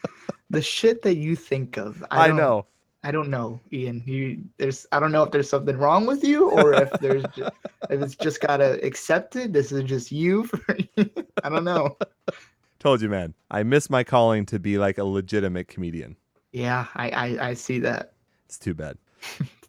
[0.50, 2.02] the shit that you think of.
[2.10, 2.64] I, don't- know.
[3.04, 4.02] I don't know, Ian.
[4.06, 7.52] You there's I don't know if there's something wrong with you or if there's just,
[7.90, 9.52] if it's just gotta accept it.
[9.52, 10.44] This is just you.
[10.46, 10.64] For,
[11.44, 11.98] I don't know.
[12.78, 13.34] Told you, man.
[13.50, 16.16] I miss my calling to be like a legitimate comedian.
[16.52, 18.14] Yeah, I I, I see that.
[18.46, 18.96] It's too bad.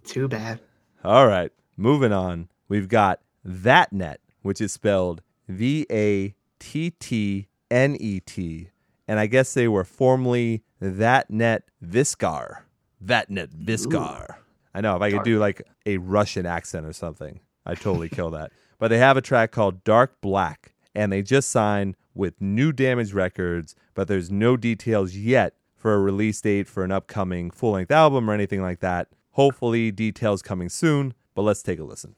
[0.06, 0.62] Too bad.
[1.04, 2.50] All right, moving on.
[2.68, 8.70] We've got Vattnet, which is spelled V A T T N E T,
[9.08, 12.62] and I guess they were formerly Vattnet Viskar.
[13.04, 14.36] Vattnet Viskar.
[14.74, 18.32] I know if I could do like a Russian accent or something, I'd totally kill
[18.32, 18.52] that.
[18.80, 23.12] But they have a track called Dark Black, and they just signed with New Damage
[23.12, 27.90] Records, but there's no details yet for a release date for an upcoming full length
[27.90, 29.08] album or anything like that.
[29.38, 32.16] Hopefully, details coming soon, but let's take a listen.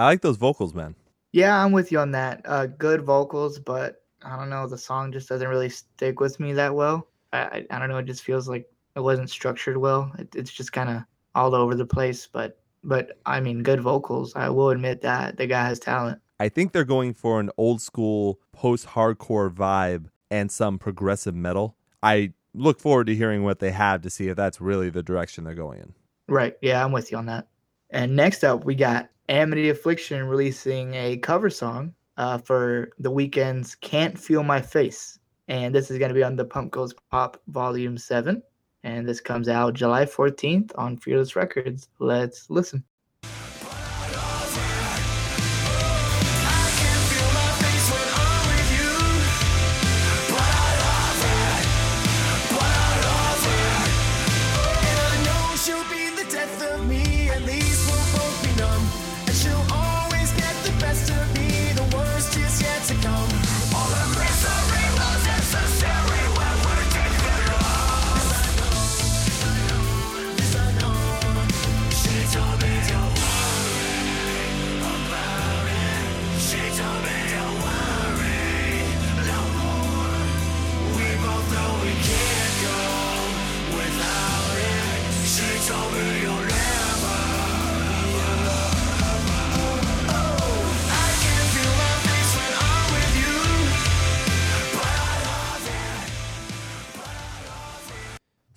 [0.00, 0.94] I like those vocals, man.
[1.32, 2.40] Yeah, I'm with you on that.
[2.46, 4.66] Uh, good vocals, but I don't know.
[4.66, 7.08] The song just doesn't really stick with me that well.
[7.34, 7.98] I I, don't know.
[7.98, 10.10] It just feels like it wasn't structured well.
[10.18, 11.02] It, it's just kind of
[11.34, 12.26] all over the place.
[12.26, 14.34] But but I mean, good vocals.
[14.34, 16.18] I will admit that the guy has talent.
[16.40, 21.76] I think they're going for an old school post hardcore vibe and some progressive metal.
[22.02, 25.44] I look forward to hearing what they have to see if that's really the direction
[25.44, 25.92] they're going in.
[26.26, 26.56] Right.
[26.62, 27.48] Yeah, I'm with you on that.
[27.90, 33.76] And next up, we got Amity Affliction releasing a cover song uh, for the Weeknd's
[33.76, 35.20] Can't Feel My Face.
[35.46, 38.42] And this is going to be on the Punk Goes Pop Volume 7.
[38.82, 41.88] And this comes out July 14th on Fearless Records.
[42.00, 42.82] Let's listen.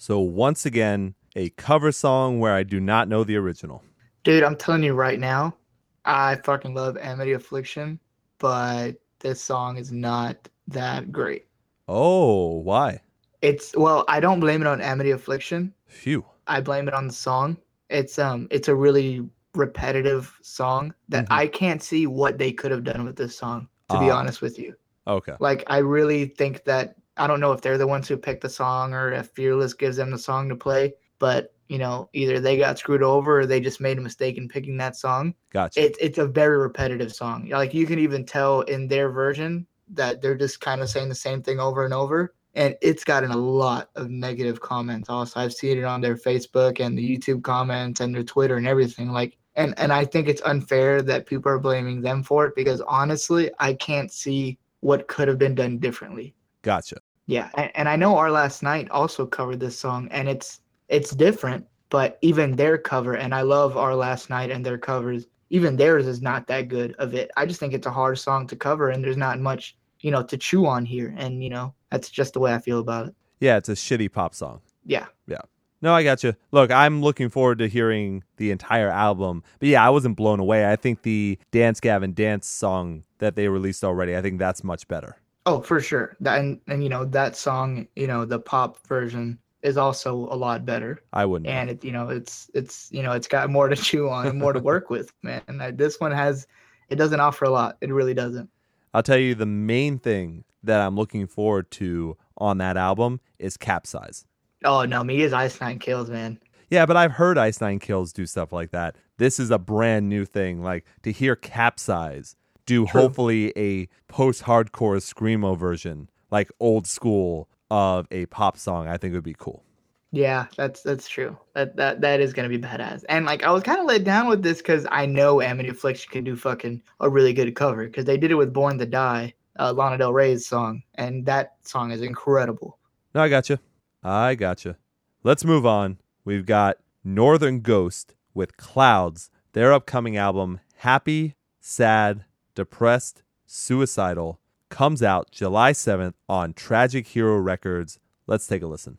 [0.06, 3.82] So, once again, a cover song where I do not know the original.
[4.26, 5.56] Dude, I'm telling you right now,
[6.04, 7.97] I fucking love Amity Affliction,
[8.38, 11.45] but this song is not that great.
[11.88, 12.99] Oh, why?
[13.41, 15.74] It's, well, I don't blame it on Amity Affliction.
[15.88, 16.26] Phew.
[16.47, 17.56] I blame it on the song.
[17.89, 19.26] It's um it's a really
[19.56, 21.34] repetitive song that Mhm.
[21.34, 24.18] I can't see what they could have done with this song, to be Ah.
[24.20, 24.76] honest with you.
[25.08, 25.36] Okay.
[25.39, 28.49] Like I really think that I don't know if they're the ones who picked the
[28.49, 32.57] song or if Fearless gives them the song to play, but you know, either they
[32.57, 35.34] got screwed over or they just made a mistake in picking that song.
[35.51, 35.84] Gotcha.
[35.84, 37.47] It's it's a very repetitive song.
[37.49, 41.16] Like you can even tell in their version that they're just kind of saying the
[41.16, 42.36] same thing over and over.
[42.55, 45.09] And it's gotten a lot of negative comments.
[45.09, 48.68] Also, I've seen it on their Facebook and the YouTube comments and their Twitter and
[48.68, 49.09] everything.
[49.09, 52.82] Like, and and I think it's unfair that people are blaming them for it because
[52.82, 56.36] honestly, I can't see what could have been done differently.
[56.64, 56.97] Gotcha.
[57.28, 60.59] Yeah, and, and I know our last night also covered this song, and it's
[60.89, 65.28] it's different, but even their cover, and I love our last night and their covers.
[65.49, 67.30] Even theirs is not that good of it.
[67.38, 70.24] I just think it's a hard song to cover, and there's not much you know
[70.24, 73.16] to chew on here, and you know that's just the way I feel about it.
[73.39, 74.61] Yeah, it's a shitty pop song.
[74.86, 75.41] Yeah, Yeah.
[75.84, 76.34] No, I got you.
[76.53, 79.43] Look, I'm looking forward to hearing the entire album.
[79.59, 80.72] But yeah, I wasn't blown away.
[80.72, 84.88] I think the Dance Gavin Dance song that they released already, I think that's much
[84.88, 85.18] better.
[85.46, 86.16] Oh for sure.
[86.20, 90.36] That and, and you know that song, you know the pop version is also a
[90.36, 91.02] lot better.
[91.14, 91.50] I wouldn't.
[91.50, 94.39] and it you know it's it's you know it's got more to chew on and
[94.39, 96.48] more to work with man and I, this one has
[96.89, 98.50] it doesn't offer a lot it really doesn't
[98.94, 103.56] I'll tell you the main thing that I'm looking forward to on that album is
[103.58, 104.26] Capsize.
[104.66, 106.39] oh no me is ice nine kills man
[106.70, 108.96] Yeah, but I've heard Ice Nine Kills do stuff like that.
[109.18, 110.64] This is a brand new thing.
[110.64, 112.36] Like to hear Capsize
[112.66, 113.01] do True.
[113.01, 119.14] hopefully a post hardcore screamo version, like old school of a pop song, I think
[119.14, 119.64] would be cool.
[120.11, 123.64] yeah that's that's true that that that is gonna be badass and like i was
[123.64, 127.09] kind of let down with this because i know amity affliction can do fucking a
[127.09, 130.45] really good cover because they did it with born to die uh, lana del rey's
[130.45, 132.78] song and that song is incredible
[133.16, 133.57] No, I got you.
[134.03, 134.76] I got you.
[135.24, 135.97] Let's move on.
[136.26, 142.26] We've got Northern Ghost with Clouds, their upcoming album, Happy, Sad,
[142.56, 144.39] Depressed, Suicidal,
[144.70, 147.99] comes out July 7th on Tragic Hero Records.
[148.28, 148.97] Let's take a listen.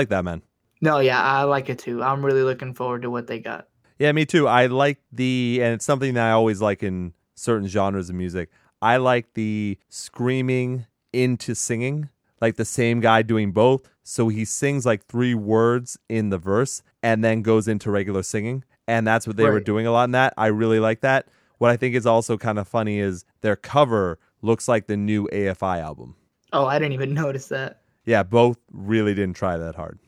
[0.00, 0.42] Like that, man.
[0.80, 2.02] No, yeah, I like it too.
[2.02, 3.68] I'm really looking forward to what they got.
[3.98, 4.48] Yeah, me too.
[4.48, 8.48] I like the, and it's something that I always like in certain genres of music.
[8.80, 12.08] I like the screaming into singing,
[12.40, 13.90] like the same guy doing both.
[14.02, 18.64] So he sings like three words in the verse and then goes into regular singing.
[18.88, 20.32] And that's what they were doing a lot in that.
[20.38, 21.28] I really like that.
[21.58, 25.28] What I think is also kind of funny is their cover looks like the new
[25.28, 26.16] AFI album.
[26.52, 27.79] Oh, I didn't even notice that.
[28.10, 30.00] Yeah, both really didn't try that hard.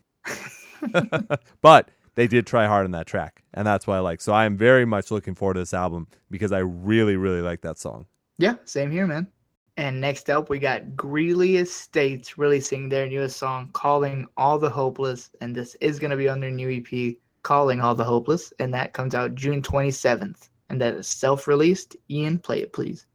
[1.63, 4.21] but they did try hard on that track, and that's what I like.
[4.21, 7.61] So I am very much looking forward to this album because I really, really like
[7.61, 8.07] that song.
[8.39, 9.29] Yeah, same here, man.
[9.77, 15.31] And next up, we got Greeley Estates releasing their newest song, Calling All the Hopeless.
[15.41, 18.53] And this is going to be on their new EP, Calling All the Hopeless.
[18.59, 20.49] And that comes out June 27th.
[20.71, 21.95] And that is self released.
[22.11, 23.07] Ian, play it, please.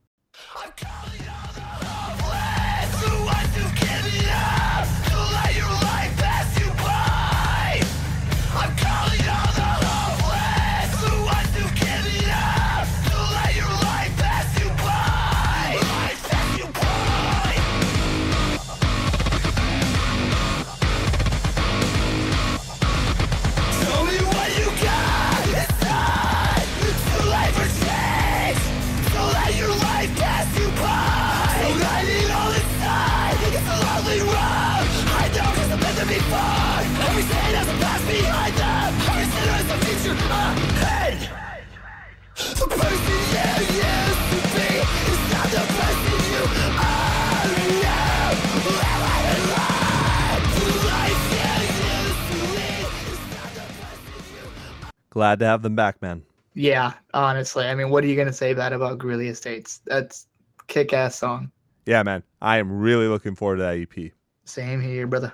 [55.18, 56.22] Glad to have them back, man.
[56.54, 57.66] Yeah, honestly.
[57.66, 59.82] I mean, what are you going to say bad about Greeley Estates?
[59.88, 60.28] That's
[60.68, 61.50] kick ass song.
[61.88, 62.22] Yeah, man.
[62.40, 64.12] I am really looking forward to that EP.
[64.46, 65.34] Same here, brother.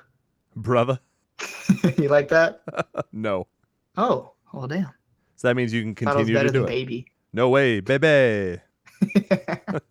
[0.56, 1.02] Brother?
[1.98, 2.62] you like that?
[3.12, 3.46] no.
[3.98, 4.90] Oh, well, damn.
[5.36, 6.68] So that means you can Thought it was continue to do it.
[6.68, 7.06] baby.
[7.34, 8.62] No way, baby.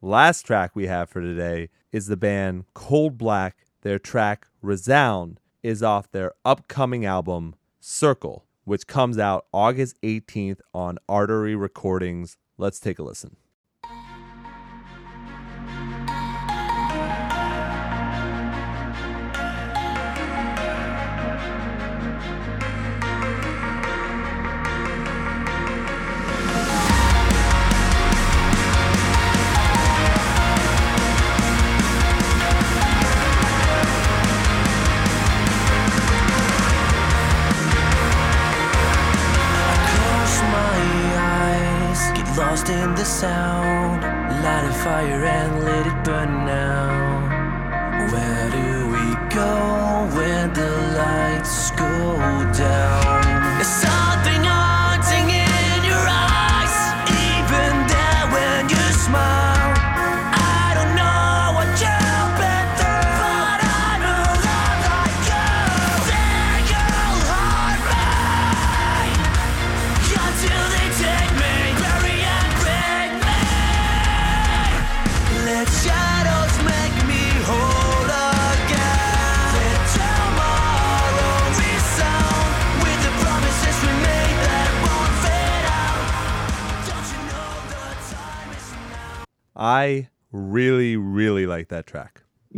[0.00, 3.66] Last track we have for today is the band Cold Black.
[3.82, 7.54] Their track Resound is off their upcoming album
[7.84, 12.36] Circle, which comes out August 18th on Artery Recordings.
[12.58, 13.36] Let's take a listen.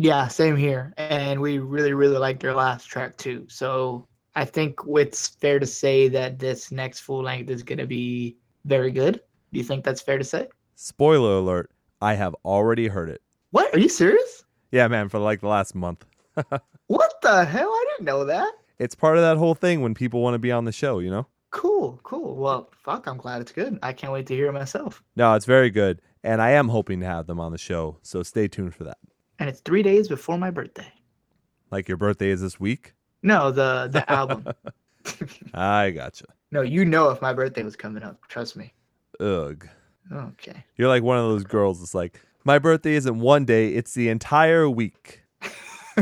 [0.04, 0.92] Yeah, same here.
[0.98, 3.46] And we really, really liked their last track too.
[3.48, 7.86] So I think it's fair to say that this next full length is going to
[7.86, 8.36] be
[8.66, 9.14] very good.
[9.50, 10.48] Do you think that's fair to say?
[10.74, 11.70] Spoiler alert,
[12.02, 13.22] I have already heard it.
[13.52, 13.74] What?
[13.74, 14.44] Are you serious?
[14.70, 16.04] Yeah, man, for like the last month.
[16.88, 17.70] What the hell?
[17.70, 18.52] I didn't know that.
[18.78, 21.08] It's part of that whole thing when people want to be on the show, you
[21.08, 21.26] know?
[21.50, 22.36] Cool, cool.
[22.36, 23.78] Well, fuck, I'm glad it's good.
[23.82, 25.02] I can't wait to hear it myself.
[25.16, 26.02] No, it's very good.
[26.22, 27.96] And I am hoping to have them on the show.
[28.02, 28.98] So stay tuned for that.
[29.44, 30.90] And it's three days before my birthday.
[31.70, 32.94] Like your birthday is this week?
[33.22, 34.46] No, the the album.
[35.52, 36.24] I gotcha.
[36.50, 38.18] No, you know if my birthday was coming up.
[38.28, 38.72] Trust me.
[39.20, 39.68] Ugh.
[40.10, 40.64] Okay.
[40.78, 44.08] You're like one of those girls that's like, my birthday isn't one day, it's the
[44.08, 45.20] entire week.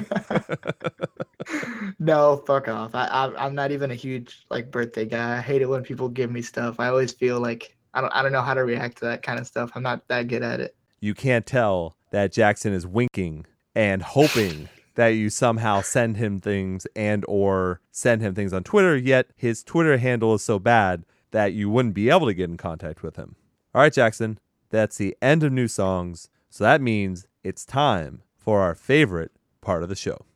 [1.99, 2.95] no, fuck off.
[2.95, 5.38] I, I I'm not even a huge like birthday guy.
[5.38, 6.78] I hate it when people give me stuff.
[6.78, 9.40] I always feel like I don't I don't know how to react to that kind
[9.40, 9.72] of stuff.
[9.74, 10.76] I'm not that good at it.
[11.01, 13.44] You can't tell that Jackson is winking
[13.74, 18.96] and hoping that you somehow send him things and or send him things on Twitter,
[18.96, 22.56] yet his Twitter handle is so bad that you wouldn't be able to get in
[22.56, 23.34] contact with him.
[23.74, 24.38] All right, Jackson,
[24.68, 26.28] that's the end of new songs.
[26.50, 29.32] So that means it's time for our favorite
[29.62, 30.26] part of the show.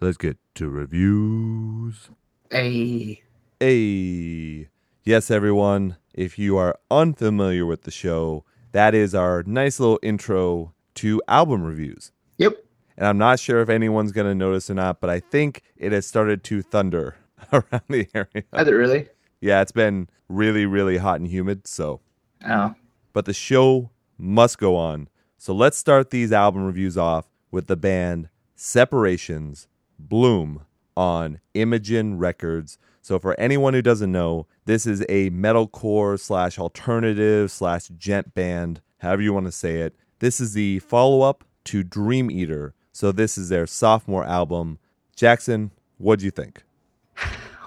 [0.00, 2.10] Let's get to reviews.
[2.50, 3.22] Hey,
[3.60, 4.68] Hey.
[5.04, 5.96] Yes, everyone.
[6.14, 11.62] If you are unfamiliar with the show, that is our nice little intro to album
[11.62, 12.12] reviews.
[12.38, 12.56] yep.
[12.96, 15.92] And I'm not sure if anyone's going to notice or not, but I think it
[15.92, 17.16] has started to thunder
[17.52, 18.44] around the area.
[18.52, 19.08] Has it really?
[19.40, 21.66] Yeah, it's been really, really hot and humid.
[21.66, 22.00] So,
[22.46, 22.74] Oh,
[23.14, 25.08] but the show must go on.
[25.38, 29.66] So let's start these album reviews off with the band Separations
[30.08, 30.62] Bloom
[30.96, 32.78] on Imogen Records.
[33.02, 38.80] So for anyone who doesn't know, this is a metalcore slash alternative slash djent band,
[38.98, 39.94] however you want to say it.
[40.18, 42.74] This is the follow up to Dream Eater.
[42.92, 44.78] So this is their sophomore album.
[45.16, 46.62] Jackson, what do you think?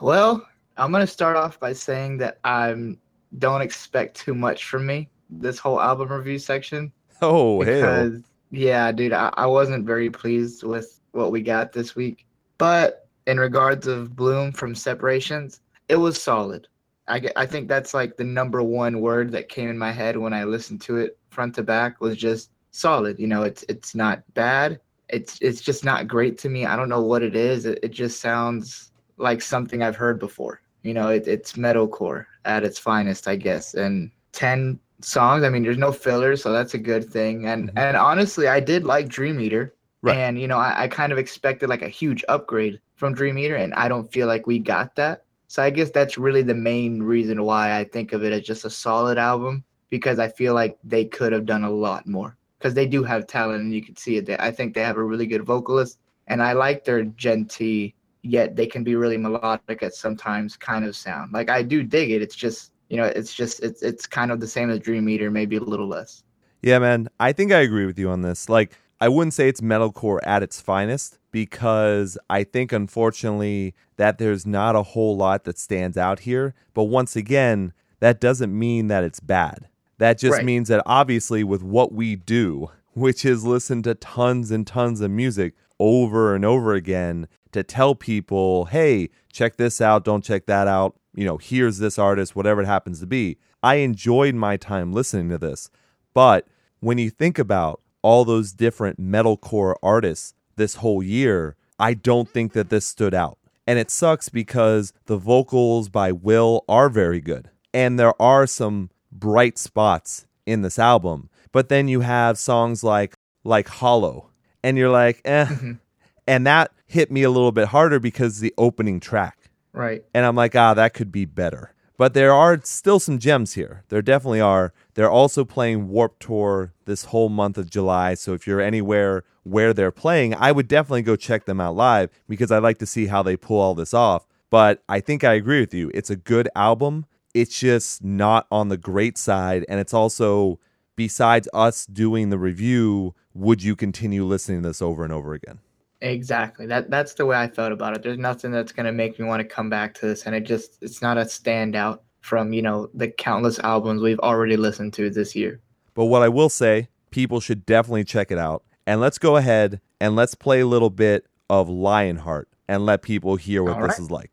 [0.02, 0.46] well,
[0.78, 2.98] I'm gonna start off by saying that I'm
[3.40, 8.22] don't expect too much from me this whole album review section Oh, because
[8.52, 12.26] yeah, dude, I, I wasn't very pleased with what we got this week.
[12.58, 16.68] But in regards of Bloom from Separations, it was solid.
[17.08, 20.34] I, I think that's like the number one word that came in my head when
[20.34, 23.20] I listened to it front to back was just solid.
[23.20, 24.80] You know, it's it's not bad.
[25.10, 26.66] It's it's just not great to me.
[26.66, 27.66] I don't know what it is.
[27.66, 30.62] It, it just sounds like something I've heard before.
[30.84, 33.74] You know, it, it's metalcore at its finest, I guess.
[33.74, 35.44] And ten songs.
[35.44, 37.46] I mean, there's no fillers, so that's a good thing.
[37.48, 37.74] And Mhm.
[37.78, 39.74] and honestly, I did like Dream Eater.
[40.04, 40.18] Right.
[40.18, 43.56] And you know, I, I kind of expected like a huge upgrade from Dream Eater,
[43.56, 45.24] and I don't feel like we got that.
[45.48, 48.66] So I guess that's really the main reason why I think of it as just
[48.66, 52.74] a solid album because I feel like they could have done a lot more because
[52.74, 54.26] they do have talent and you can see it.
[54.26, 57.94] They, I think they have a really good vocalist, and I like their djenty
[58.24, 61.34] yet they can be really melodic at sometimes kind of sound.
[61.34, 62.22] Like I do dig it.
[62.22, 65.32] It's just you know, it's just it's it's kind of the same as Dream Eater,
[65.32, 66.24] maybe a little less.
[66.62, 67.10] Yeah, man.
[67.20, 68.48] I think I agree with you on this.
[68.50, 68.72] Like,
[69.04, 74.78] I wouldn't say it's metalcore at its finest because I think, unfortunately, that there's not
[74.78, 76.54] a whole lot that stands out here.
[76.74, 79.68] But once again, that doesn't mean that it's bad.
[79.98, 80.46] That just Right.
[80.46, 85.12] means that obviously, with what we do, which is listen to tons and tons of
[85.12, 90.70] music over and over again to tell people, hey, check this out, don't check that
[90.70, 93.38] out, you know, here's this artist, whatever it happens to be.
[93.62, 95.70] I enjoyed my time listening to this.
[96.14, 96.48] But
[96.80, 102.54] when you think about all those different metalcore artists this whole year, I don't think
[102.54, 103.40] that this stood out.
[103.66, 107.50] And it sucks because the vocals by Will are very good.
[107.74, 111.30] And there are some bright spots in this album.
[111.52, 114.30] But then you have songs like like Hollow.
[114.64, 115.48] And you're like, eh.
[116.28, 119.38] And that hit me a little bit harder because the opening track
[119.74, 120.04] Right.
[120.14, 121.73] and I'm like, ah, that could be better.
[122.04, 123.86] But there are still some gems here.
[123.88, 124.74] There definitely are.
[124.94, 128.16] They're also playing Warped Tour this whole month of July.
[128.16, 132.10] So if you're anywhere where they're playing, I would definitely go check them out live
[132.28, 134.28] because I like to see how they pull all this off.
[134.50, 135.92] But I think I agree with you.
[135.94, 137.06] It's a good album.
[137.34, 139.64] It's just not on the great side.
[139.70, 140.60] And it's also,
[140.98, 145.60] besides us doing the review, would you continue listening to this over and over again?
[146.04, 146.66] Exactly.
[146.66, 148.04] That that's the way I felt about it.
[148.04, 150.78] There's nothing that's gonna make me want to come back to this, and it just
[150.82, 155.34] it's not a standout from you know the countless albums we've already listened to this
[155.34, 155.62] year.
[155.94, 158.64] But what I will say, people should definitely check it out.
[158.86, 163.38] And let's go ahead and let's play a little bit of Lionheart and let people
[163.38, 164.00] hear what All this right.
[164.00, 164.32] is like.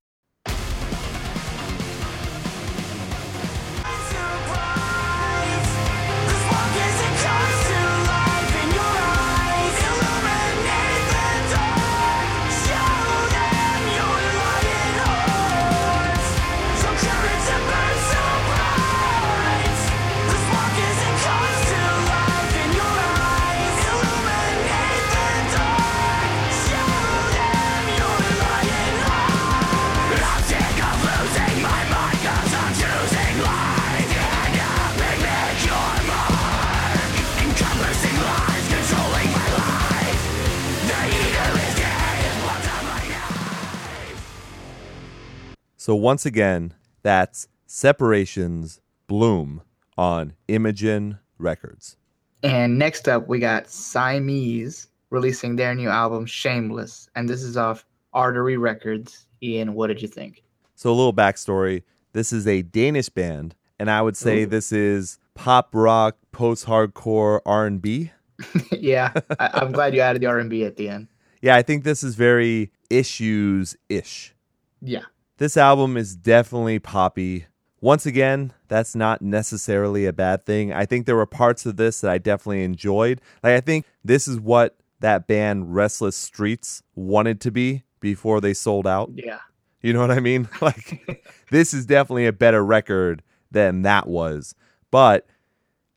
[45.90, 49.62] So once again, that's Separations Bloom
[49.98, 51.96] on Imogen Records.
[52.44, 57.84] And next up, we got Siamese releasing their new album Shameless, and this is off
[58.12, 59.26] Artery Records.
[59.42, 60.44] Ian, what did you think?
[60.76, 61.82] So a little backstory.
[62.12, 64.46] This is a Danish band, and I would say Ooh.
[64.46, 68.12] this is pop rock, post-hardcore R&B.
[68.70, 71.08] yeah, I, I'm glad you added the R&B at the end.
[71.42, 74.34] Yeah, I think this is very issues-ish.
[74.82, 75.04] Yeah,
[75.40, 77.46] This album is definitely poppy.
[77.80, 80.70] Once again, that's not necessarily a bad thing.
[80.70, 83.22] I think there were parts of this that I definitely enjoyed.
[83.42, 88.52] Like I think this is what that band Restless Streets wanted to be before they
[88.52, 89.12] sold out.
[89.14, 89.38] Yeah.
[89.80, 90.46] You know what I mean?
[90.60, 94.54] Like this is definitely a better record than that was.
[94.90, 95.26] But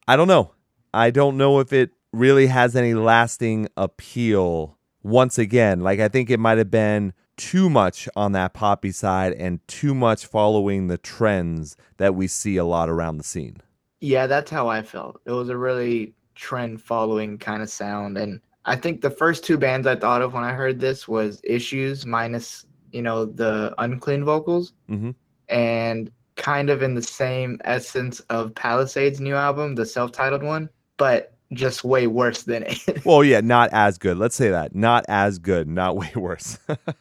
[0.07, 0.53] I don't know.
[0.93, 5.81] I don't know if it really has any lasting appeal once again.
[5.81, 9.93] Like I think it might have been too much on that poppy side and too
[9.93, 13.57] much following the trends that we see a lot around the scene.
[14.01, 15.21] Yeah, that's how I felt.
[15.25, 18.17] It was a really trend following kind of sound.
[18.17, 21.39] And I think the first two bands I thought of when I heard this was
[21.43, 25.15] Issues minus, you know, the unclean vocals Mhm.
[25.49, 30.69] and kind of in the same essence of Palisades' new album, the self titled one,
[30.97, 32.79] but just way worse than it.
[33.05, 34.17] Well, yeah, not as good.
[34.17, 34.73] Let's say that.
[34.75, 36.57] Not as good, not way worse.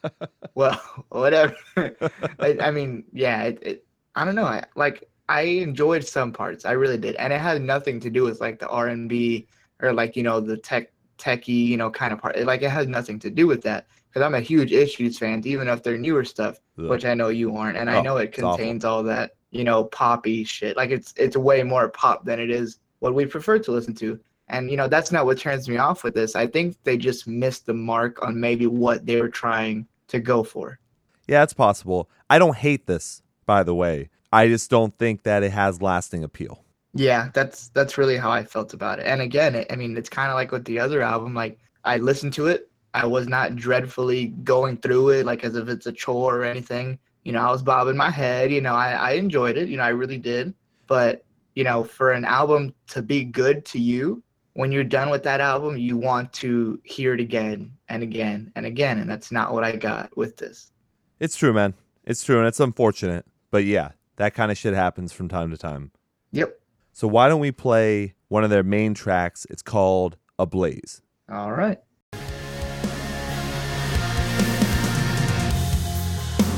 [0.55, 0.79] well,
[1.09, 1.55] whatever.
[1.77, 3.85] I, I mean, yeah, it, it,
[4.15, 4.45] I don't know.
[4.45, 6.65] I like I enjoyed some parts.
[6.65, 9.47] I really did, and it had nothing to do with like the R and B
[9.81, 12.37] or like you know the tech techie you know kind of part.
[12.39, 15.67] Like it has nothing to do with that because I'm a huge Issues fan, even
[15.67, 16.85] if they're newer stuff, Ugh.
[16.89, 19.85] which I know you aren't, and I Oh, know it contains all that you know
[19.85, 20.77] poppy shit.
[20.77, 24.19] Like it's it's way more pop than it is what we prefer to listen to.
[24.47, 26.35] And you know that's not what turns me off with this.
[26.35, 30.43] I think they just missed the mark on maybe what they were trying to go
[30.43, 30.79] for.
[31.27, 32.09] Yeah, it's possible.
[32.29, 34.09] I don't hate this, by the way.
[34.31, 36.63] I just don't think that it has lasting appeal.
[36.93, 39.05] Yeah, that's that's really how I felt about it.
[39.05, 41.33] And again, it, I mean, it's kind of like with the other album.
[41.33, 45.67] Like I listened to it, I was not dreadfully going through it like as if
[45.67, 46.99] it's a chore or anything.
[47.23, 48.51] You know, I was bobbing my head.
[48.51, 49.69] You know, I, I enjoyed it.
[49.69, 50.53] You know, I really did.
[50.87, 51.23] But
[51.55, 54.21] you know, for an album to be good to you,
[54.53, 58.65] when you're done with that album, you want to hear it again and again and
[58.65, 58.99] again.
[58.99, 60.71] And that's not what I got with this.
[61.19, 61.73] It's true, man.
[62.05, 63.25] It's true, and it's unfortunate.
[63.49, 65.91] But yeah, that kind of shit happens from time to time.
[66.31, 66.59] Yep.
[66.91, 69.47] So why don't we play one of their main tracks?
[69.49, 71.01] It's called Ablaze.
[71.31, 71.79] All right.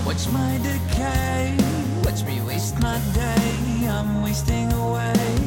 [0.05, 1.57] Watch my decay,
[2.03, 3.87] watch me waste my day.
[3.87, 5.44] I'm wasting away.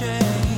[0.00, 0.49] Eternal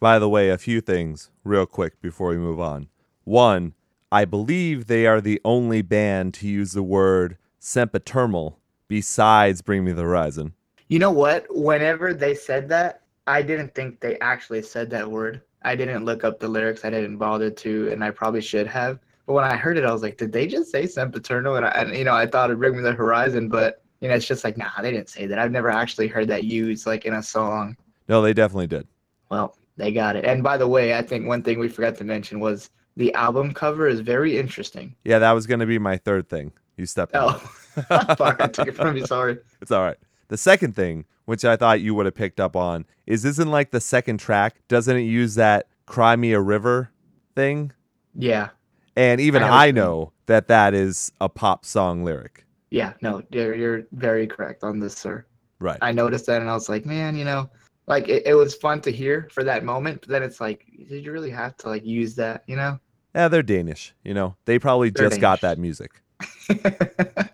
[0.00, 2.88] By the way, a few things real quick before we move on.
[3.24, 3.74] One,
[4.10, 9.92] I believe they are the only band to use the word sempiternal besides Bring Me
[9.92, 10.54] the Horizon.
[10.88, 11.44] You know what?
[11.50, 15.42] Whenever they said that, I didn't think they actually said that word.
[15.62, 16.82] I didn't look up the lyrics.
[16.86, 18.98] I didn't bother to, and I probably should have.
[19.26, 21.68] But when I heard it, I was like, "Did they just say sempiternal?" And, I,
[21.72, 24.44] and you know, I thought it'd bring me the horizon, but you know, it's just
[24.44, 25.38] like, nah, they didn't say that.
[25.38, 27.76] I've never actually heard that used like in a song.
[28.08, 28.88] No, they definitely did.
[29.30, 30.24] Well, they got it.
[30.24, 33.52] And by the way, I think one thing we forgot to mention was the album
[33.54, 34.94] cover is very interesting.
[35.04, 36.52] Yeah, that was going to be my third thing.
[36.76, 37.12] You stepped.
[37.14, 37.32] Oh,
[38.16, 38.40] fuck!
[38.40, 39.06] I took it from you.
[39.06, 39.38] Sorry.
[39.62, 39.96] It's all right.
[40.28, 43.70] The second thing, which I thought you would have picked up on, is isn't like
[43.70, 46.90] the second track, doesn't it use that Cry Me a River
[47.34, 47.72] thing?
[48.14, 48.48] Yeah,
[48.96, 52.44] And even I know I know that that is a pop song lyric.
[52.70, 52.92] yeah.
[53.02, 55.24] No, you're, you're very correct on this, sir.
[55.58, 55.78] Right.
[55.82, 57.50] I noticed that and I was like, man, you know,
[57.90, 61.04] like it, it was fun to hear for that moment, but then it's like, did
[61.04, 62.78] you really have to like use that, you know?
[63.14, 63.92] Yeah, they're Danish.
[64.04, 66.00] You know, they probably They're just got that music.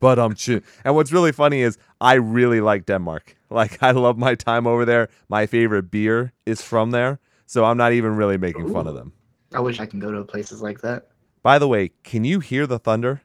[0.00, 3.36] But um, ch- and what's really funny is I really like Denmark.
[3.52, 5.08] Like I love my time over there.
[5.28, 9.12] My favorite beer is from there, so I'm not even really making fun of them.
[9.52, 11.08] I wish I can go to places like that.
[11.42, 13.22] By the way, can you hear the thunder?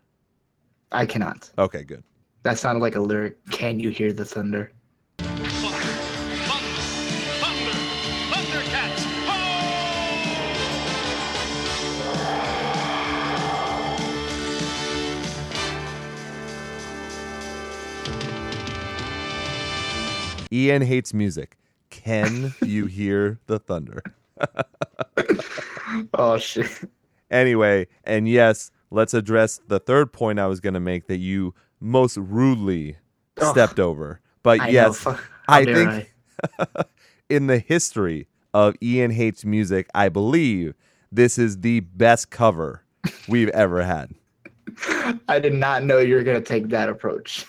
[0.91, 1.51] I cannot.
[1.59, 2.03] Okay, good.
[2.41, 3.37] That sounded like a lyric.
[3.51, 4.25] Can you hear the?
[4.25, 4.71] Thunder,
[20.55, 21.57] Ian hates music.
[21.89, 24.01] Can you hear the thunder?
[26.15, 26.89] Oh shit.
[27.31, 31.53] Anyway, and yes, let's address the third point I was going to make that you
[31.79, 32.97] most rudely
[33.39, 33.51] Ugh.
[33.51, 34.19] stepped over.
[34.43, 35.07] But I yes,
[35.47, 36.13] I think
[37.29, 40.73] in the history of Ian Hates Music, I believe
[41.13, 42.83] this is the best cover
[43.29, 44.11] we've ever had.
[45.29, 47.45] I did not know you were gonna take that approach.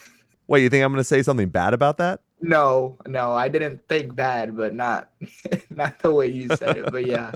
[0.47, 2.21] Wait, you think I'm going to say something bad about that?
[2.41, 5.11] No, no, I didn't think bad, but not
[5.71, 6.93] not the way you said it.
[6.93, 7.33] But yeah,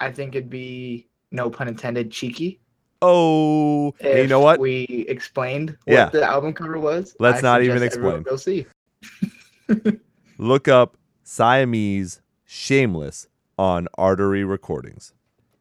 [0.00, 2.60] I think it'd be no pun intended cheeky.
[3.02, 4.60] Oh, you know what?
[4.60, 6.08] We explained what Yeah.
[6.10, 7.16] the album cover was.
[7.18, 8.22] Let's I not even explain.
[8.22, 8.66] Go see.
[10.38, 13.28] Look up Siamese Shameless
[13.58, 15.14] on Artery Recordings.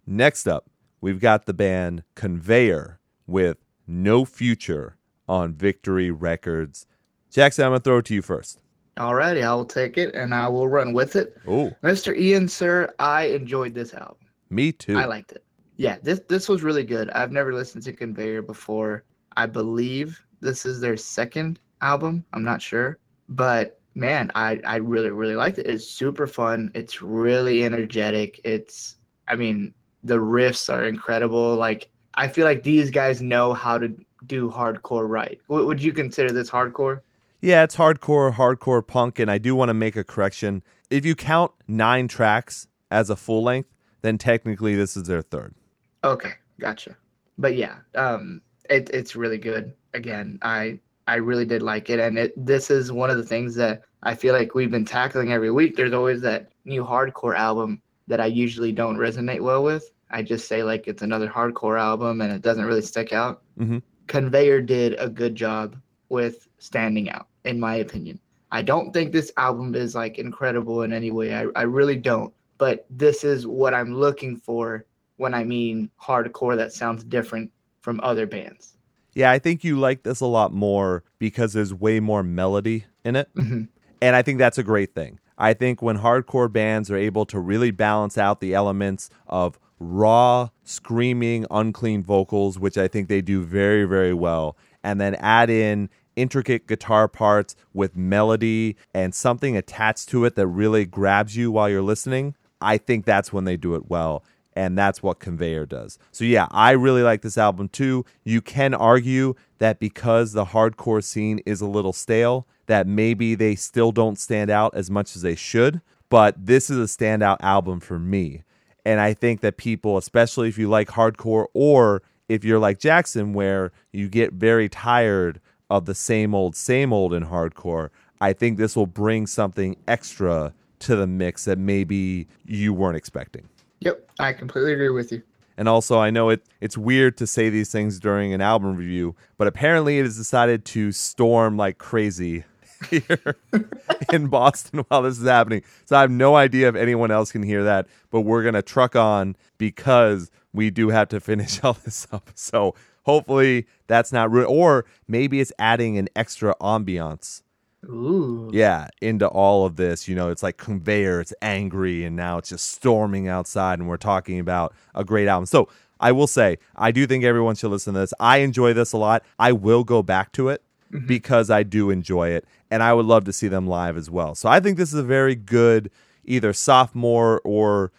[0.05, 3.57] Next up, we've got the band Conveyor with
[3.87, 4.97] No Future
[5.27, 6.87] on Victory Records.
[7.29, 8.59] Jackson, I'm going to throw it to you first.
[8.99, 11.37] Alrighty, I will take it and I will run with it.
[11.47, 12.15] Oh, Mr.
[12.17, 14.17] Ian, sir, I enjoyed this album.
[14.49, 14.97] me too.
[14.97, 15.43] I liked it.
[15.77, 17.09] Yeah, this this was really good.
[17.11, 19.05] I've never listened to Conveyor before.
[19.37, 22.25] I believe this is their second album.
[22.33, 22.97] I'm not sure,
[23.29, 25.67] but man, I I really really liked it.
[25.67, 26.69] It's super fun.
[26.73, 28.41] It's really energetic.
[28.43, 28.97] It's
[29.29, 29.73] I mean
[30.03, 31.55] the riffs are incredible.
[31.55, 33.87] Like I feel like these guys know how to
[34.25, 35.39] do hardcore right.
[35.47, 36.99] W- would you consider this hardcore?
[37.41, 40.61] Yeah, it's hardcore, hardcore punk, and I do want to make a correction.
[40.89, 43.69] If you count nine tracks as a full length,
[44.01, 45.55] then technically this is their third.
[46.03, 46.97] Okay, gotcha.
[47.37, 49.73] But yeah, um, it, it's really good.
[49.93, 53.55] Again, I I really did like it, and it this is one of the things
[53.55, 55.75] that I feel like we've been tackling every week.
[55.75, 59.89] There's always that new hardcore album that I usually don't resonate well with.
[60.11, 63.41] I just say like it's another hardcore album, and it doesn't really stick out.
[63.57, 63.81] Mhm.
[64.07, 65.75] Conveyor did a good job
[66.09, 68.19] with standing out, in my opinion.
[68.51, 71.35] I don't think this album is like incredible in any way.
[71.35, 72.33] I, I really don't.
[72.57, 74.85] But this is what I'm looking for
[75.17, 77.51] when I mean hardcore that sounds different
[77.81, 78.75] from other bands.
[79.13, 83.15] Yeah, I think you like this a lot more because there's way more melody in
[83.15, 83.29] it.
[83.35, 83.67] Mhm.
[84.01, 85.19] And I think that's a great thing.
[85.37, 90.49] I think when hardcore bands are able to really balance out the elements of raw,
[90.63, 95.89] screaming, unclean vocals, which I think they do very, very well, and then add in
[96.19, 101.69] intricate guitar parts with melody and something attached to it that really grabs you while
[101.69, 104.23] you're listening, I think that's when they do it well.
[104.55, 105.97] And that's what Conveyor does.
[106.11, 108.03] So, yeah, I really like this album too.
[108.25, 113.55] You can argue that because the hardcore scene is a little stale, that maybe they
[113.55, 115.81] still don't stand out as much as they should.
[116.09, 118.43] But this is a standout album for me.
[118.85, 123.33] And I think that people, especially if you like hardcore or if you're like Jackson,
[123.33, 125.39] where you get very tired
[125.69, 127.89] of the same old, same old in hardcore,
[128.21, 133.47] I think this will bring something extra to the mix that maybe you weren't expecting.
[133.81, 135.21] Yep, I completely agree with you.
[135.57, 139.15] And also, I know it it's weird to say these things during an album review,
[139.37, 142.45] but apparently it has decided to storm like crazy
[142.89, 143.35] here
[144.13, 145.63] in Boston while this is happening.
[145.85, 148.95] So I have no idea if anyone else can hear that, but we're gonna truck
[148.95, 152.31] on because we do have to finish all this up.
[152.35, 152.73] So
[153.09, 157.41] hopefully that's not rude, or maybe it's adding an extra ambiance
[157.85, 158.49] Ooh.
[158.53, 160.07] yeah, into all of this.
[160.07, 163.97] You know, it's like conveyor, it's angry, and now it's just storming outside, and we're
[163.97, 165.45] talking about a great album.
[165.45, 165.69] So
[165.99, 168.13] I will say, I do think everyone should listen to this.
[168.19, 169.23] I enjoy this a lot.
[169.37, 170.61] I will go back to it
[170.91, 171.07] mm-hmm.
[171.07, 174.35] because I do enjoy it, and I would love to see them live as well.
[174.35, 175.91] So I think this is a very good
[176.25, 177.91] either sophomore or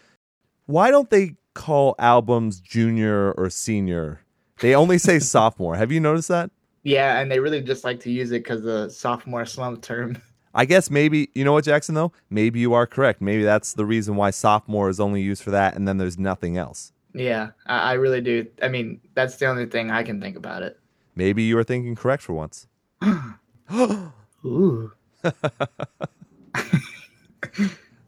[0.67, 4.21] why don't they call albums junior or senior?
[4.61, 5.77] They only say sophomore.
[5.77, 6.51] Have you noticed that?
[6.83, 10.21] Yeah, and they really just like to use it because the sophomore slump term.
[10.55, 12.13] I guess maybe you know what Jackson though.
[12.29, 13.21] Maybe you are correct.
[13.21, 16.57] Maybe that's the reason why sophomore is only used for that, and then there's nothing
[16.57, 16.93] else.
[17.15, 18.47] Yeah, I, I really do.
[18.63, 20.79] I mean, that's the only thing I can think about it.
[21.15, 22.67] Maybe you are thinking correct for once.
[24.45, 24.93] Ooh.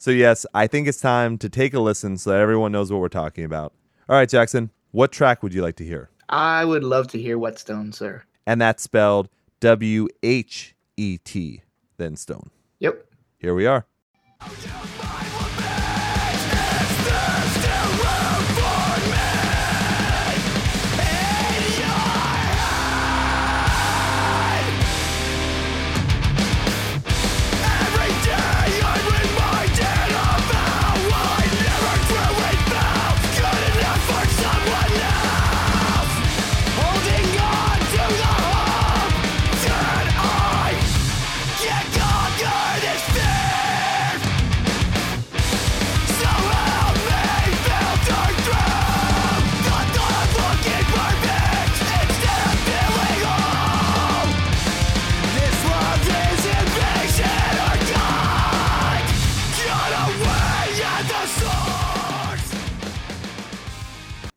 [0.03, 3.01] So yes, I think it's time to take a listen so that everyone knows what
[3.01, 3.73] we're talking about.
[4.09, 6.11] All right, Jackson, what track would you like to hear?
[6.33, 8.23] I would love to hear Whetstone, sir.
[8.47, 9.29] And that's spelled
[9.61, 11.63] W H E T,
[11.99, 12.51] then Stone.
[12.81, 13.07] Yep.
[13.39, 13.85] Here we are.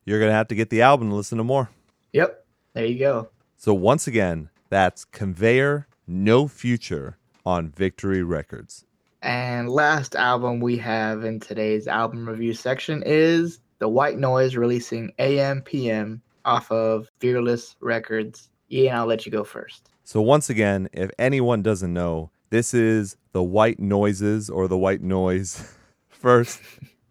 [0.06, 1.68] You're going to have to get the album to listen to more.
[2.12, 2.46] Yep.
[2.72, 3.28] There you go.
[3.58, 8.84] So once again, that's Conveyor No Future on Victory Records.
[9.22, 15.12] And last album we have in today's album review section is The White Noise releasing
[15.18, 18.48] AM PM off of Fearless Records.
[18.70, 19.90] Ian, I'll let you go first.
[20.04, 25.02] So once again, if anyone doesn't know, this is the White Noises or the White
[25.02, 25.74] Noise
[26.08, 26.60] first.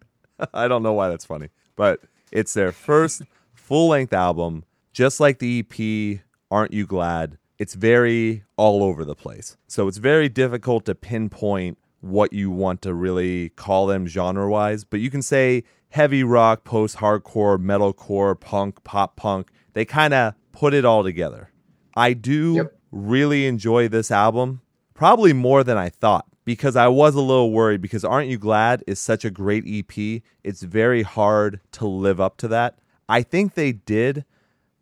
[0.54, 2.00] I don't know why that's funny, but
[2.32, 3.22] it's their first
[3.54, 6.20] full-length album, just like the EP
[6.50, 7.38] Aren't You Glad?
[7.58, 9.56] It's very all over the place.
[9.66, 15.00] So it's very difficult to pinpoint what you want to really call them genre-wise, but
[15.00, 19.50] you can say heavy rock, post-hardcore, metalcore, punk, pop punk.
[19.72, 21.50] They kind of put it all together.
[21.96, 22.78] I do Yep.
[22.92, 24.60] really enjoy this album,
[24.94, 27.82] probably more than I thought, because I was a little worried.
[27.82, 30.22] Because Aren't You Glad is such a great EP.
[30.42, 32.78] It's very hard to live up to that.
[33.06, 34.24] I think they did,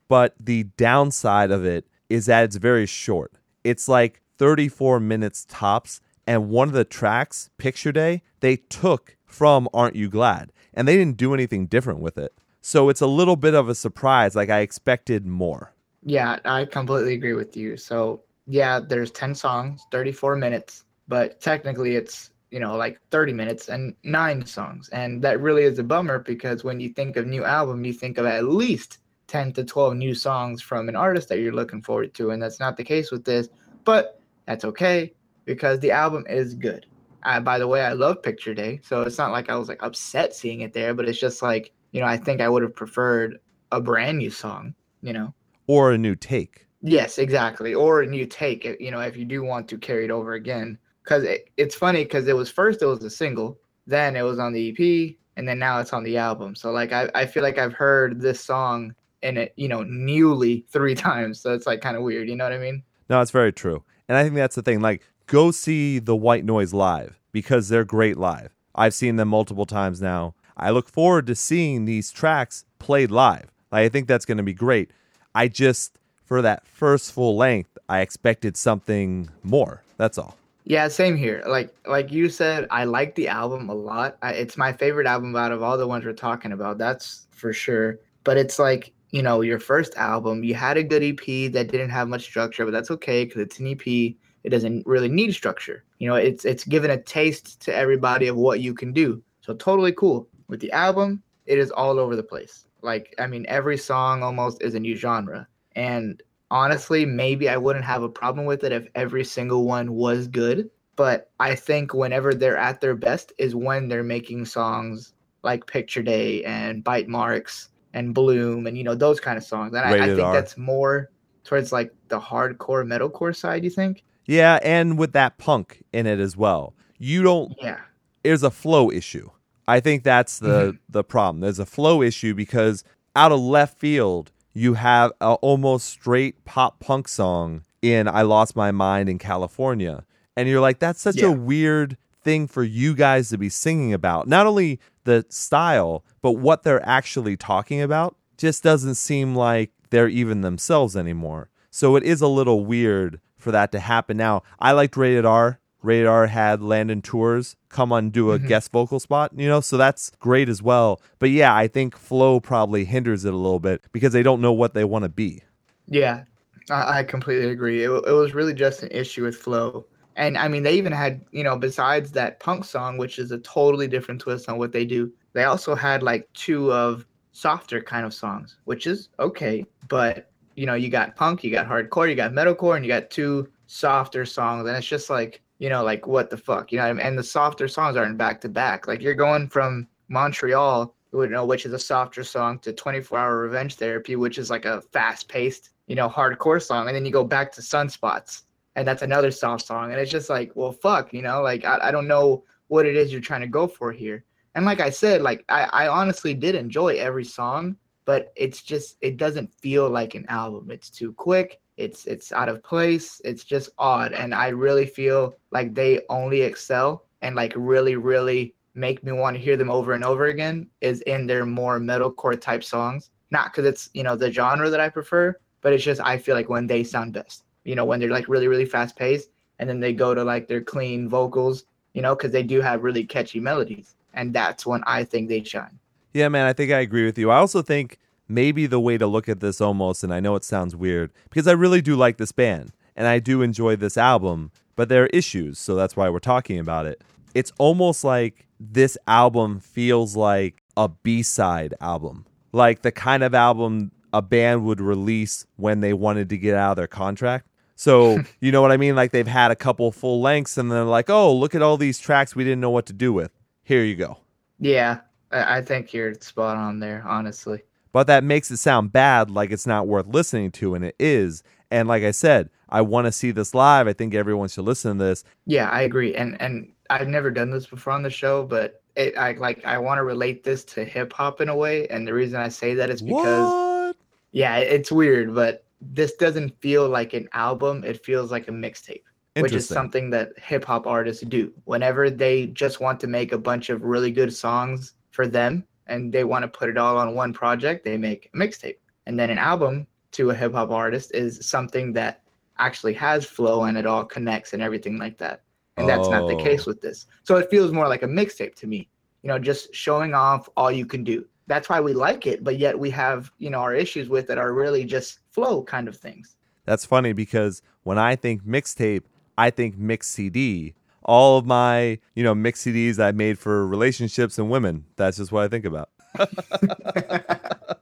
[0.06, 3.32] but the downside of it is that it's very short.
[3.64, 6.00] It's like 34 minutes tops.
[6.26, 10.52] And one of the tracks, Picture Day, they took from Aren't You Glad?
[10.72, 12.32] And they didn't do anything different with it.
[12.60, 14.34] So it's a little bit of a surprise.
[14.34, 15.72] Like I expected more.
[16.02, 17.76] Yeah, I completely agree with you.
[17.76, 23.68] So, yeah, there's 10 songs, 34 minutes, but technically it's, you know, like 30 minutes
[23.68, 24.88] and nine songs.
[24.90, 28.18] And that really is a bummer because when you think of new album, you think
[28.18, 32.14] of at least 10 to 12 new songs from an artist that you're looking forward
[32.14, 32.30] to.
[32.30, 33.48] And that's not the case with this,
[33.84, 35.12] but that's okay
[35.44, 36.86] because the album is good.
[37.24, 38.80] Uh, by the way, I love Picture Day.
[38.82, 41.72] So it's not like I was like upset seeing it there, but it's just like,
[41.92, 43.38] you know, I think I would have preferred
[43.72, 45.34] a brand new song, you know?
[45.66, 46.66] Or a new take.
[46.82, 47.74] Yes, exactly.
[47.74, 50.78] Or a new take, you know, if you do want to carry it over again.
[51.04, 54.38] Because it, it's funny because it was first it was a single, then it was
[54.38, 56.54] on the EP, and then now it's on the album.
[56.54, 58.94] So like I, I feel like I've heard this song
[59.24, 61.40] in it, you know, newly three times.
[61.40, 62.28] So it's like kind of weird.
[62.28, 62.82] You know what I mean?
[63.08, 63.82] No, it's very true.
[64.08, 64.80] And I think that's the thing.
[64.80, 68.54] Like, go see the White Noise live because they're great live.
[68.74, 70.34] I've seen them multiple times now.
[70.56, 73.50] I look forward to seeing these tracks played live.
[73.72, 74.90] Like, I think that's going to be great.
[75.34, 79.82] I just, for that first full length, I expected something more.
[79.96, 80.36] That's all.
[80.64, 81.42] Yeah, same here.
[81.46, 84.16] Like like you said, I like the album a lot.
[84.22, 86.78] I, it's my favorite album out of all the ones we're talking about.
[86.78, 88.00] That's for sure.
[88.24, 90.42] But it's like you know your first album.
[90.42, 93.58] You had a good EP that didn't have much structure, but that's okay because it's
[93.58, 93.86] an EP.
[93.86, 95.84] It doesn't really need structure.
[95.98, 99.22] You know, it's it's given a taste to everybody of what you can do.
[99.42, 100.28] So totally cool.
[100.48, 102.66] With the album, it is all over the place.
[102.80, 105.46] Like I mean, every song almost is a new genre.
[105.76, 106.22] And
[106.54, 110.70] honestly, maybe I wouldn't have a problem with it if every single one was good.
[110.96, 115.12] But I think whenever they're at their best is when they're making songs
[115.42, 119.74] like Picture Day and Bite Marks and Bloom and you know those kind of songs.
[119.74, 120.32] And I, I think R.
[120.32, 121.10] that's more
[121.42, 123.64] towards like the hardcore metalcore side.
[123.64, 124.04] You think?
[124.24, 126.74] Yeah, and with that punk in it as well.
[126.98, 127.80] You don't Yeah.
[128.22, 129.28] there's a flow issue.
[129.66, 130.76] I think that's the mm-hmm.
[130.88, 131.40] the problem.
[131.40, 132.84] There's a flow issue because
[133.16, 138.56] out of left field, you have a almost straight pop punk song in "I Lost
[138.56, 140.04] My Mind in California,"
[140.36, 141.26] and you're like, that's such Yeah.
[141.28, 144.26] a weird thing for you guys to be singing about.
[144.26, 150.08] Not only the style, but what they're actually talking about just doesn't seem like they're
[150.08, 151.50] even themselves anymore.
[151.70, 154.16] So it is a little weird for that to happen.
[154.16, 155.58] Now, I liked Rated R.
[155.84, 158.48] Rated R had Landon Tewers come on do a mm-hmm.
[158.48, 161.00] guest vocal spot, you know, so that's great as well.
[161.18, 164.52] But yeah, I think flow probably hinders it a little bit because they don't know
[164.52, 165.42] what they want to be.
[165.86, 166.24] Yeah,
[166.70, 167.84] I, I completely agree.
[167.84, 169.86] It, it was really just an issue with flow.
[170.16, 173.38] And I mean, they even had, you know, besides that punk song, which is a
[173.38, 178.06] totally different twist on what they do, they also had like two of softer kind
[178.06, 179.66] of songs, which is okay.
[179.88, 183.10] But, you know, you got punk, you got hardcore, you got metalcore, and you got
[183.10, 184.68] two softer songs.
[184.68, 186.84] And it's just like, you know, like what the fuck, you know?
[186.84, 187.04] I mean?
[187.04, 188.86] And the softer songs aren't back to back.
[188.86, 193.38] Like you're going from Montreal, you know, which is a softer song, to 24 Hour
[193.38, 196.86] Revenge Therapy, which is like a fast paced, you know, hardcore song.
[196.88, 198.42] And then you go back to Sunspots,
[198.76, 199.92] and that's another soft song.
[199.92, 202.96] And it's just like, well, fuck, you know, like I, I don't know what it
[202.96, 204.24] is you're trying to go for here.
[204.54, 208.96] And like I said, like I, I honestly did enjoy every song, but it's just
[209.00, 210.70] it doesn't feel like an album.
[210.70, 211.60] It's too quick.
[211.76, 213.20] It's it's out of place.
[213.24, 214.12] It's just odd.
[214.12, 219.36] And I really feel like they only excel and like really, really make me want
[219.36, 223.10] to hear them over and over again is in their more metalcore type songs.
[223.30, 226.34] Not because it's, you know, the genre that I prefer, but it's just I feel
[226.34, 227.44] like when they sound best.
[227.64, 230.46] You know, when they're like really, really fast paced and then they go to like
[230.48, 231.64] their clean vocals,
[231.94, 233.94] you know, because they do have really catchy melodies.
[234.12, 235.78] And that's when I think they shine.
[236.12, 237.30] Yeah, man, I think I agree with you.
[237.30, 237.98] I also think
[238.28, 241.46] maybe the way to look at this almost, and I know it sounds weird, because
[241.46, 245.08] I really do like this band and I do enjoy this album, but there are
[245.08, 247.02] issues, so that's why we're talking about it.
[247.34, 253.34] It's almost like this album feels like a B side album, like the kind of
[253.34, 257.48] album a band would release when they wanted to get out of their contract.
[257.74, 258.94] So, you know what I mean?
[258.94, 261.98] Like they've had a couple full lengths and they're like, oh, look at all these
[261.98, 263.32] tracks we didn't know what to do with.
[263.64, 264.18] Here you go.
[264.60, 265.00] Yeah,
[265.32, 267.62] I, I think you're spot on there, honestly.
[267.94, 271.44] But that makes it sound bad, like it's not worth listening to, and it is.
[271.70, 273.86] And like I said, I want to see this live.
[273.86, 275.22] I think everyone should listen to this.
[275.46, 276.12] Yeah, I agree.
[276.12, 279.78] And and I've never done this before on the show, but it, I like I
[279.78, 281.86] want to relate this to hip hop in a way.
[281.86, 283.96] And the reason I say that is because What?
[284.32, 287.84] yeah, it's weird, but this doesn't feel like an album.
[287.84, 289.04] It feels like a mixtape,
[289.36, 291.52] which is something that hip hop artists do.
[291.62, 296.12] Whenever they just want to make a bunch of really good songs for them and
[296.12, 298.76] they want to put it all on one project, they make a mixtape.
[299.06, 302.22] And then an album to a hip hop artist is something that
[302.58, 305.42] actually has flow and it all connects and everything like that.
[305.76, 306.42] And that's not the Oh.
[306.42, 307.06] case with this.
[307.24, 308.88] So it feels more like a mixtape to me.
[309.22, 311.24] You know, just showing off all you can do.
[311.46, 314.38] That's why we like it, but yet we have, you know, our issues with it
[314.38, 316.36] are really just flow kind of things.
[316.64, 319.02] That's funny because when I think mixtape,
[319.36, 320.74] I think mix CD.
[321.04, 324.86] All of my, you know, mix CDs I made for relationships and women.
[324.96, 325.90] That's just what I think about.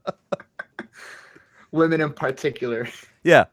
[1.71, 2.89] Women in particular.
[3.23, 3.45] Yeah.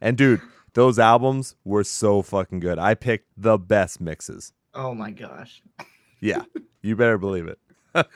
[0.00, 0.40] and dude,
[0.74, 2.78] those albums were so fucking good.
[2.78, 4.52] I picked the best mixes.
[4.74, 5.62] Oh my gosh.
[6.20, 6.42] Yeah.
[6.82, 7.58] you better believe it.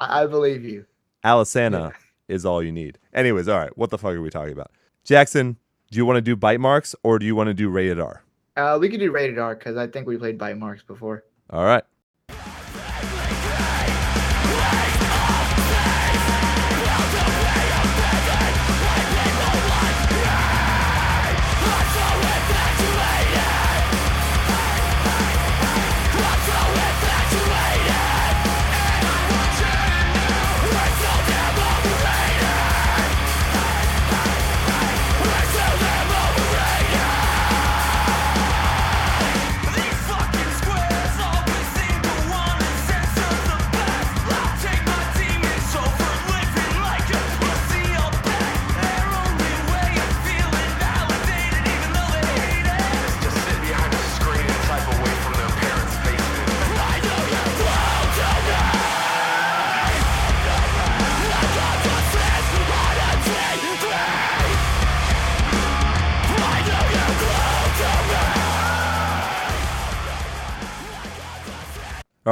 [0.00, 0.84] I, believe you.
[1.24, 1.92] Alisana
[2.28, 2.98] is all you need.
[3.14, 3.76] Anyways, all right.
[3.78, 4.72] What the fuck are we talking about?
[5.04, 5.56] Jackson,
[5.90, 8.22] do you want to do bite marks or do you want to do rated R?
[8.56, 11.24] Uh, we could do rated R because I think we played bite marks before.
[11.50, 11.84] All right.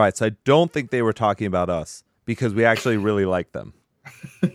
[0.05, 0.17] Right.
[0.17, 3.75] So I don't think they were talking about us because we actually really like them.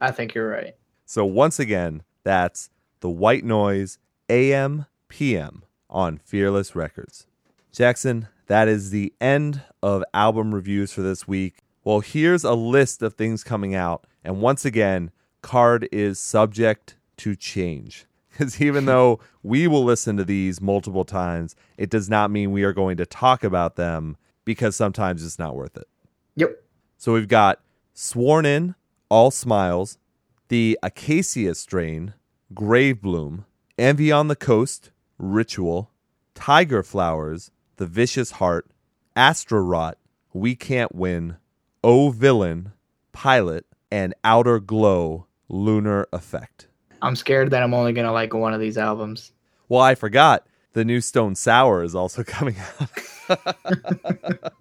[0.00, 0.74] I think you're right.
[1.06, 2.70] So once again, that's
[3.00, 7.26] the White Noise AM PM on Fearless Records.
[7.72, 11.58] Jackson, that is the end of album reviews for this week.
[11.84, 14.06] Well, here's a list of things coming out.
[14.24, 15.10] And once again,
[15.42, 18.06] card is subject to change.
[18.38, 22.62] Because even though we will listen to these multiple times, it does not mean we
[22.62, 25.88] are going to talk about them because sometimes it's not worth it.
[26.36, 26.62] Yep.
[26.98, 27.60] So we've got
[27.94, 28.76] Sworn In,
[29.08, 29.98] All Smiles,
[30.48, 32.14] The Acacia Strain,
[32.54, 33.44] Grave Bloom,
[33.76, 35.90] Envy on the Coast, Ritual,
[36.36, 38.70] Tiger Flowers, The Vicious Heart,
[39.16, 39.98] Astra Rot,
[40.32, 41.38] We Can't Win,
[41.82, 42.70] O Villain,
[43.12, 46.67] Pilot, and Outer Glow, Lunar Effect.
[47.02, 49.32] I'm scared that I'm only gonna like one of these albums.
[49.68, 52.90] Well, I forgot the new Stone Sour is also coming out.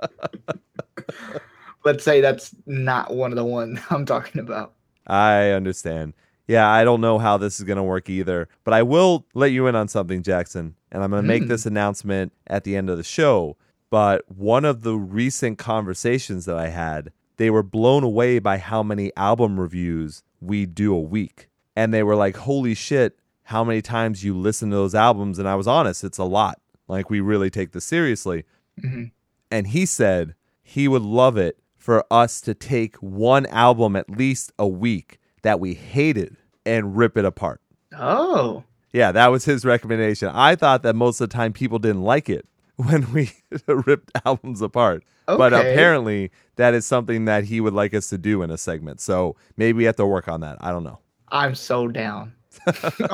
[1.86, 4.74] Let's say that's not one of the ones I'm talking about.
[5.06, 6.14] I understand.
[6.48, 9.52] Yeah, I don't know how this is going to work either, but I will let
[9.52, 10.76] you in on something, Jackson.
[10.92, 11.50] And I'm going to make hmm.
[11.50, 13.58] this announcement at the end of the show.
[13.90, 18.82] But one of the recent conversations that I had, they were blown away by how
[18.82, 21.50] many album reviews we do a week.
[21.78, 25.38] And they were like, holy shit, how many times you listen to those albums?
[25.38, 26.60] And I was honest, it's a lot.
[26.88, 28.45] Like, we really take this seriously.
[28.82, 29.04] Mm-hmm.
[29.52, 30.34] And he said
[30.64, 35.60] he would love it for us to take one album at least a week that
[35.60, 36.36] we hated
[36.66, 37.62] and rip it apart.
[37.95, 40.30] Oh, Yeah, that was his recommendation.
[40.30, 42.48] I thought that most of the time people didn't like it
[42.78, 43.34] when we
[43.68, 45.04] ripped albums apart.
[45.28, 48.99] But apparently that is something that he would like us to do in a segment.
[48.99, 50.58] So maybe we have to work on that.
[50.60, 50.99] I don't know.
[51.30, 52.34] I'm so down.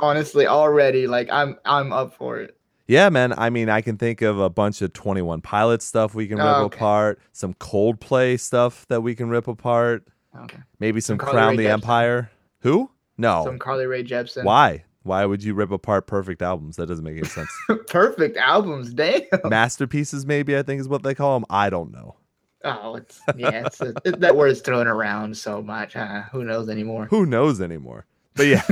[0.02, 2.58] Honestly, already, like I'm I'm up for it.
[2.88, 3.34] Yeah, man.
[3.38, 6.46] I mean, I can think of a bunch of 21 Pilot stuff we can rip
[6.46, 6.76] Oh, okay.
[6.78, 10.06] apart, some Coldplay stuff that we can rip apart,
[10.38, 10.58] Okay.
[10.80, 11.74] maybe some, Some Crown Rae the Jepsen.
[11.74, 12.32] Empire.
[12.60, 12.92] Who?
[13.18, 13.44] No.
[13.46, 14.44] Some Carly Rae Jepsen.
[14.44, 14.84] Why?
[15.04, 16.76] Why would you rip apart perfect albums?
[16.78, 17.50] That doesn't make any sense.
[17.90, 19.22] Perfect albums, damn.
[19.44, 21.46] Masterpieces, maybe, I think is what they call them.
[21.50, 22.16] I don't know.
[22.64, 25.96] Oh, it's yeah, it's a, it, that word's thrown around so much.
[25.96, 27.08] Uh, who knows anymore?
[27.10, 28.06] Who knows anymore?
[28.36, 28.64] But yeah,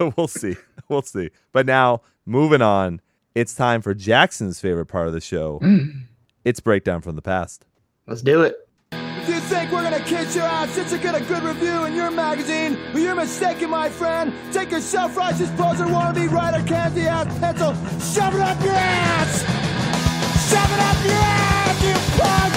[0.16, 0.56] we'll see.
[0.88, 1.30] We'll see.
[1.52, 3.00] But now, moving on,
[3.34, 5.58] it's time for Jackson's favorite part of the show.
[5.60, 6.02] Mm,
[6.44, 7.64] It's Breakdown from the Past.
[8.06, 8.56] let's do it.
[8.92, 11.94] If you think we're gonna kiss your ass just to get a good review in
[11.94, 14.32] your magazine, well, you're mistaken, my friend.
[14.52, 19.40] Take your self-righteous poser wannabe writer candy ass pencil, shove it up your ass!
[20.48, 22.47] Shove it up your ass, you punk!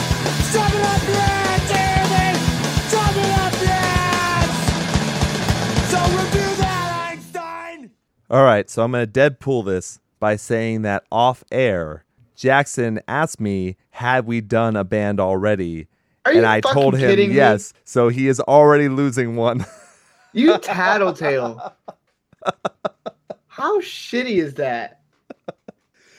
[8.31, 13.41] All right, so I'm going to Deadpool this by saying that off air, Jackson asked
[13.41, 15.87] me, had we done a band already?
[16.23, 17.35] Are and I told him kidding me?
[17.35, 17.73] yes.
[17.83, 19.65] So he is already losing one.
[20.33, 21.73] You tattletale.
[23.47, 25.01] How shitty is that?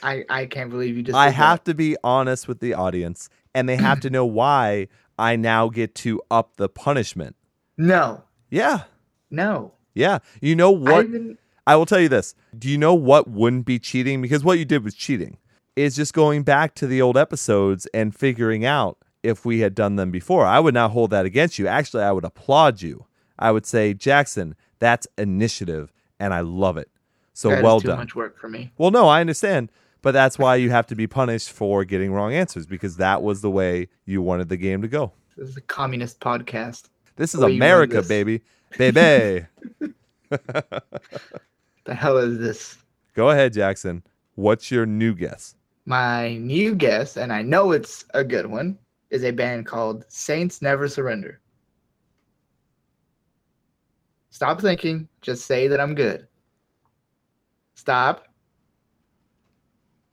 [0.02, 1.16] I I can't believe you just.
[1.16, 1.70] I have that.
[1.70, 5.94] to be honest with the audience, and they have to know why I now get
[5.94, 7.36] to up the punishment.
[7.78, 8.82] No, Yeah.
[9.30, 9.72] no.
[9.94, 10.18] Yeah.
[10.42, 11.06] You know I what?
[11.66, 12.34] I will tell you this.
[12.58, 14.20] Do you know what wouldn't be cheating?
[14.20, 15.38] Because what you did was cheating.
[15.74, 19.96] Is just going back to the old episodes and figuring out if we had done
[19.96, 20.44] them before.
[20.44, 21.66] I would not hold that against you.
[21.66, 23.06] Actually, I would applaud you.
[23.38, 25.90] I would say, Jackson, that's initiative,
[26.20, 26.90] and I love it.
[27.32, 27.98] So that well too done.
[27.98, 28.70] much work for me.
[28.76, 29.72] Well, no, I understand,
[30.02, 33.40] but that's why you have to be punished for getting wrong answers because that was
[33.40, 35.12] the way you wanted the game to go.
[35.38, 36.90] This is a communist podcast.
[37.16, 38.08] This is The way you run America, this.
[38.08, 38.42] baby.
[38.76, 39.46] Baby.
[41.84, 42.78] The hell is this?
[43.14, 44.04] Go ahead, Jackson.
[44.36, 45.56] What's your new guess?
[45.84, 48.78] My new guess, and I know it's a good one,
[49.10, 51.40] is a band called Saints Never Surrender.
[54.30, 55.08] Stop thinking.
[55.20, 56.28] Just say that I'm good.
[57.74, 58.28] Stop.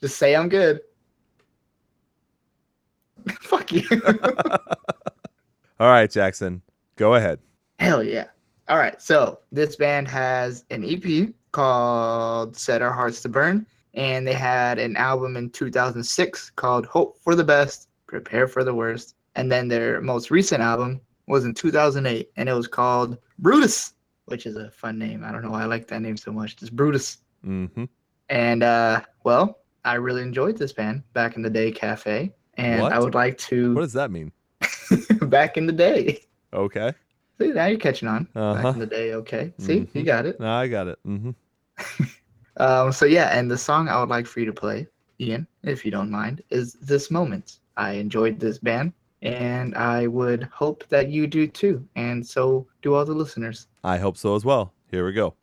[0.02, 0.82] Just say I'm good.
[3.42, 3.84] Fuck you.
[5.80, 6.62] All right, Jackson.
[6.96, 7.40] Go ahead.
[7.80, 8.26] Hell yeah.
[8.68, 9.02] All right.
[9.02, 11.34] So this band has an EP
[11.70, 13.66] called Set Our Hearts to Burn.
[13.94, 18.74] And they had an album in 2006 called Hope for the Best, Prepare for the
[18.74, 19.16] Worst.
[19.36, 23.94] And then their most recent album was in 2008 and it was called Brutus,
[24.26, 25.26] which is a fun name.
[25.26, 26.56] I don't know why I like that name so much.
[26.56, 27.18] Just Brutus.
[27.44, 27.84] hmm
[28.30, 32.32] And uh, well, I really enjoyed this band back in the day, Cafe.
[32.56, 32.94] And What?
[32.94, 34.32] I would like to What does that mean?
[35.24, 36.22] back in the day.
[36.54, 36.94] Okay.
[37.38, 38.28] See, now you're catching on.
[38.34, 38.64] Uh-huh.
[38.64, 39.54] Back in the day, okay.
[39.58, 40.06] See, you Mhm.
[40.06, 40.40] got it.
[40.40, 41.00] No, I got it.
[41.04, 41.32] hmm
[42.60, 44.88] Um, so yeah, and the song I would like for you to play,
[45.20, 48.92] Ian, if you don't mind, is "This Moment." I enjoyed this band,
[49.22, 53.68] and I would hope that you do too, and so do all the listeners.
[53.84, 54.74] I hope so as well.
[54.92, 55.36] Here we go.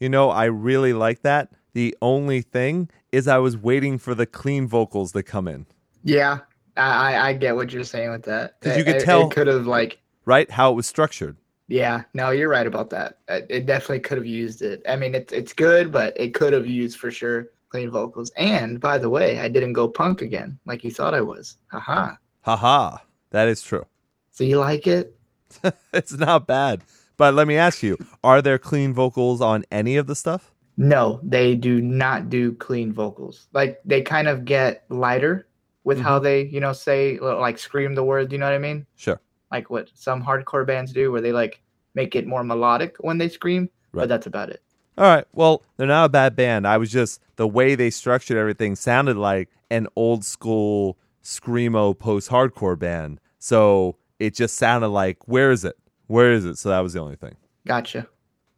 [0.00, 1.50] You know, I really like that.
[1.74, 5.66] The only thing is, I was waiting for the clean vocals to come in,
[6.04, 6.38] Yeah,
[6.76, 8.60] I I, I get what you're saying with that.
[8.60, 10.50] Because you could tell- could have like right?
[10.50, 11.36] How it was structured.
[11.68, 12.02] yeah.
[12.14, 13.18] No, you're right about that.
[13.28, 14.82] It, it definitely could have used it.
[14.88, 18.30] I mean, it's it's good, but it could have used for sure clean vocals.
[18.36, 21.56] And by the way, I didn't go punk again like you thought I was.
[21.70, 22.14] Haha.
[22.42, 22.98] Haha.
[23.30, 23.84] That is true.
[24.30, 25.14] So you like it?
[25.92, 26.82] It's not bad.
[27.18, 30.54] But let me ask you are there clean vocals on any of the stuff?
[30.78, 33.48] No, they do not do clean vocals.
[33.52, 35.46] Like they kind of get lighter
[35.84, 36.06] with Mm-hmm.
[36.06, 38.32] how they, you know, say like scream the word.
[38.32, 38.86] You know what I mean?
[38.96, 39.20] Sure.
[39.50, 41.60] Like what some hardcore bands do, where they like
[41.94, 43.68] make it more melodic when they scream.
[43.92, 44.02] Right.
[44.02, 44.62] But that's about it.
[44.96, 45.24] All right.
[45.32, 46.66] Well, they're not a bad band.
[46.66, 52.30] I was just the way they structured everything sounded like an old school screamo post
[52.30, 53.20] hardcore band.
[53.38, 55.76] So it just sounded like, where is it?
[56.08, 56.58] Where is it?
[56.58, 57.36] So that was the only thing.
[57.66, 58.08] Gotcha.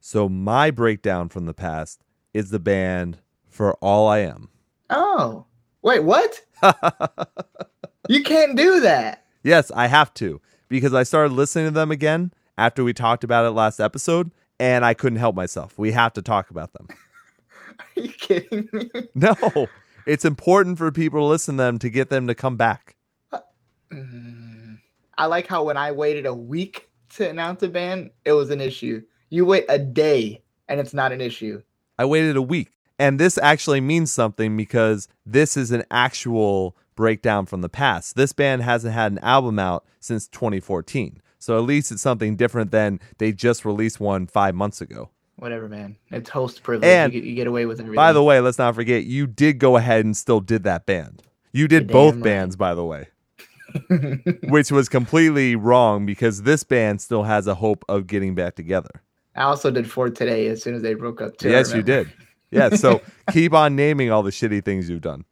[0.00, 2.02] So my breakdown from the past
[2.32, 3.18] is the band
[3.48, 4.48] for All I Am.
[4.88, 5.44] Oh,
[5.82, 6.40] wait, what?
[8.08, 9.24] you can't do that.
[9.42, 13.44] Yes, I have to because I started listening to them again after we talked about
[13.44, 15.76] it last episode and I couldn't help myself.
[15.76, 16.88] We have to talk about them.
[17.96, 18.90] Are you kidding me?
[19.14, 19.34] No,
[20.06, 22.94] it's important for people to listen to them to get them to come back.
[23.92, 24.78] Mm.
[25.18, 28.60] I like how when I waited a week to announce a band, it was an
[28.60, 29.02] issue.
[29.28, 31.62] You wait a day and it's not an issue.
[31.98, 32.72] I waited a week.
[32.98, 38.14] And this actually means something because this is an actual breakdown from the past.
[38.14, 41.20] This band hasn't had an album out since 2014.
[41.38, 45.08] So at least it's something different than they just released one five months ago.
[45.36, 45.96] Whatever, man.
[46.10, 46.86] It's host privilege.
[46.86, 47.96] And, you, get, you get away with everything.
[47.96, 51.22] By the way, let's not forget, you did go ahead and still did that band.
[51.52, 52.24] You did You're both right.
[52.24, 53.08] bands, by the way,
[54.48, 59.02] which was completely wrong because this band still has a hope of getting back together.
[59.36, 61.36] I also did four today as soon as they broke up.
[61.36, 62.12] Too, yes, you did.
[62.50, 63.00] Yeah, so
[63.32, 65.24] keep on naming all the shitty things you've done.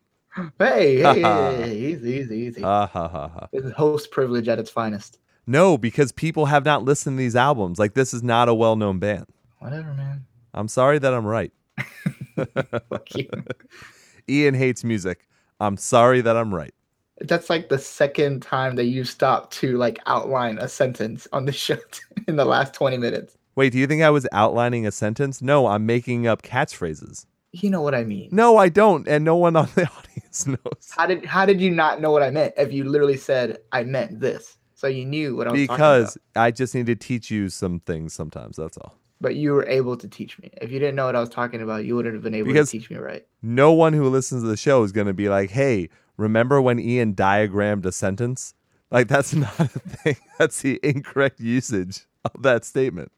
[0.58, 2.62] Hey, hey, hey, hey, easy, easy, easy.
[2.64, 3.48] Ah, ha, ha, ha.
[3.52, 5.18] Is host privilege at its finest.
[5.46, 7.78] No, because people have not listened to these albums.
[7.78, 9.26] Like, this is not a well known band.
[9.58, 10.26] Whatever, man.
[10.54, 11.52] I'm sorry that I'm right.
[12.36, 13.28] Fuck you.
[14.28, 15.26] Ian hates music.
[15.58, 16.74] I'm sorry that I'm right.
[17.20, 21.52] That's like the second time that you stopped to like outline a sentence on the
[21.64, 21.78] show
[22.26, 23.36] in the last 20 minutes.
[23.56, 25.42] Wait, do you think I was outlining a sentence?
[25.42, 27.26] No, I'm making up catchphrases.
[27.52, 28.28] You know what I mean.
[28.30, 30.92] No, I don't, and no one on the audience knows.
[30.96, 33.82] How did how did you not know what I meant if you literally said I
[33.84, 34.56] meant this?
[34.74, 36.18] So you knew what I was talking Because.
[36.36, 38.56] I just need to teach you some things sometimes.
[38.56, 38.94] That's all.
[39.20, 40.50] But you were able to teach me.
[40.62, 42.70] If you didn't know what I was talking about, you wouldn't have been able Because-
[42.70, 43.26] to teach me right.
[43.42, 45.88] No one who listens to the show is going to be like, hey,
[46.18, 48.52] remember when Ian diagrammed a sentence?
[48.90, 50.16] Like, that's not a thing.
[50.38, 53.10] That's the incorrect usage of that statement.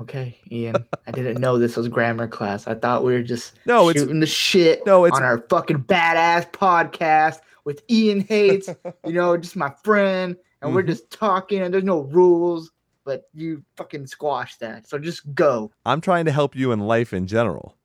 [0.00, 0.76] Okay, Ian.
[1.06, 2.66] I didn't know this was grammar class.
[2.68, 5.84] I thought we were just No, it's- shooting the shit No, it's- on our fucking
[5.84, 8.68] badass podcast with Ian Hates,
[9.04, 10.88] you know, just my friend, and we're Mhm.
[10.88, 12.70] just talking and there's no rules,
[13.04, 14.88] but you fucking squash that.
[14.88, 15.70] So just go.
[15.84, 17.76] I'm trying to help you in life in general.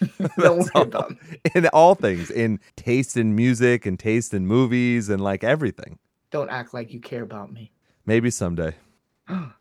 [0.38, 0.82] Don't worry all.
[0.82, 1.16] about me.
[1.54, 5.98] in all things, in taste in music and taste in movies and like everything.
[6.30, 7.70] Don't act like you care about me.
[8.06, 8.74] Maybe someday.
[9.28, 9.52] all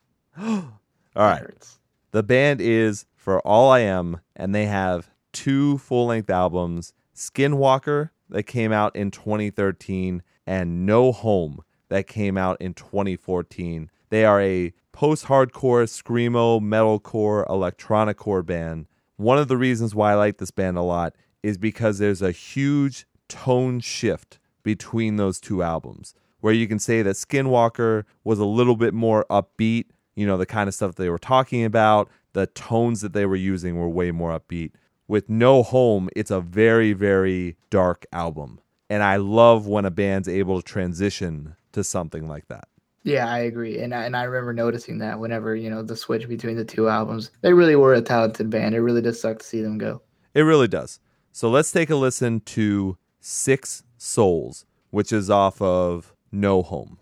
[1.15, 1.77] right.
[2.11, 8.11] The band is For All I Am, and they have two full length albums Skinwalker,
[8.29, 13.89] that came out in 2013, and No Home, that came out in 2014.
[14.09, 18.87] They are a post hardcore, screamo, metalcore, electronic core band.
[19.17, 22.31] One of the reasons why I like this band a lot is because there's a
[22.31, 28.45] huge tone shift between those two albums, where you can say that Skinwalker was a
[28.45, 29.85] little bit more upbeat,
[30.15, 33.35] you know, the kind of stuff they were talking about, the tones that they were
[33.35, 34.71] using were way more upbeat.
[35.07, 38.59] With No Home, it's a very, very dark album.
[38.89, 42.67] And I love when a band's able to transition to something like that.
[43.03, 46.27] Yeah, I agree, and I, and I remember noticing that whenever you know the switch
[46.27, 48.75] between the two albums, they really were a talented band.
[48.75, 50.01] It really does suck to see them go.
[50.33, 50.99] It really does.
[51.31, 56.97] So let's take a listen to Six Souls, which is off of No Home.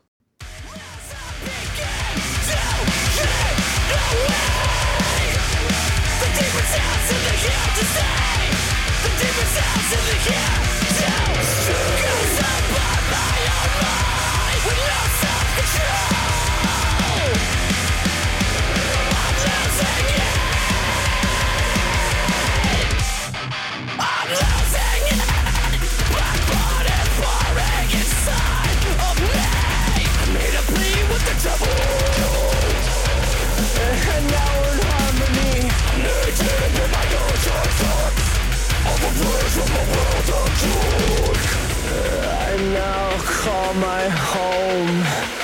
[42.73, 45.34] Now call my home.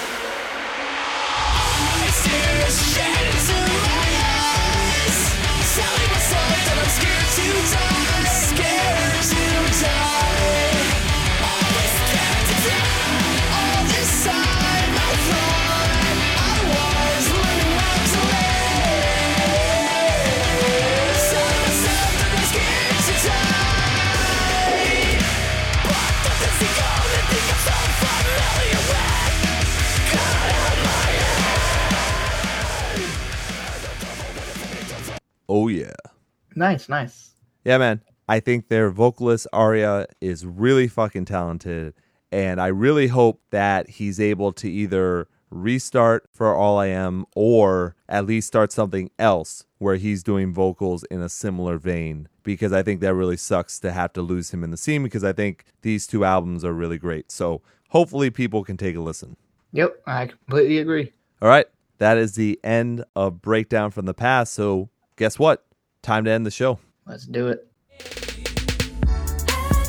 [36.55, 37.33] Nice, nice.
[37.63, 38.01] Yeah, man.
[38.27, 41.93] I think their vocalist Aria is really fucking talented,
[42.31, 47.95] and I really hope that he's able to either restart for All I Am or
[48.07, 52.83] at least start something else where he's doing vocals in a similar vein because I
[52.83, 55.65] think that really sucks to have to lose him in the scene because I think
[55.81, 57.31] these two albums are really great.
[57.31, 59.35] So, hopefully people can take a listen.
[59.73, 61.11] Yep, I completely agree.
[61.41, 61.65] All right,
[61.97, 64.53] that is the end of Breakdown from the Past.
[64.53, 65.65] So, guess what?
[66.01, 66.79] Time to end the show.
[67.05, 67.67] Let's do it.
[67.91, 68.07] At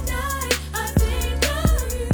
[0.06, 2.06] night, I think of you.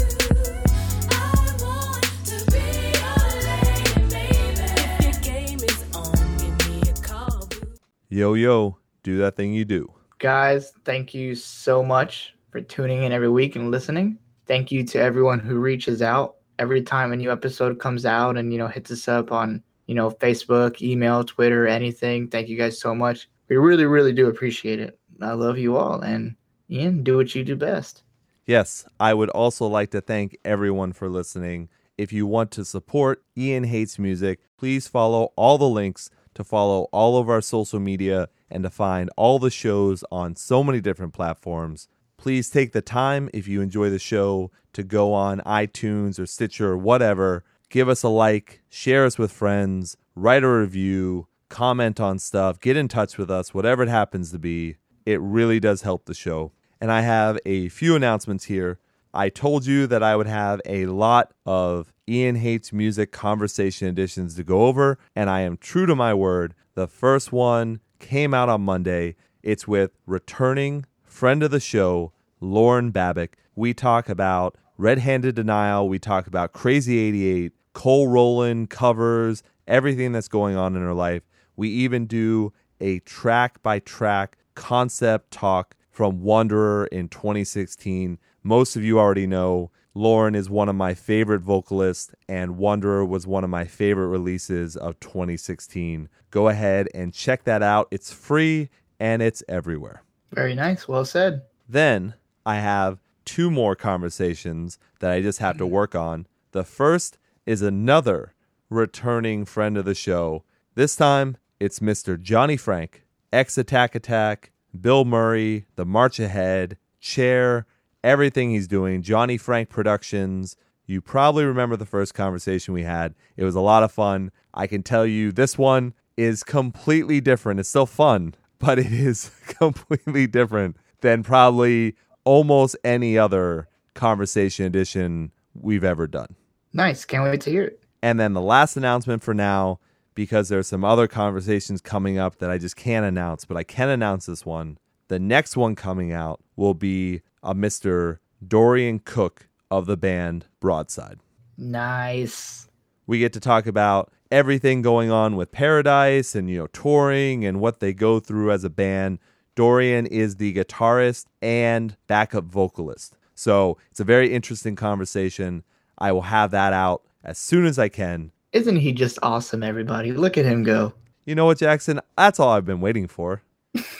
[1.10, 2.62] I want to be
[2.94, 4.70] your lady, baby.
[4.78, 7.74] If your game is on, give me a call, boo.
[8.08, 9.92] Yo, yo, do that thing you do.
[10.20, 14.16] Guys, thank you so much for tuning in every week and listening.
[14.46, 18.52] Thank you to everyone who reaches out every time a new episode comes out and
[18.52, 22.28] you know hits us up on you know Facebook, email, Twitter, anything.
[22.28, 23.28] Thank you guys so much.
[23.48, 24.98] We really, really do appreciate it.
[25.20, 26.36] I love you all, and
[26.70, 28.02] Ian, do what you do best.
[28.46, 31.68] Yes, I would also like to thank everyone for listening.
[31.96, 36.88] If you want to support Ian Hates Music, please follow all the links to follow
[36.92, 41.12] all of our social media and to find all the shows on so many different
[41.12, 41.88] platforms.
[42.16, 46.70] Please take the time, if you enjoy the show, to go on iTunes or Stitcher
[46.70, 47.44] or whatever.
[47.70, 52.76] Give us a like, share us with friends, write a review, comment on stuff, get
[52.76, 54.76] in touch with us, whatever it happens to be.
[55.06, 56.52] It really does help the show.
[56.80, 58.78] And I have a few announcements here.
[59.14, 64.34] I told you that I would have a lot of Ian Hates Music conversation editions
[64.36, 66.54] to go over, and I am true to my word.
[66.74, 69.16] The first one came out on Monday.
[69.42, 73.30] It's with returning friend of the show, Lauren Babic.
[73.56, 80.12] We talk about Red Handed Denial, we talk about Crazy 88, Cole Rolland covers, everything
[80.12, 81.22] that's going on in her life.
[81.58, 88.16] We even do a track by track concept talk from Wanderer in 2016.
[88.44, 93.26] Most of you already know Lauren is one of my favorite vocalists, and Wanderer was
[93.26, 96.08] one of my favorite releases of 2016.
[96.30, 97.88] Go ahead and check that out.
[97.90, 98.70] It's free
[99.00, 100.04] and it's everywhere.
[100.32, 100.86] Very nice.
[100.86, 101.42] Well said.
[101.68, 102.14] Then
[102.46, 106.28] I have two more conversations that I just have to work on.
[106.52, 108.34] The first is another
[108.70, 110.44] returning friend of the show.
[110.76, 112.20] This time it's Mr.
[112.20, 117.66] Johnny Franck, ex Attack Attack, Bilmuri, The March Ahead, Chair,
[118.04, 120.56] everything he's doing, Johnny Franck Productions.
[120.86, 123.14] You probably remember the first conversation we had.
[123.36, 124.30] It was a lot of fun.
[124.54, 127.60] I can tell you this one is completely different.
[127.60, 135.32] It's still fun, but it is completely different than probably almost any other conversation edition
[135.54, 136.36] we've ever done.
[136.72, 137.04] Nice.
[137.04, 137.82] Can't wait to hear it.
[138.02, 139.80] And then the last announcement for now,
[140.18, 143.88] because there's some other conversations coming up that I just can't announce, but I can
[143.88, 144.76] announce this one.
[145.06, 148.18] The next one coming out will be a Mr.
[148.44, 151.20] Dorian Cook of the band Broadside.
[151.56, 152.68] Nice.
[153.06, 157.60] We get to talk about everything going on with Paradise and you know touring and
[157.60, 159.20] what they go through as a band.
[159.54, 163.16] Dorian is the guitarist and backup vocalist.
[163.36, 165.62] So, it's a very interesting conversation.
[165.96, 168.32] I will have that out as soon as I can.
[168.52, 170.12] Isn't he just awesome, everybody?
[170.12, 170.94] Look at him go.
[171.26, 172.00] You know what, Jackson?
[172.16, 173.42] That's all I've been waiting for.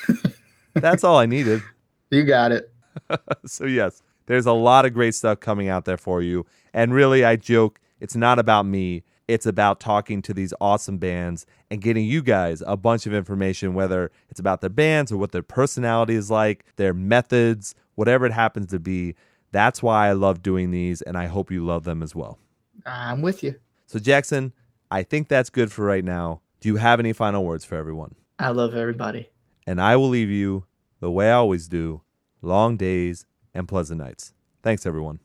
[0.74, 1.62] That's all I needed.
[2.10, 2.72] You got it.
[3.46, 6.46] so yes, there's a lot of great stuff coming out there for you.
[6.72, 9.02] And really, I joke, it's not about me.
[9.26, 13.74] It's about talking to these awesome bands and getting you guys a bunch of information,
[13.74, 18.32] whether it's about their bands or what their personality is like, their methods, whatever it
[18.32, 19.14] happens to be.
[19.52, 22.38] That's why I love doing these, and I hope you love them as well.
[22.86, 23.56] I'm with you.
[23.89, 24.52] So, Jackson,
[24.90, 26.43] I think that's good for right now.
[26.60, 28.16] Do you have any final words for everyone?
[28.39, 29.31] I love everybody.
[29.66, 30.66] And I will leave you
[31.01, 32.02] the way I always do
[32.43, 33.24] long days
[33.55, 34.35] and pleasant nights.
[34.62, 35.20] Thanks, everyone.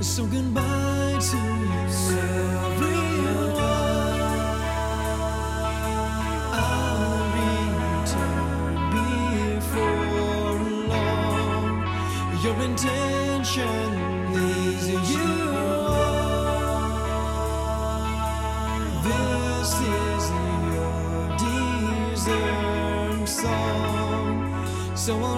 [0.00, 1.53] So goodbye to
[25.04, 25.33] So